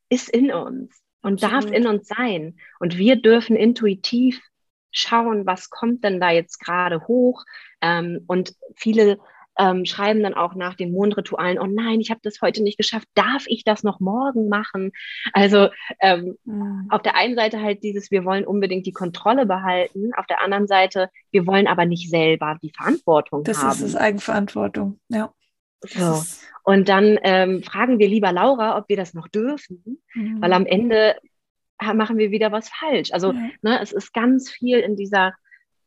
ist 0.08 0.28
in 0.28 0.52
uns 0.52 1.02
und 1.22 1.42
Absolut. 1.42 1.64
darf 1.64 1.72
in 1.72 1.86
uns 1.86 2.08
sein. 2.08 2.58
Und 2.78 2.98
wir 2.98 3.16
dürfen 3.16 3.56
intuitiv 3.56 4.40
schauen, 4.90 5.46
was 5.46 5.70
kommt 5.70 6.04
denn 6.04 6.20
da 6.20 6.30
jetzt 6.30 6.58
gerade 6.58 7.06
hoch. 7.06 7.44
Ähm, 7.80 8.24
und 8.26 8.54
viele 8.76 9.18
ähm, 9.60 9.84
schreiben 9.84 10.22
dann 10.22 10.32
auch 10.32 10.54
nach 10.54 10.74
den 10.74 10.90
Mondritualen, 10.90 11.58
oh 11.58 11.66
nein, 11.66 12.00
ich 12.00 12.10
habe 12.10 12.20
das 12.22 12.40
heute 12.40 12.62
nicht 12.62 12.78
geschafft, 12.78 13.06
darf 13.14 13.44
ich 13.46 13.62
das 13.62 13.82
noch 13.82 14.00
morgen 14.00 14.48
machen? 14.48 14.92
Also 15.34 15.68
ähm, 16.00 16.36
mhm. 16.44 16.86
auf 16.88 17.02
der 17.02 17.14
einen 17.14 17.36
Seite 17.36 17.60
halt 17.60 17.82
dieses, 17.82 18.10
wir 18.10 18.24
wollen 18.24 18.46
unbedingt 18.46 18.86
die 18.86 18.92
Kontrolle 18.92 19.44
behalten, 19.44 20.12
auf 20.16 20.26
der 20.26 20.40
anderen 20.42 20.66
Seite, 20.66 21.10
wir 21.30 21.46
wollen 21.46 21.66
aber 21.66 21.84
nicht 21.84 22.08
selber 22.08 22.56
die 22.62 22.72
Verantwortung 22.74 23.44
das 23.44 23.58
haben. 23.58 23.68
Das 23.68 23.82
ist 23.82 23.96
Eigenverantwortung, 23.96 24.98
ja. 25.08 25.30
So. 25.82 26.22
Und 26.64 26.88
dann 26.88 27.18
ähm, 27.22 27.62
fragen 27.62 27.98
wir 27.98 28.08
lieber 28.08 28.32
Laura, 28.32 28.78
ob 28.78 28.88
wir 28.88 28.96
das 28.96 29.12
noch 29.12 29.28
dürfen, 29.28 30.02
mhm. 30.14 30.40
weil 30.40 30.52
am 30.54 30.66
Ende 30.66 31.16
machen 31.94 32.18
wir 32.18 32.30
wieder 32.30 32.52
was 32.52 32.68
falsch. 32.68 33.12
Also 33.12 33.32
mhm. 33.32 33.52
ne, 33.62 33.80
es 33.82 33.92
ist 33.92 34.14
ganz 34.14 34.50
viel 34.50 34.78
in 34.78 34.96
dieser, 34.96 35.34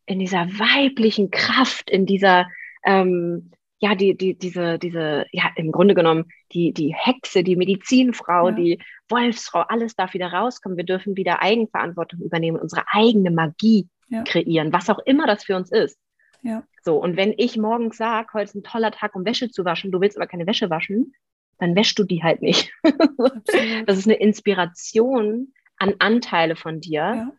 in 0.06 0.20
dieser 0.20 0.48
weiblichen 0.48 1.32
Kraft, 1.32 1.90
in 1.90 2.06
dieser 2.06 2.48
ähm, 2.84 3.52
ja, 3.84 3.96
die, 3.96 4.16
die, 4.16 4.34
diese, 4.40 4.80
diese, 4.80 5.26
ja, 5.34 5.52
im 5.58 5.74
Grunde 5.74 5.94
genommen, 5.94 6.32
die, 6.54 6.72
die 6.72 6.96
Hexe, 6.96 7.44
die 7.44 7.58
Medizinfrau, 7.58 8.48
ja. 8.48 8.56
die 8.56 8.80
Wolfsfrau, 9.10 9.60
alles 9.68 9.94
darf 9.94 10.14
wieder 10.14 10.32
rauskommen. 10.32 10.78
Wir 10.78 10.86
dürfen 10.86 11.18
wieder 11.18 11.42
Eigenverantwortung 11.42 12.22
übernehmen, 12.22 12.58
unsere 12.58 12.86
eigene 12.88 13.30
Magie 13.30 13.90
ja. 14.08 14.24
kreieren, 14.24 14.72
was 14.72 14.90
auch 14.90 15.00
immer 15.00 15.28
das 15.28 15.44
für 15.44 15.58
uns 15.58 15.70
ist. 15.70 16.00
Ja. 16.44 16.64
So, 16.82 16.96
und 16.96 17.18
wenn 17.18 17.34
ich 17.36 17.58
morgens 17.58 17.98
sage, 17.98 18.30
heute 18.34 18.46
ist 18.46 18.56
ein 18.56 18.64
toller 18.64 18.92
Tag, 18.92 19.16
um 19.16 19.26
Wäsche 19.26 19.50
zu 19.50 19.66
waschen, 19.66 19.92
du 19.92 20.00
willst 20.00 20.16
aber 20.16 20.28
keine 20.28 20.48
Wäsche 20.48 20.70
waschen, 20.70 21.14
dann 21.58 21.76
wäschst 21.76 22.00
du 22.00 22.06
die 22.06 22.24
halt 22.24 22.42
nicht. 22.42 22.72
das 23.86 23.98
ist 23.98 24.08
eine 24.08 24.16
Inspiration 24.16 25.52
an 25.76 25.96
Anteile 26.00 26.56
von 26.56 26.80
dir. 26.80 27.02
Ja. 27.02 27.32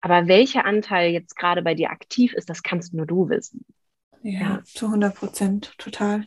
Aber 0.00 0.28
welcher 0.28 0.64
Anteil 0.64 1.10
jetzt 1.10 1.34
gerade 1.34 1.62
bei 1.62 1.74
dir 1.74 1.90
aktiv 1.90 2.34
ist, 2.34 2.48
das 2.48 2.62
kannst 2.62 2.94
nur 2.94 3.06
du 3.06 3.28
wissen. 3.28 3.64
Ja, 4.28 4.40
ja. 4.40 4.62
zu 4.64 4.86
100 4.86 5.14
Prozent, 5.14 5.72
total. 5.78 6.26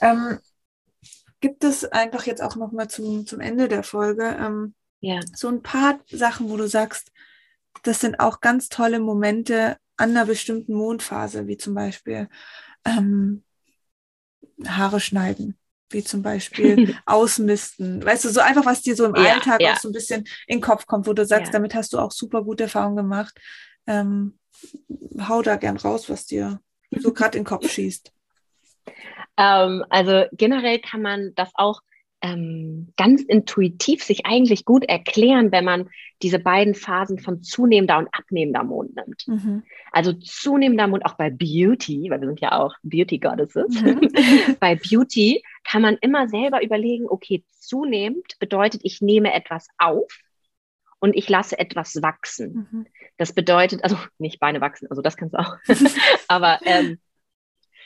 Ähm, 0.00 0.38
gibt 1.40 1.64
es 1.64 1.84
einfach 1.84 2.26
jetzt 2.26 2.42
auch 2.42 2.56
nochmal 2.56 2.88
zum, 2.88 3.26
zum 3.26 3.40
Ende 3.40 3.68
der 3.68 3.82
Folge 3.82 4.36
ähm, 4.38 4.74
ja. 5.00 5.20
so 5.34 5.48
ein 5.48 5.62
paar 5.62 6.00
Sachen, 6.10 6.50
wo 6.50 6.56
du 6.58 6.68
sagst, 6.68 7.12
das 7.82 8.00
sind 8.00 8.20
auch 8.20 8.40
ganz 8.40 8.68
tolle 8.68 9.00
Momente 9.00 9.78
an 9.96 10.10
einer 10.10 10.26
bestimmten 10.26 10.74
Mondphase, 10.74 11.46
wie 11.46 11.56
zum 11.56 11.74
Beispiel 11.74 12.28
ähm, 12.84 13.42
Haare 14.66 15.00
schneiden, 15.00 15.58
wie 15.88 16.04
zum 16.04 16.20
Beispiel 16.20 16.94
ausmisten. 17.06 18.04
Weißt 18.04 18.26
du, 18.26 18.28
so 18.28 18.40
einfach, 18.40 18.66
was 18.66 18.82
dir 18.82 18.96
so 18.96 19.06
im 19.06 19.14
ja, 19.14 19.32
Alltag 19.32 19.62
ja. 19.62 19.72
auch 19.72 19.78
so 19.78 19.88
ein 19.88 19.92
bisschen 19.92 20.24
in 20.46 20.58
den 20.58 20.60
Kopf 20.60 20.86
kommt, 20.86 21.06
wo 21.06 21.14
du 21.14 21.24
sagst, 21.24 21.46
ja. 21.46 21.52
damit 21.52 21.74
hast 21.74 21.94
du 21.94 21.98
auch 21.98 22.12
super 22.12 22.44
gute 22.44 22.64
Erfahrungen 22.64 22.96
gemacht. 22.96 23.38
Ähm, 23.86 24.38
hau 25.26 25.40
da 25.40 25.56
gern 25.56 25.78
raus, 25.78 26.10
was 26.10 26.26
dir 26.26 26.60
so 27.00 27.12
gerade 27.12 27.38
in 27.38 27.44
den 27.44 27.48
Kopf 27.48 27.68
schießt? 27.70 28.12
Ähm, 29.36 29.84
also 29.88 30.24
generell 30.32 30.78
kann 30.78 31.02
man 31.02 31.32
das 31.34 31.50
auch 31.54 31.80
ähm, 32.24 32.88
ganz 32.96 33.22
intuitiv 33.22 34.02
sich 34.02 34.24
eigentlich 34.24 34.64
gut 34.64 34.84
erklären, 34.84 35.52
wenn 35.52 35.64
man 35.64 35.90
diese 36.22 36.38
beiden 36.38 36.74
Phasen 36.74 37.18
von 37.18 37.42
zunehmender 37.42 37.98
und 37.98 38.08
abnehmender 38.12 38.64
Mond 38.64 38.96
nimmt. 38.96 39.24
Mhm. 39.26 39.62
Also 39.92 40.14
zunehmender 40.14 40.86
Mond 40.86 41.04
auch 41.04 41.16
bei 41.16 41.28
Beauty, 41.28 42.08
weil 42.08 42.20
wir 42.20 42.28
sind 42.28 42.40
ja 42.40 42.58
auch 42.58 42.74
Beauty 42.82 43.18
Goddesses. 43.18 43.82
Mhm. 43.82 44.10
bei 44.60 44.74
Beauty 44.74 45.42
kann 45.64 45.82
man 45.82 45.98
immer 46.00 46.26
selber 46.28 46.64
überlegen, 46.64 47.04
okay, 47.08 47.44
zunehmend 47.50 48.38
bedeutet, 48.38 48.80
ich 48.84 49.02
nehme 49.02 49.34
etwas 49.34 49.68
auf 49.76 50.06
und 51.04 51.14
ich 51.14 51.28
lasse 51.28 51.58
etwas 51.58 52.00
wachsen. 52.00 52.66
Mhm. 52.70 52.86
Das 53.18 53.34
bedeutet, 53.34 53.84
also 53.84 53.98
nicht 54.18 54.40
Beine 54.40 54.62
wachsen, 54.62 54.88
also 54.88 55.02
das 55.02 55.18
kannst 55.18 55.34
du 55.34 55.38
auch, 55.38 55.56
aber 56.28 56.60
ähm, 56.64 56.98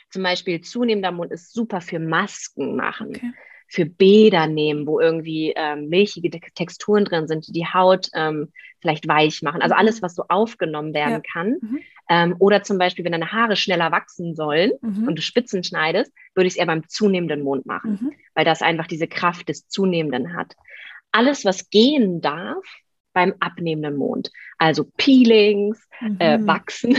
zum 0.09 0.23
Beispiel 0.23 0.61
zunehmender 0.61 1.11
Mund 1.11 1.33
ist 1.33 1.53
super 1.53 1.81
für 1.81 1.99
Masken 1.99 2.77
machen. 2.77 3.09
Okay. 3.09 3.31
Für 3.71 3.85
Bäder 3.85 4.47
nehmen, 4.47 4.87
wo 4.87 4.99
irgendwie 4.99 5.53
ähm, 5.55 5.89
milchige 5.89 6.31
Texturen 6.55 7.05
drin 7.05 7.27
sind, 7.27 7.45
die 7.45 7.51
die 7.51 7.67
Haut 7.67 8.09
ähm, 8.15 8.51
vielleicht 8.81 9.07
weich 9.07 9.43
machen. 9.43 9.61
Also 9.61 9.75
alles, 9.75 9.97
mhm. 9.97 10.05
was 10.05 10.15
so 10.15 10.23
aufgenommen 10.27 10.95
werden 10.95 11.21
ja. 11.23 11.31
kann. 11.31 11.57
Mhm. 11.61 11.79
Ähm, 12.09 12.35
oder 12.39 12.63
zum 12.63 12.79
Beispiel, 12.79 13.05
wenn 13.05 13.11
deine 13.11 13.31
Haare 13.31 13.55
schneller 13.55 13.91
wachsen 13.91 14.33
sollen 14.33 14.71
mhm. 14.81 15.07
und 15.07 15.15
du 15.17 15.21
Spitzen 15.21 15.63
schneidest, 15.63 16.11
würde 16.33 16.47
ich 16.47 16.53
es 16.53 16.57
eher 16.57 16.65
beim 16.65 16.87
zunehmenden 16.89 17.43
Mond 17.43 17.67
machen, 17.67 17.99
mhm. 18.01 18.11
weil 18.33 18.45
das 18.45 18.63
einfach 18.63 18.87
diese 18.87 19.07
Kraft 19.07 19.49
des 19.49 19.67
Zunehmenden 19.67 20.35
hat. 20.35 20.55
Alles, 21.11 21.45
was 21.45 21.69
gehen 21.69 22.21
darf, 22.21 22.65
beim 23.19 23.33
abnehmenden 23.41 23.97
Mond. 23.97 24.31
Also 24.57 24.85
Peelings, 24.95 25.85
äh, 25.99 26.07
mhm. 26.09 26.17
äh, 26.19 26.47
Wachsen 26.47 26.97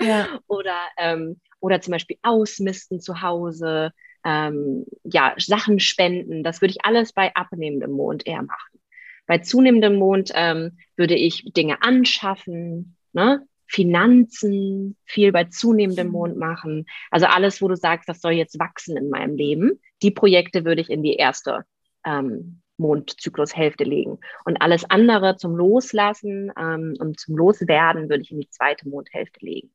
ja. 0.00 0.26
oder, 0.46 0.76
ähm, 0.96 1.38
oder 1.60 1.82
zum 1.82 1.92
Beispiel 1.92 2.16
Ausmisten 2.22 2.98
zu 3.00 3.20
Hause, 3.20 3.92
ähm, 4.24 4.86
ja, 5.04 5.34
Sachen 5.36 5.80
spenden. 5.80 6.42
Das 6.42 6.62
würde 6.62 6.72
ich 6.72 6.84
alles 6.86 7.12
bei 7.12 7.34
abnehmendem 7.34 7.90
Mond 7.90 8.26
eher 8.26 8.42
machen. 8.42 8.80
Bei 9.26 9.36
zunehmendem 9.38 9.96
Mond 9.96 10.32
ähm, 10.34 10.78
würde 10.96 11.14
ich 11.14 11.52
Dinge 11.54 11.82
anschaffen, 11.82 12.96
ne? 13.12 13.46
Finanzen, 13.66 14.96
viel 15.04 15.32
bei 15.32 15.44
zunehmendem 15.44 16.06
mhm. 16.06 16.12
Mond 16.12 16.36
machen. 16.38 16.86
Also 17.10 17.26
alles, 17.26 17.60
wo 17.60 17.68
du 17.68 17.76
sagst, 17.76 18.08
das 18.08 18.20
soll 18.20 18.32
jetzt 18.32 18.58
wachsen 18.58 18.96
in 18.96 19.10
meinem 19.10 19.36
Leben. 19.36 19.80
Die 20.02 20.10
Projekte 20.10 20.64
würde 20.64 20.80
ich 20.80 20.90
in 20.90 21.02
die 21.02 21.16
erste 21.16 21.64
ähm, 22.06 22.62
Mondzyklushälfte 22.76 23.84
legen. 23.84 24.18
Und 24.44 24.60
alles 24.60 24.88
andere 24.88 25.36
zum 25.36 25.54
Loslassen 25.56 26.52
ähm, 26.58 26.94
und 26.98 27.20
zum 27.20 27.36
Loswerden 27.36 28.08
würde 28.08 28.22
ich 28.22 28.32
in 28.32 28.40
die 28.40 28.48
zweite 28.48 28.88
Mondhälfte 28.88 29.44
legen. 29.44 29.70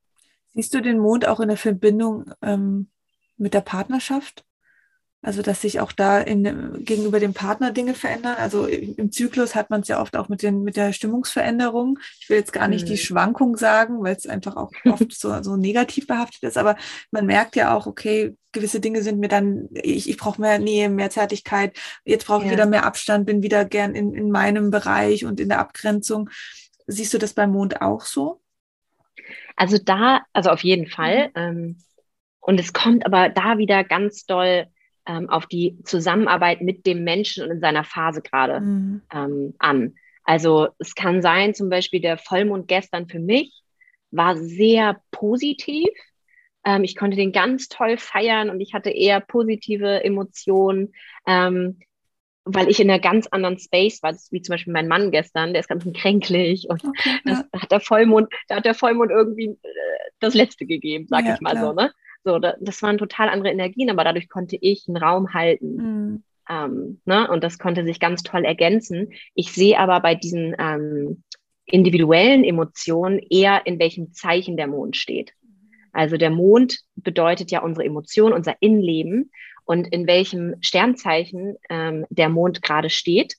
Siehst 0.54 0.74
du 0.74 0.82
den 0.82 1.00
Mond 1.00 1.28
auch 1.28 1.40
in 1.40 1.50
der 1.50 1.58
Verbindung 1.58 2.32
ähm, 2.42 2.90
mit 3.38 3.54
der 3.54 3.62
Partnerschaft? 3.62 4.46
Also, 5.22 5.42
dass 5.42 5.62
sich 5.62 5.82
auch 5.82 5.92
da 5.92 6.22
in, 6.22 6.86
gegenüber 6.86 7.20
dem 7.20 7.34
Partner 7.34 7.72
Dinge 7.72 7.94
verändern. 7.94 8.38
Also 8.38 8.68
im 8.68 9.12
Zyklus 9.12 9.54
hat 9.54 9.70
man 9.70 9.82
es 9.82 9.90
ja 9.90 10.02
oft 10.02 10.16
auch 10.16 10.30
mit, 10.30 10.42
den, 10.44 10.64
mit 10.64 10.78
der 10.78 10.94
Stimmungsveränderung. 10.94 12.00
Ich 12.22 12.30
will 12.30 12.38
jetzt 12.38 12.54
gar 12.54 12.70
nicht 12.70 12.86
mhm. 12.86 12.92
die 12.92 12.98
Schwankung 12.98 13.58
sagen, 13.58 14.02
weil 14.02 14.16
es 14.16 14.28
einfach 14.28 14.56
auch 14.56 14.72
oft 14.86 15.12
so, 15.12 15.44
so 15.44 15.58
negativ 15.58 16.08
behaftet 16.08 16.44
ist. 16.44 16.58
Aber 16.58 16.78
man 17.12 17.26
merkt 17.26 17.58
ja 17.58 17.76
auch, 17.76 17.86
okay, 17.86 18.38
gewisse 18.54 18.80
Dinge 18.80 19.02
sind 19.02 19.20
mir 19.20 19.28
dann, 19.28 19.68
ich, 19.74 20.10
ich 20.10 20.16
brauche 20.16 20.40
mehr 20.40 20.58
Nähe, 20.58 20.90
mehr 20.90 21.10
Zärtlichkeit. 21.10 21.78
Jetzt 22.06 22.26
brauche 22.26 22.44
ich 22.44 22.48
ja. 22.48 22.54
wieder 22.54 22.66
mehr 22.66 22.86
Abstand, 22.86 23.26
bin 23.26 23.44
wieder 23.44 23.66
gern 23.66 23.96
in, 23.96 24.14
in 24.14 24.32
meinem 24.32 24.72
Bereich 24.72 25.26
und 25.26 25.42
in 25.42 25.50
der 25.50 25.60
Abgrenzung. 25.60 26.30
Siehst 26.88 27.14
du 27.14 27.18
das 27.18 27.34
beim 27.34 27.52
Mond 27.52 27.82
auch 27.82 28.06
so? 28.06 28.42
Also 29.58 29.78
da, 29.78 30.22
also 30.32 30.50
auf 30.50 30.64
jeden 30.64 30.88
Fall. 30.88 31.28
Mhm. 31.28 31.34
Ähm, 31.36 31.78
und 32.40 32.58
es 32.58 32.72
kommt 32.72 33.06
aber 33.06 33.28
da 33.28 33.58
wieder 33.58 33.84
ganz 33.84 34.26
doll 34.26 34.68
ähm, 35.10 35.28
auf 35.28 35.48
die 35.48 35.80
Zusammenarbeit 35.84 36.62
mit 36.62 36.86
dem 36.86 37.04
Menschen 37.04 37.44
und 37.44 37.50
in 37.50 37.60
seiner 37.60 37.84
Phase 37.84 38.22
gerade 38.22 38.62
mhm. 38.62 39.02
ähm, 39.12 39.56
an. 39.58 39.96
Also 40.24 40.68
es 40.78 40.94
kann 40.94 41.24
sein, 41.24 41.56
zum 41.56 41.70
Beispiel 41.70 42.00
der 42.00 42.20
Vollmond 42.20 42.68
gestern 42.68 43.10
für 43.10 43.20
mich 43.20 43.64
war 44.12 44.38
sehr 44.38 45.02
positiv. 45.10 45.90
Ähm, 46.64 46.84
ich 46.84 46.96
konnte 46.96 47.18
den 47.18 47.32
ganz 47.32 47.70
toll 47.70 47.98
feiern 47.98 48.52
und 48.52 48.62
ich 48.62 48.76
hatte 48.76 48.92
eher 48.92 49.20
positive 49.20 50.04
Emotionen, 50.04 50.94
ähm, 51.26 51.80
weil 52.46 52.70
ich 52.70 52.80
in 52.80 52.90
einer 52.90 53.00
ganz 53.00 53.26
anderen 53.28 53.58
Space 53.58 54.04
war, 54.04 54.16
wie 54.30 54.42
zum 54.42 54.54
Beispiel 54.54 54.74
mein 54.74 54.88
Mann 54.88 55.10
gestern, 55.10 55.54
der 55.54 55.62
ist 55.62 55.70
ganz 55.70 55.86
kränklich 55.94 56.68
und 56.70 56.84
okay, 56.86 57.20
das, 57.26 57.44
da 57.52 57.62
hat 57.62 57.72
der 57.72 57.80
Vollmond, 57.80 58.30
da 58.48 58.58
hat 58.58 58.66
der 58.66 58.76
Vollmond 58.76 59.10
irgendwie 59.10 59.58
äh, 59.64 59.70
das 60.20 60.36
Letzte 60.36 60.68
gegeben, 60.68 61.08
sag 61.10 61.26
ja, 61.26 61.34
ich 61.34 61.42
mal 61.42 61.52
klar. 61.52 61.66
so, 61.66 61.74
ne? 61.74 61.92
So, 62.24 62.40
das 62.40 62.82
waren 62.82 62.98
total 62.98 63.30
andere 63.30 63.52
Energien, 63.52 63.90
aber 63.90 64.04
dadurch 64.04 64.30
konnte 64.30 64.58
ich 64.60 64.86
einen 64.88 64.98
Raum 64.98 65.34
halten. 65.34 65.76
Mhm. 65.76 66.24
Ähm, 66.50 67.02
ne? 67.06 67.30
Und 67.30 67.44
das 67.44 67.60
konnte 67.60 67.86
sich 67.86 68.00
ganz 68.00 68.24
toll 68.24 68.44
ergänzen. 68.44 69.14
Ich 69.36 69.52
sehe 69.52 69.80
aber 69.80 70.00
bei 70.02 70.16
diesen 70.16 70.56
ähm, 70.60 71.24
individuellen 71.66 72.44
Emotionen 72.44 73.20
eher, 73.20 73.66
in 73.66 73.80
welchem 73.80 74.14
Zeichen 74.14 74.58
der 74.58 74.68
Mond 74.68 74.98
steht. 74.98 75.34
Also 75.92 76.18
der 76.18 76.30
Mond 76.30 76.82
bedeutet 76.96 77.52
ja 77.52 77.62
unsere 77.62 77.86
Emotion, 77.86 78.34
unser 78.34 78.56
Innenleben 78.60 79.32
und 79.66 79.88
in 79.88 80.08
welchem 80.08 80.56
Sternzeichen 80.62 81.56
ähm, 81.70 82.06
der 82.10 82.30
Mond 82.30 82.62
gerade 82.62 82.90
steht, 82.90 83.36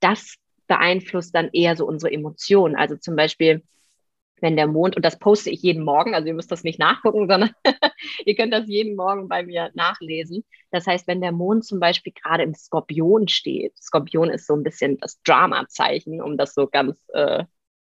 das 0.00 0.36
beeinflusst 0.66 1.34
dann 1.34 1.50
eher 1.52 1.76
so 1.76 1.86
unsere 1.86 2.12
Emotionen. 2.12 2.76
Also 2.76 2.96
zum 2.96 3.16
Beispiel 3.16 3.62
wenn 4.42 4.56
der 4.56 4.66
Mond, 4.66 4.96
und 4.96 5.04
das 5.04 5.18
poste 5.18 5.50
ich 5.50 5.62
jeden 5.62 5.84
Morgen, 5.84 6.14
also 6.14 6.28
ihr 6.28 6.34
müsst 6.34 6.50
das 6.52 6.64
nicht 6.64 6.78
nachgucken, 6.78 7.28
sondern 7.28 7.50
ihr 8.24 8.34
könnt 8.34 8.52
das 8.52 8.68
jeden 8.68 8.96
Morgen 8.96 9.28
bei 9.28 9.42
mir 9.42 9.70
nachlesen. 9.74 10.44
Das 10.70 10.86
heißt, 10.86 11.06
wenn 11.06 11.20
der 11.20 11.32
Mond 11.32 11.64
zum 11.64 11.80
Beispiel 11.80 12.12
gerade 12.12 12.42
im 12.42 12.54
Skorpion 12.54 13.28
steht, 13.28 13.76
Skorpion 13.78 14.30
ist 14.30 14.46
so 14.46 14.54
ein 14.54 14.62
bisschen 14.62 14.98
das 14.98 15.20
Drama-Zeichen, 15.22 16.20
um 16.20 16.36
das 16.36 16.54
so 16.54 16.66
ganz 16.66 17.04
äh, 17.12 17.44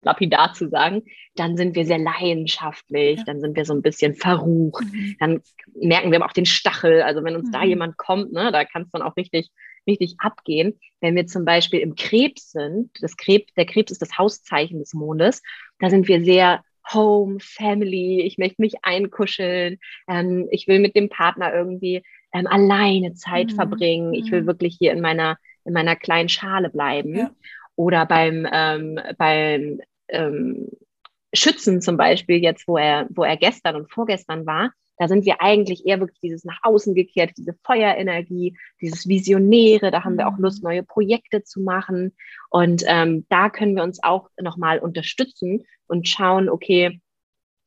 lapidar 0.03 0.53
zu 0.55 0.69
sagen, 0.69 1.03
dann 1.35 1.57
sind 1.57 1.75
wir 1.75 1.85
sehr 1.85 1.99
leidenschaftlich, 1.99 3.19
ja. 3.19 3.25
dann 3.25 3.41
sind 3.41 3.57
wir 3.57 3.65
so 3.65 3.75
ein 3.75 3.83
bisschen 3.83 4.15
verrucht, 4.15 4.85
mhm. 4.85 5.17
dann 5.19 5.43
merken 5.75 6.13
wir 6.13 6.25
auch 6.25 6.33
den 6.33 6.47
Stachel. 6.47 7.03
Also 7.03 7.25
wenn 7.25 7.37
uns 7.37 7.49
mhm. 7.49 7.53
da 7.53 7.65
jemand 7.65 7.97
kommt, 7.97 8.33
ne, 8.33 8.51
da 8.53 8.65
kann 8.65 8.83
es 8.83 8.91
dann 8.91 9.03
auch 9.03 9.17
richtig, 9.17 9.51
richtig 9.87 10.17
abgehen. 10.19 10.79
Wenn 11.01 11.17
wir 11.17 11.27
zum 11.27 11.45
Beispiel 11.45 11.81
im 11.81 11.95
Krebs 11.95 12.53
sind, 12.53 12.91
das 13.01 13.17
Krebs, 13.17 13.53
der 13.55 13.67
Krebs 13.67 13.93
ist 13.93 14.03
das 14.03 14.19
Hauszeichen 14.19 14.79
des 14.79 14.95
Mondes, 14.95 15.43
da 15.79 15.91
sind 15.91 16.09
wir 16.09 16.25
sehr 16.25 16.63
Home, 16.93 17.39
Family, 17.41 18.23
ich 18.23 18.39
möchte 18.39 18.63
mich 18.63 18.75
einkuscheln, 18.83 19.79
ähm, 20.09 20.47
ich 20.51 20.69
will 20.69 20.79
mit 20.79 20.95
dem 20.95 21.09
Partner 21.09 21.53
irgendwie 21.53 22.03
ähm, 22.33 22.47
alleine 22.47 23.15
Zeit 23.15 23.51
mhm. 23.53 23.57
verbringen, 23.57 24.15
ich 24.15 24.31
will 24.31 24.43
mhm. 24.43 24.47
wirklich 24.47 24.77
hier 24.79 24.93
in 24.93 25.01
meiner, 25.01 25.39
in 25.65 25.73
meiner 25.73 25.97
kleinen 25.97 26.29
Schale 26.29 26.71
bleiben. 26.71 27.17
Ja. 27.17 27.31
Oder 27.75 28.07
beim, 28.07 28.47
ähm, 28.51 29.01
beim 29.19 29.81
ähm, 30.09 30.69
Schützen 31.35 31.81
zum 31.81 31.97
Beispiel, 31.97 32.43
jetzt 32.43 32.67
wo 32.69 32.79
er, 32.79 33.07
wo 33.11 33.25
er 33.25 33.37
gestern 33.37 33.77
und 33.77 33.93
vorgestern 33.93 34.47
war, 34.47 34.73
da 34.99 35.09
sind 35.09 35.27
wir 35.27 35.43
eigentlich 35.43 35.87
eher 35.87 36.01
wirklich 36.01 36.21
dieses 36.21 36.45
nach 36.45 36.59
außen 36.63 36.95
gekehrt, 36.95 37.33
diese 37.37 37.55
Feuerenergie, 37.65 38.57
dieses 38.81 39.09
Visionäre, 39.09 39.91
da 39.91 40.05
haben 40.05 40.17
wir 40.17 40.29
auch 40.29 40.39
Lust, 40.39 40.63
mhm. 40.63 40.71
neue 40.71 40.83
Projekte 40.83 41.43
zu 41.43 41.61
machen. 41.61 42.15
Und 42.51 42.83
ähm, 42.87 43.27
da 43.29 43.51
können 43.51 43.77
wir 43.77 43.83
uns 43.83 44.03
auch 44.03 44.29
nochmal 44.41 44.79
unterstützen 44.79 45.65
und 45.87 46.09
schauen, 46.09 46.49
okay, 46.49 47.01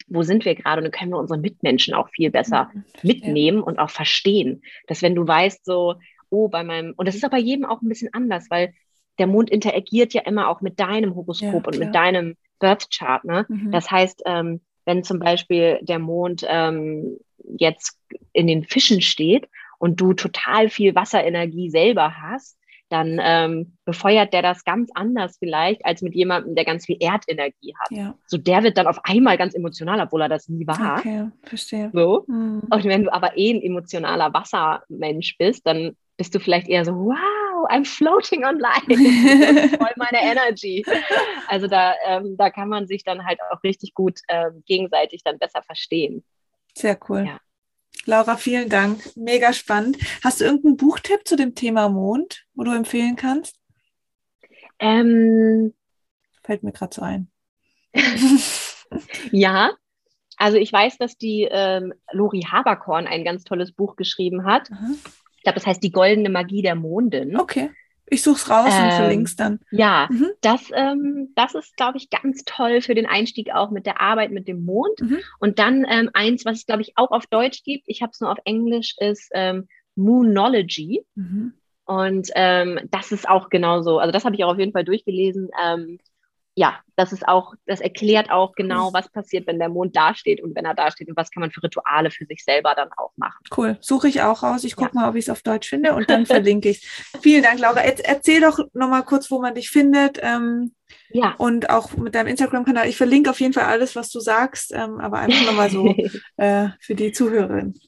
wo 0.08 0.24
sind 0.24 0.44
wir 0.44 0.56
gerade? 0.56 0.80
Und 0.80 0.86
dann 0.86 0.92
können 0.92 1.12
wir 1.12 1.20
unsere 1.20 1.40
Mitmenschen 1.40 1.94
auch 1.94 2.10
viel 2.10 2.32
besser 2.32 2.72
mhm, 2.74 2.84
mitnehmen 3.04 3.62
und 3.62 3.78
auch 3.78 3.92
verstehen. 3.92 4.64
Dass 4.88 5.02
wenn 5.02 5.16
du 5.16 5.28
weißt, 5.28 5.64
so, 5.66 5.96
oh, 6.30 6.48
bei 6.48 6.64
meinem, 6.64 6.94
und 6.98 7.08
das 7.08 7.16
ist 7.16 7.24
aber 7.24 7.38
bei 7.38 7.44
jedem 7.44 7.66
auch 7.66 7.82
ein 7.82 7.90
bisschen 7.90 8.14
anders, 8.14 8.48
weil 8.50 8.74
der 9.20 9.28
Mond 9.28 9.50
interagiert 9.50 10.14
ja 10.14 10.22
immer 10.22 10.48
auch 10.48 10.62
mit 10.62 10.80
deinem 10.80 11.16
Horoskop 11.16 11.66
ja, 11.66 11.72
und 11.72 11.80
mit 11.80 11.94
deinem 11.94 12.38
Birth 12.60 12.90
Chart. 12.92 13.24
Ne? 13.24 13.46
Mhm. 13.48 13.72
Das 13.72 13.92
heißt, 13.92 14.24
ähm, 14.26 14.62
wenn 14.86 15.04
zum 15.04 15.20
Beispiel 15.20 15.80
der 15.82 16.00
Mond 16.00 16.46
ähm, 16.48 17.18
jetzt 17.58 17.98
in 18.34 18.48
den 18.48 18.64
Fischen 18.64 19.02
steht 19.02 19.48
und 19.78 20.00
du 20.02 20.14
total 20.14 20.70
viel 20.70 20.96
Wasserenergie 20.96 21.70
selber 21.70 22.16
hast, 22.22 22.58
dann 22.90 23.20
ähm, 23.22 23.78
befeuert 23.86 24.34
der 24.34 24.42
das 24.42 24.64
ganz 24.66 24.90
anders 24.96 25.38
vielleicht 25.38 25.86
als 25.86 26.02
mit 26.02 26.16
jemandem, 26.16 26.56
der 26.56 26.66
ganz 26.66 26.86
viel 26.86 26.98
Erdenergie 27.00 27.76
hat. 27.80 27.92
Ja. 27.92 28.16
So 28.26 28.38
der 28.38 28.64
wird 28.64 28.78
dann 28.78 28.88
auf 28.88 29.00
einmal 29.04 29.38
ganz 29.38 29.54
emotional, 29.54 30.02
obwohl 30.02 30.22
er 30.22 30.30
das 30.30 30.50
nie 30.50 30.66
war. 30.66 30.98
Okay, 30.98 31.30
verstehe. 31.44 31.92
So. 31.94 32.26
Mhm. 32.28 32.64
Und 32.70 32.84
wenn 32.86 33.04
du 33.04 33.14
aber 33.14 33.38
eh 33.38 33.54
ein 33.54 33.62
emotionaler 33.62 34.34
Wassermensch 34.34 35.38
bist, 35.38 35.66
dann 35.68 35.96
bist 36.18 36.34
du 36.36 36.40
vielleicht 36.40 36.68
eher 36.68 36.84
so, 36.84 36.94
wow, 36.94 37.16
I'm 37.68 37.86
floating 37.86 38.46
on 38.46 38.60
light. 38.60 38.84
voll 39.78 39.94
meine 39.98 40.22
Energy. 40.22 40.86
Also 41.48 41.68
da, 41.68 41.94
ähm, 42.06 42.36
da 42.38 42.50
kann 42.50 42.70
man 42.70 42.88
sich 42.88 43.04
dann 43.04 43.26
halt 43.26 43.40
auch 43.52 43.64
richtig 43.64 43.94
gut 43.94 44.20
ähm, 44.28 44.64
gegenseitig 44.66 45.24
dann 45.24 45.40
besser 45.40 45.62
verstehen. 45.64 46.24
Sehr 46.76 46.98
cool. 47.10 47.26
Ja. 47.26 47.40
Laura, 48.06 48.38
vielen 48.38 48.70
Dank. 48.70 49.16
Mega 49.16 49.54
spannend. 49.54 49.98
Hast 50.24 50.40
du 50.40 50.46
irgendeinen 50.46 50.78
Buchtipp 50.78 51.28
zu 51.28 51.36
dem 51.36 51.56
Thema 51.56 51.90
Mond, 51.90 52.46
wo 52.54 52.64
du 52.64 52.72
empfehlen 52.72 53.16
kannst? 53.16 53.60
Ähm, 54.80 55.74
Fällt 56.44 56.64
mir 56.64 56.72
gerade 56.72 56.96
so 56.96 57.02
ein. 57.02 57.30
ja, 59.32 59.72
also 60.38 60.58
ich 60.58 60.72
weiß, 60.72 60.98
dass 60.98 61.18
die 61.18 61.48
ähm, 61.52 61.94
Lori 62.12 62.42
Haberkorn 62.50 63.08
ein 63.08 63.26
ganz 63.26 63.44
tolles 63.44 63.74
Buch 63.74 63.98
geschrieben 63.98 64.46
hat. 64.46 64.70
Mhm. 64.72 64.98
Ich 65.40 65.44
glaube, 65.44 65.56
das 65.56 65.66
heißt 65.66 65.82
die 65.82 65.92
goldene 65.92 66.30
Magie 66.30 66.62
der 66.62 66.76
Mondin. 66.76 67.40
Okay. 67.40 67.72
Ich 68.12 68.24
suche 68.24 68.36
es 68.36 68.50
raus 68.50 68.74
ähm, 68.76 68.84
und 68.84 68.94
verlinke 68.94 69.26
es 69.26 69.36
dann. 69.36 69.60
Ja, 69.72 70.10
mhm. 70.12 70.32
das, 70.42 70.70
ähm, 70.74 71.32
das 71.36 71.56
ist, 71.56 71.78
glaube 71.78 71.98
ich, 71.98 72.10
ganz 72.10 72.44
toll 72.44 72.82
für 72.82 72.96
den 72.96 73.06
Einstieg 73.06 73.52
auch 73.54 73.72
mit 73.72 73.86
der 73.86 74.02
Arbeit 74.02 74.32
mit 74.32 74.48
dem 74.48 74.66
Mond. 74.66 75.00
Mhm. 75.00 75.20
Und 75.40 75.60
dann 75.60 75.86
ähm, 75.90 76.10
eins, 76.14 76.44
was 76.44 76.58
es, 76.58 76.66
glaube 76.66 76.82
ich, 76.82 76.94
auch 76.98 77.12
auf 77.12 77.28
Deutsch 77.28 77.64
gibt, 77.64 77.84
ich 77.88 78.02
habe 78.02 78.12
es 78.12 78.20
nur 78.20 78.32
auf 78.32 78.40
Englisch, 78.44 78.96
ist 79.00 79.30
ähm, 79.34 79.68
Moonology. 79.96 81.06
Mhm. 81.16 81.54
Und 81.86 82.30
ähm, 82.36 82.80
das 82.92 83.12
ist 83.12 83.30
auch 83.30 83.50
genauso, 83.50 84.00
also 84.00 84.12
das 84.12 84.26
habe 84.26 84.36
ich 84.36 84.44
auch 84.44 84.52
auf 84.52 84.60
jeden 84.60 84.74
Fall 84.74 84.86
durchgelesen. 84.86 85.50
Ja, 86.60 86.78
das 86.98 87.14
ist 87.14 87.26
auch, 87.26 87.54
das 87.68 87.80
erklärt 87.80 88.30
auch 88.32 88.52
genau, 88.54 88.92
was 88.92 89.08
passiert, 89.08 89.48
wenn 89.48 89.60
der 89.60 89.70
Mond 89.70 89.96
dasteht 89.96 90.44
und 90.44 90.54
wenn 90.58 90.66
er 90.66 90.74
dasteht 90.74 91.08
und 91.08 91.16
was 91.16 91.32
kann 91.32 91.40
man 91.40 91.52
für 91.52 91.64
Rituale 91.64 92.12
für 92.12 92.26
sich 92.26 92.44
selber 92.44 92.74
dann 92.76 92.90
auch 92.98 93.14
machen. 93.16 93.42
Cool, 93.56 93.78
suche 93.80 94.10
ich 94.10 94.24
auch 94.24 94.44
raus. 94.44 94.66
Ich 94.66 94.76
gucke 94.76 94.92
ja. 94.94 95.00
mal, 95.00 95.10
ob 95.10 95.16
ich 95.16 95.24
es 95.24 95.30
auf 95.30 95.42
Deutsch 95.42 95.70
finde 95.70 95.96
und 95.96 96.10
dann 96.10 96.26
verlinke 96.26 96.68
ich 96.68 96.84
es. 96.84 97.22
Vielen 97.22 97.44
Dank, 97.44 97.62
Laura. 97.62 97.86
Jetzt 97.86 98.04
erzähl 98.06 98.42
doch 98.42 98.60
nochmal 98.74 99.06
kurz, 99.06 99.32
wo 99.32 99.40
man 99.40 99.56
dich 99.56 99.70
findet. 99.70 100.20
Ähm, 100.22 100.76
ja. 101.12 101.34
Und 101.38 101.70
auch 101.70 101.96
mit 101.96 102.14
deinem 102.14 102.28
Instagram-Kanal. 102.28 102.90
Ich 102.90 102.98
verlinke 102.98 103.30
auf 103.30 103.40
jeden 103.40 103.54
Fall 103.54 103.64
alles, 103.64 103.96
was 103.96 104.10
du 104.10 104.20
sagst, 104.20 104.74
ähm, 104.76 105.00
aber 105.00 105.20
einfach 105.20 105.46
nochmal 105.46 105.70
so 105.70 105.96
äh, 106.36 106.68
für 106.82 106.96
die 106.96 107.14
Zuhörerin. 107.14 107.80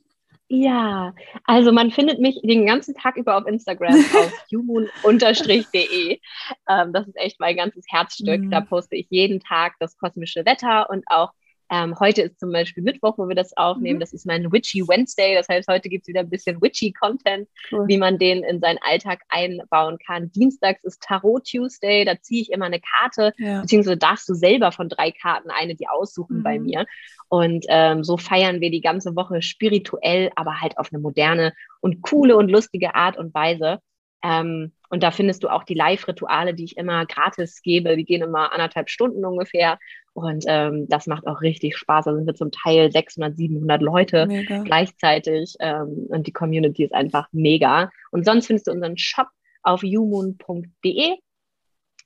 Ja, 0.54 1.14
also 1.46 1.72
man 1.72 1.92
findet 1.92 2.20
mich 2.20 2.42
den 2.44 2.66
ganzen 2.66 2.94
Tag 2.94 3.16
über 3.16 3.38
auf 3.38 3.48
Instagram 3.48 3.94
auf 4.18 4.34
human-de. 4.52 6.20
Ähm, 6.68 6.92
das 6.92 7.08
ist 7.08 7.16
echt 7.16 7.40
mein 7.40 7.56
ganzes 7.56 7.86
Herzstück. 7.88 8.42
Mhm. 8.42 8.52
Da 8.52 8.60
poste 8.60 8.98
ich 8.98 9.08
jeden 9.10 9.40
Tag 9.40 9.76
das 9.80 9.98
kosmische 9.98 10.46
Wetter 10.46 10.90
und 10.90 11.06
auch 11.08 11.32
ähm, 11.72 11.98
heute 12.02 12.24
ist 12.24 12.38
zum 12.38 12.52
Beispiel 12.52 12.84
Mittwoch, 12.84 13.18
wo 13.18 13.30
wir 13.30 13.36
das 13.36 13.56
aufnehmen. 13.56 13.96
Mhm. 13.96 14.02
Das 14.02 14.12
ist 14.12 14.26
mein 14.26 14.52
Witchy 14.52 14.86
Wednesday. 14.86 15.36
Das 15.36 15.48
heißt, 15.48 15.70
heute 15.70 15.88
gibt 15.88 16.04
es 16.04 16.10
wieder 16.10 16.20
ein 16.20 16.30
bisschen 16.30 16.62
Witchy-Content, 16.62 17.48
cool. 17.72 17.88
wie 17.88 17.98
man 17.98 18.20
den 18.20 18.44
in 18.44 18.60
seinen 18.60 18.78
Alltag 18.82 19.22
einbauen 19.30 19.98
kann. 20.06 20.30
Dienstags 20.34 20.84
ist 20.84 21.02
Tarot 21.02 21.46
Tuesday. 21.50 22.04
Da 22.04 22.20
ziehe 22.20 22.42
ich 22.42 22.52
immer 22.52 22.66
eine 22.66 22.82
Karte, 22.82 23.34
ja. 23.38 23.62
beziehungsweise 23.62 23.96
darfst 23.96 24.28
du 24.28 24.34
selber 24.34 24.74
von 24.74 24.90
drei 24.90 25.12
Karten 25.12 25.50
eine 25.50 25.76
die 25.76 25.88
aussuchen 25.88 26.40
mhm. 26.40 26.44
bei 26.44 26.60
mir. 26.60 26.86
Und 27.30 27.66
ähm, 27.70 28.04
so 28.04 28.18
feiern 28.18 28.60
wir 28.60 28.70
die 28.70 28.82
ganze 28.82 29.16
Woche 29.16 29.42
spirituell, 29.42 30.30
aber 30.36 30.60
halt 30.60 30.78
auf 30.78 30.92
eine 30.92 31.02
moderne 31.02 31.54
und 31.80 32.02
coole 32.02 32.36
und 32.36 32.50
lustige 32.50 32.96
Art 32.96 33.18
und 33.18 33.34
Weise. 33.34 33.80
Ähm, 34.24 34.74
und 34.90 35.04
da 35.04 35.12
findest 35.12 35.44
du 35.44 35.48
auch 35.48 35.64
die 35.64 35.74
Live-Rituale, 35.74 36.54
die 36.54 36.66
ich 36.66 36.78
immer 36.78 37.06
gratis 37.06 37.62
gebe. 37.62 37.96
Die 37.96 38.04
gehen 38.04 38.22
immer 38.22 38.52
anderthalb 38.52 38.90
Stunden 38.90 39.24
ungefähr. 39.24 39.80
Und 40.14 40.44
ähm, 40.48 40.88
das 40.90 41.08
macht 41.08 41.26
auch 41.26 41.42
richtig 41.42 41.78
Spaß. 41.78 42.06
Da 42.06 42.14
sind 42.14 42.26
wir 42.26 42.36
zum 42.36 42.52
Teil 42.52 42.92
600, 42.92 43.38
700 43.38 43.82
Leute 43.82 44.28
mega. 44.28 44.64
gleichzeitig. 44.64 45.56
Ähm, 45.60 46.08
und 46.10 46.28
die 46.28 46.34
Community 46.34 46.84
ist 46.84 46.94
einfach 46.94 47.28
mega. 47.32 47.90
Und 48.12 48.26
sonst 48.26 48.48
findest 48.48 48.68
du 48.68 48.72
unseren 48.72 48.98
Shop 48.98 49.28
auf 49.64 49.84
umoon.de. 49.84 51.18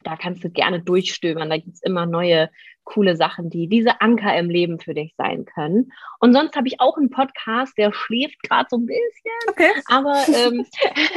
Da 0.03 0.15
kannst 0.17 0.43
du 0.43 0.49
gerne 0.51 0.83
durchstöbern. 0.83 1.49
Da 1.49 1.57
gibt 1.57 1.73
es 1.73 1.81
immer 1.81 2.05
neue 2.05 2.49
coole 2.85 3.17
Sachen, 3.17 3.49
die 3.49 3.67
diese 3.67 3.99
Anker 3.99 4.37
im 4.37 4.49
Leben 4.49 4.79
für 4.79 4.93
dich 4.93 5.13
sein 5.17 5.45
können. 5.45 5.91
Und 6.19 6.33
sonst 6.33 6.55
habe 6.55 6.67
ich 6.67 6.79
auch 6.79 6.95
einen 6.97 7.09
Podcast, 7.09 7.77
der 7.77 7.91
schläft 7.91 8.41
gerade 8.43 8.67
so 8.69 8.77
ein 8.77 8.85
bisschen. 8.85 9.49
Okay. 9.49 9.71
Aber, 9.87 10.15
ähm, 10.27 10.65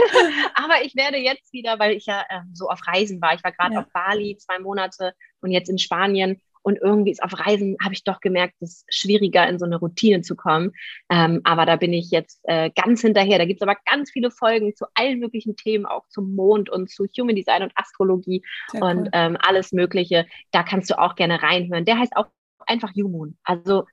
aber 0.55 0.82
ich 0.82 0.97
werde 0.97 1.18
jetzt 1.18 1.53
wieder, 1.53 1.78
weil 1.78 1.97
ich 1.97 2.07
ja 2.07 2.24
äh, 2.28 2.41
so 2.53 2.68
auf 2.68 2.80
Reisen 2.86 3.20
war. 3.20 3.34
Ich 3.34 3.45
war 3.45 3.53
gerade 3.53 3.74
ja. 3.74 3.80
auf 3.80 3.86
Bali 3.93 4.36
zwei 4.39 4.59
Monate 4.59 5.12
und 5.41 5.53
jetzt 5.53 5.68
in 5.68 5.78
Spanien. 5.78 6.41
Und 6.68 6.76
irgendwie 6.82 7.12
ist 7.12 7.22
auf 7.22 7.32
Reisen, 7.38 7.78
habe 7.82 7.94
ich 7.94 8.04
doch 8.04 8.20
gemerkt, 8.20 8.56
es 8.60 8.80
ist 8.80 8.94
schwieriger, 8.94 9.48
in 9.48 9.58
so 9.58 9.64
eine 9.64 9.78
Routine 9.78 10.20
zu 10.20 10.36
kommen. 10.36 10.72
Ähm, 11.08 11.40
aber 11.44 11.64
da 11.64 11.76
bin 11.76 11.94
ich 11.94 12.10
jetzt 12.10 12.40
äh, 12.42 12.68
ganz 12.76 13.00
hinterher. 13.00 13.38
Da 13.38 13.46
gibt 13.46 13.62
es 13.62 13.66
aber 13.66 13.78
ganz 13.90 14.10
viele 14.10 14.30
Folgen 14.30 14.76
zu 14.76 14.84
allen 14.92 15.18
möglichen 15.18 15.56
Themen, 15.56 15.86
auch 15.86 16.06
zum 16.08 16.34
Mond 16.34 16.68
und 16.68 16.90
zu 16.90 17.06
Human 17.18 17.36
Design 17.36 17.62
und 17.62 17.72
Astrologie 17.74 18.44
Sehr 18.70 18.82
und 18.82 18.98
cool. 18.98 19.10
ähm, 19.14 19.38
alles 19.40 19.72
Mögliche. 19.72 20.26
Da 20.50 20.62
kannst 20.62 20.90
du 20.90 20.98
auch 20.98 21.14
gerne 21.14 21.42
reinhören. 21.42 21.86
Der 21.86 21.98
heißt 21.98 22.14
auch 22.16 22.26
einfach 22.66 22.94
Humoon. 22.94 23.38
Also 23.44 23.86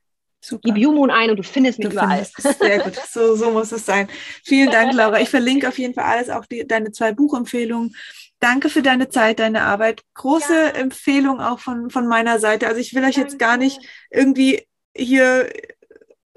Super. 0.46 0.72
Gib 0.72 0.86
Humoon 0.86 1.10
ein 1.10 1.30
und 1.32 1.38
du 1.38 1.44
findest 1.44 1.80
mich 1.80 1.88
du 1.88 1.94
überall. 1.94 2.26
Findest 2.26 2.60
Sehr 2.60 2.80
gut, 2.80 2.96
so, 3.10 3.36
so 3.36 3.52
muss 3.52 3.72
es 3.72 3.86
sein. 3.86 4.08
Vielen 4.44 4.70
Dank, 4.70 4.94
Laura. 4.94 5.20
Ich 5.20 5.30
verlinke 5.30 5.68
auf 5.68 5.78
jeden 5.80 5.94
Fall 5.94 6.06
alles, 6.06 6.30
auch 6.30 6.46
die, 6.46 6.68
deine 6.68 6.92
zwei 6.92 7.14
Buchempfehlungen 7.14 7.96
Danke 8.40 8.70
für 8.70 8.82
deine 8.82 9.10
Zeit, 9.10 9.40
deine 9.40 9.64
Arbeit. 9.64 10.04
Große 10.14 10.54
ja. 10.54 10.68
Empfehlung 10.70 11.40
auch 11.40 11.60
von, 11.60 11.90
von 11.90 12.08
meiner 12.08 12.40
Seite. 12.40 12.68
Also 12.68 12.80
ich 12.80 12.94
will 12.94 13.04
euch 13.04 13.16
jetzt 13.16 13.40
gar 13.40 13.58
nicht 13.58 13.80
irgendwie 14.12 14.68
hier 14.96 15.50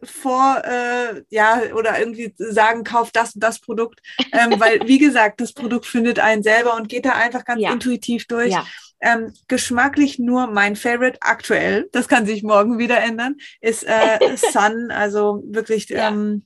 vor, 0.02 0.62
äh, 0.64 1.22
ja, 1.28 1.60
oder 1.74 1.98
irgendwie 1.98 2.32
sagen, 2.38 2.84
kauft 2.84 3.16
das 3.16 3.34
und 3.34 3.42
das 3.42 3.58
Produkt. 3.58 4.00
Ähm, 4.32 4.58
weil, 4.60 4.80
wie 4.86 4.98
gesagt, 4.98 5.40
das 5.40 5.52
Produkt 5.52 5.86
findet 5.86 6.20
einen 6.20 6.42
selber 6.42 6.76
und 6.76 6.88
geht 6.88 7.04
da 7.04 7.12
einfach 7.12 7.44
ganz 7.44 7.60
ja. 7.60 7.72
intuitiv 7.72 8.26
durch. 8.26 8.52
Ja. 8.52 8.64
Ähm, 9.00 9.32
geschmacklich 9.46 10.18
nur 10.18 10.48
mein 10.48 10.74
Favorite 10.74 11.18
aktuell, 11.20 11.88
das 11.92 12.08
kann 12.08 12.26
sich 12.26 12.42
morgen 12.42 12.78
wieder 12.78 13.00
ändern, 13.00 13.36
ist 13.60 13.84
äh, 13.84 14.18
Sun. 14.52 14.90
Also 14.90 15.42
wirklich 15.46 15.88
ja. 15.88 16.08
ähm, 16.08 16.44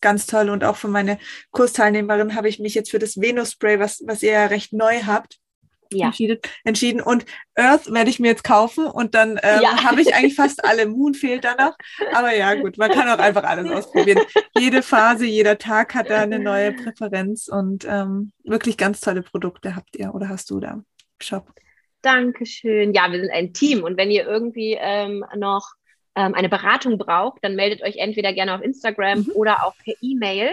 ganz 0.00 0.26
toll. 0.26 0.50
Und 0.50 0.64
auch 0.64 0.76
für 0.76 0.88
meine 0.88 1.18
Kursteilnehmerin 1.50 2.34
habe 2.34 2.48
ich 2.48 2.58
mich 2.58 2.74
jetzt 2.74 2.90
für 2.90 2.98
das 2.98 3.20
Venus-Spray, 3.20 3.78
was, 3.78 4.02
was 4.06 4.22
ihr 4.22 4.32
ja 4.32 4.46
recht 4.46 4.72
neu 4.72 5.02
habt, 5.06 5.38
ja. 5.92 6.06
entschieden, 6.06 6.38
entschieden. 6.64 7.00
Und 7.00 7.24
Earth 7.54 7.90
werde 7.90 8.10
ich 8.10 8.18
mir 8.18 8.28
jetzt 8.28 8.44
kaufen 8.44 8.86
und 8.86 9.14
dann 9.14 9.38
ähm, 9.42 9.62
ja. 9.62 9.84
habe 9.84 10.00
ich 10.00 10.14
eigentlich 10.14 10.34
fast 10.34 10.64
alle. 10.64 10.86
Moon 10.86 11.14
fehlt 11.14 11.44
da 11.44 11.54
noch. 11.54 11.76
Aber 12.12 12.34
ja, 12.34 12.54
gut, 12.54 12.78
man 12.78 12.90
kann 12.90 13.08
auch 13.08 13.18
einfach 13.18 13.44
alles 13.44 13.70
ausprobieren. 13.70 14.20
Jede 14.58 14.82
Phase, 14.82 15.24
jeder 15.24 15.58
Tag 15.58 15.94
hat 15.94 16.10
da 16.10 16.20
eine 16.20 16.38
neue 16.38 16.72
Präferenz 16.72 17.48
und 17.48 17.86
ähm, 17.88 18.32
wirklich 18.44 18.76
ganz 18.76 19.00
tolle 19.00 19.22
Produkte 19.22 19.76
habt 19.76 19.96
ihr 19.96 20.14
oder 20.14 20.28
hast 20.28 20.50
du 20.50 20.60
da 20.60 20.72
im 20.72 20.84
Shop. 21.20 21.52
Dankeschön. 22.02 22.92
Ja, 22.92 23.10
wir 23.10 23.20
sind 23.20 23.30
ein 23.30 23.52
Team 23.52 23.84
und 23.84 23.96
wenn 23.96 24.10
ihr 24.10 24.26
irgendwie 24.26 24.76
ähm, 24.78 25.24
noch 25.36 25.74
ähm, 26.14 26.34
eine 26.34 26.48
Beratung 26.48 26.98
braucht, 26.98 27.42
dann 27.42 27.54
meldet 27.54 27.82
euch 27.82 27.96
entweder 27.96 28.32
gerne 28.32 28.54
auf 28.54 28.62
Instagram 28.62 29.20
mhm. 29.20 29.32
oder 29.34 29.64
auch 29.64 29.74
per 29.84 29.94
E-Mail. 30.00 30.50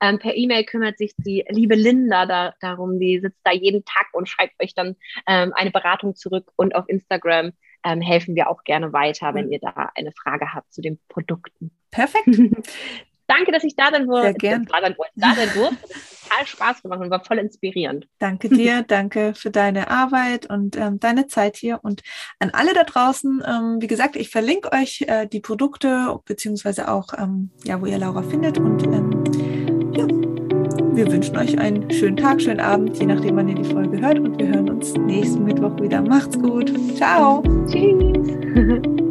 Ähm, 0.00 0.18
per 0.18 0.36
E-Mail 0.36 0.64
kümmert 0.64 0.98
sich 0.98 1.12
die 1.16 1.44
liebe 1.48 1.74
Linda 1.74 2.26
da, 2.26 2.54
darum, 2.60 3.00
die 3.00 3.18
sitzt 3.18 3.40
da 3.42 3.52
jeden 3.52 3.84
Tag 3.84 4.06
und 4.12 4.28
schreibt 4.28 4.62
euch 4.62 4.74
dann 4.74 4.96
ähm, 5.26 5.52
eine 5.54 5.70
Beratung 5.70 6.14
zurück 6.14 6.52
und 6.56 6.74
auf 6.74 6.88
Instagram 6.88 7.52
ähm, 7.84 8.00
helfen 8.00 8.34
wir 8.34 8.48
auch 8.48 8.64
gerne 8.64 8.92
weiter, 8.92 9.34
wenn 9.34 9.50
ihr 9.50 9.60
da 9.60 9.90
eine 9.94 10.12
Frage 10.12 10.52
habt 10.52 10.72
zu 10.72 10.82
den 10.82 10.98
Produkten. 11.08 11.70
Perfekt. 11.90 12.28
Danke, 13.28 13.52
dass 13.52 13.62
ich 13.62 13.76
da 13.76 13.90
sein 13.90 14.08
wurde. 14.08 14.22
Sehr 14.22 14.34
gern. 14.34 14.64
Da 14.64 14.80
sein, 14.80 14.96
da 15.14 15.34
sein 15.34 15.50
durfte. 15.54 15.76
Das 15.82 15.90
hat 15.90 16.18
total 16.28 16.46
Spaß 16.46 16.82
gemacht 16.82 17.00
und 17.00 17.10
war 17.10 17.24
voll 17.24 17.38
inspirierend. 17.38 18.08
Danke 18.18 18.48
dir, 18.48 18.82
danke 18.82 19.34
für 19.34 19.50
deine 19.50 19.90
Arbeit 19.90 20.48
und 20.50 20.76
ähm, 20.76 20.98
deine 20.98 21.26
Zeit 21.26 21.56
hier. 21.56 21.80
Und 21.82 22.02
an 22.38 22.50
alle 22.50 22.72
da 22.72 22.84
draußen, 22.84 23.42
ähm, 23.46 23.76
wie 23.80 23.86
gesagt, 23.86 24.16
ich 24.16 24.30
verlinke 24.30 24.72
euch 24.72 25.04
äh, 25.06 25.26
die 25.26 25.40
Produkte, 25.40 26.18
beziehungsweise 26.24 26.90
auch, 26.90 27.08
ähm, 27.18 27.50
ja, 27.64 27.80
wo 27.80 27.86
ihr 27.86 27.98
Laura 27.98 28.22
findet. 28.22 28.58
Und 28.58 28.82
ähm, 28.84 29.92
ja, 29.94 30.06
wir 30.96 31.12
wünschen 31.12 31.36
euch 31.36 31.58
einen 31.58 31.90
schönen 31.90 32.16
Tag, 32.16 32.40
schönen 32.40 32.60
Abend, 32.60 32.98
je 32.98 33.06
nachdem, 33.06 33.36
wann 33.36 33.48
ihr 33.48 33.54
die 33.54 33.64
Folge 33.64 34.00
hört. 34.00 34.18
Und 34.18 34.38
wir 34.40 34.48
hören 34.48 34.70
uns 34.70 34.94
nächsten 34.94 35.44
Mittwoch 35.44 35.78
wieder. 35.80 36.00
Macht's 36.00 36.38
gut. 36.38 36.72
Ciao. 36.96 37.42
Tschüss. 37.70 38.98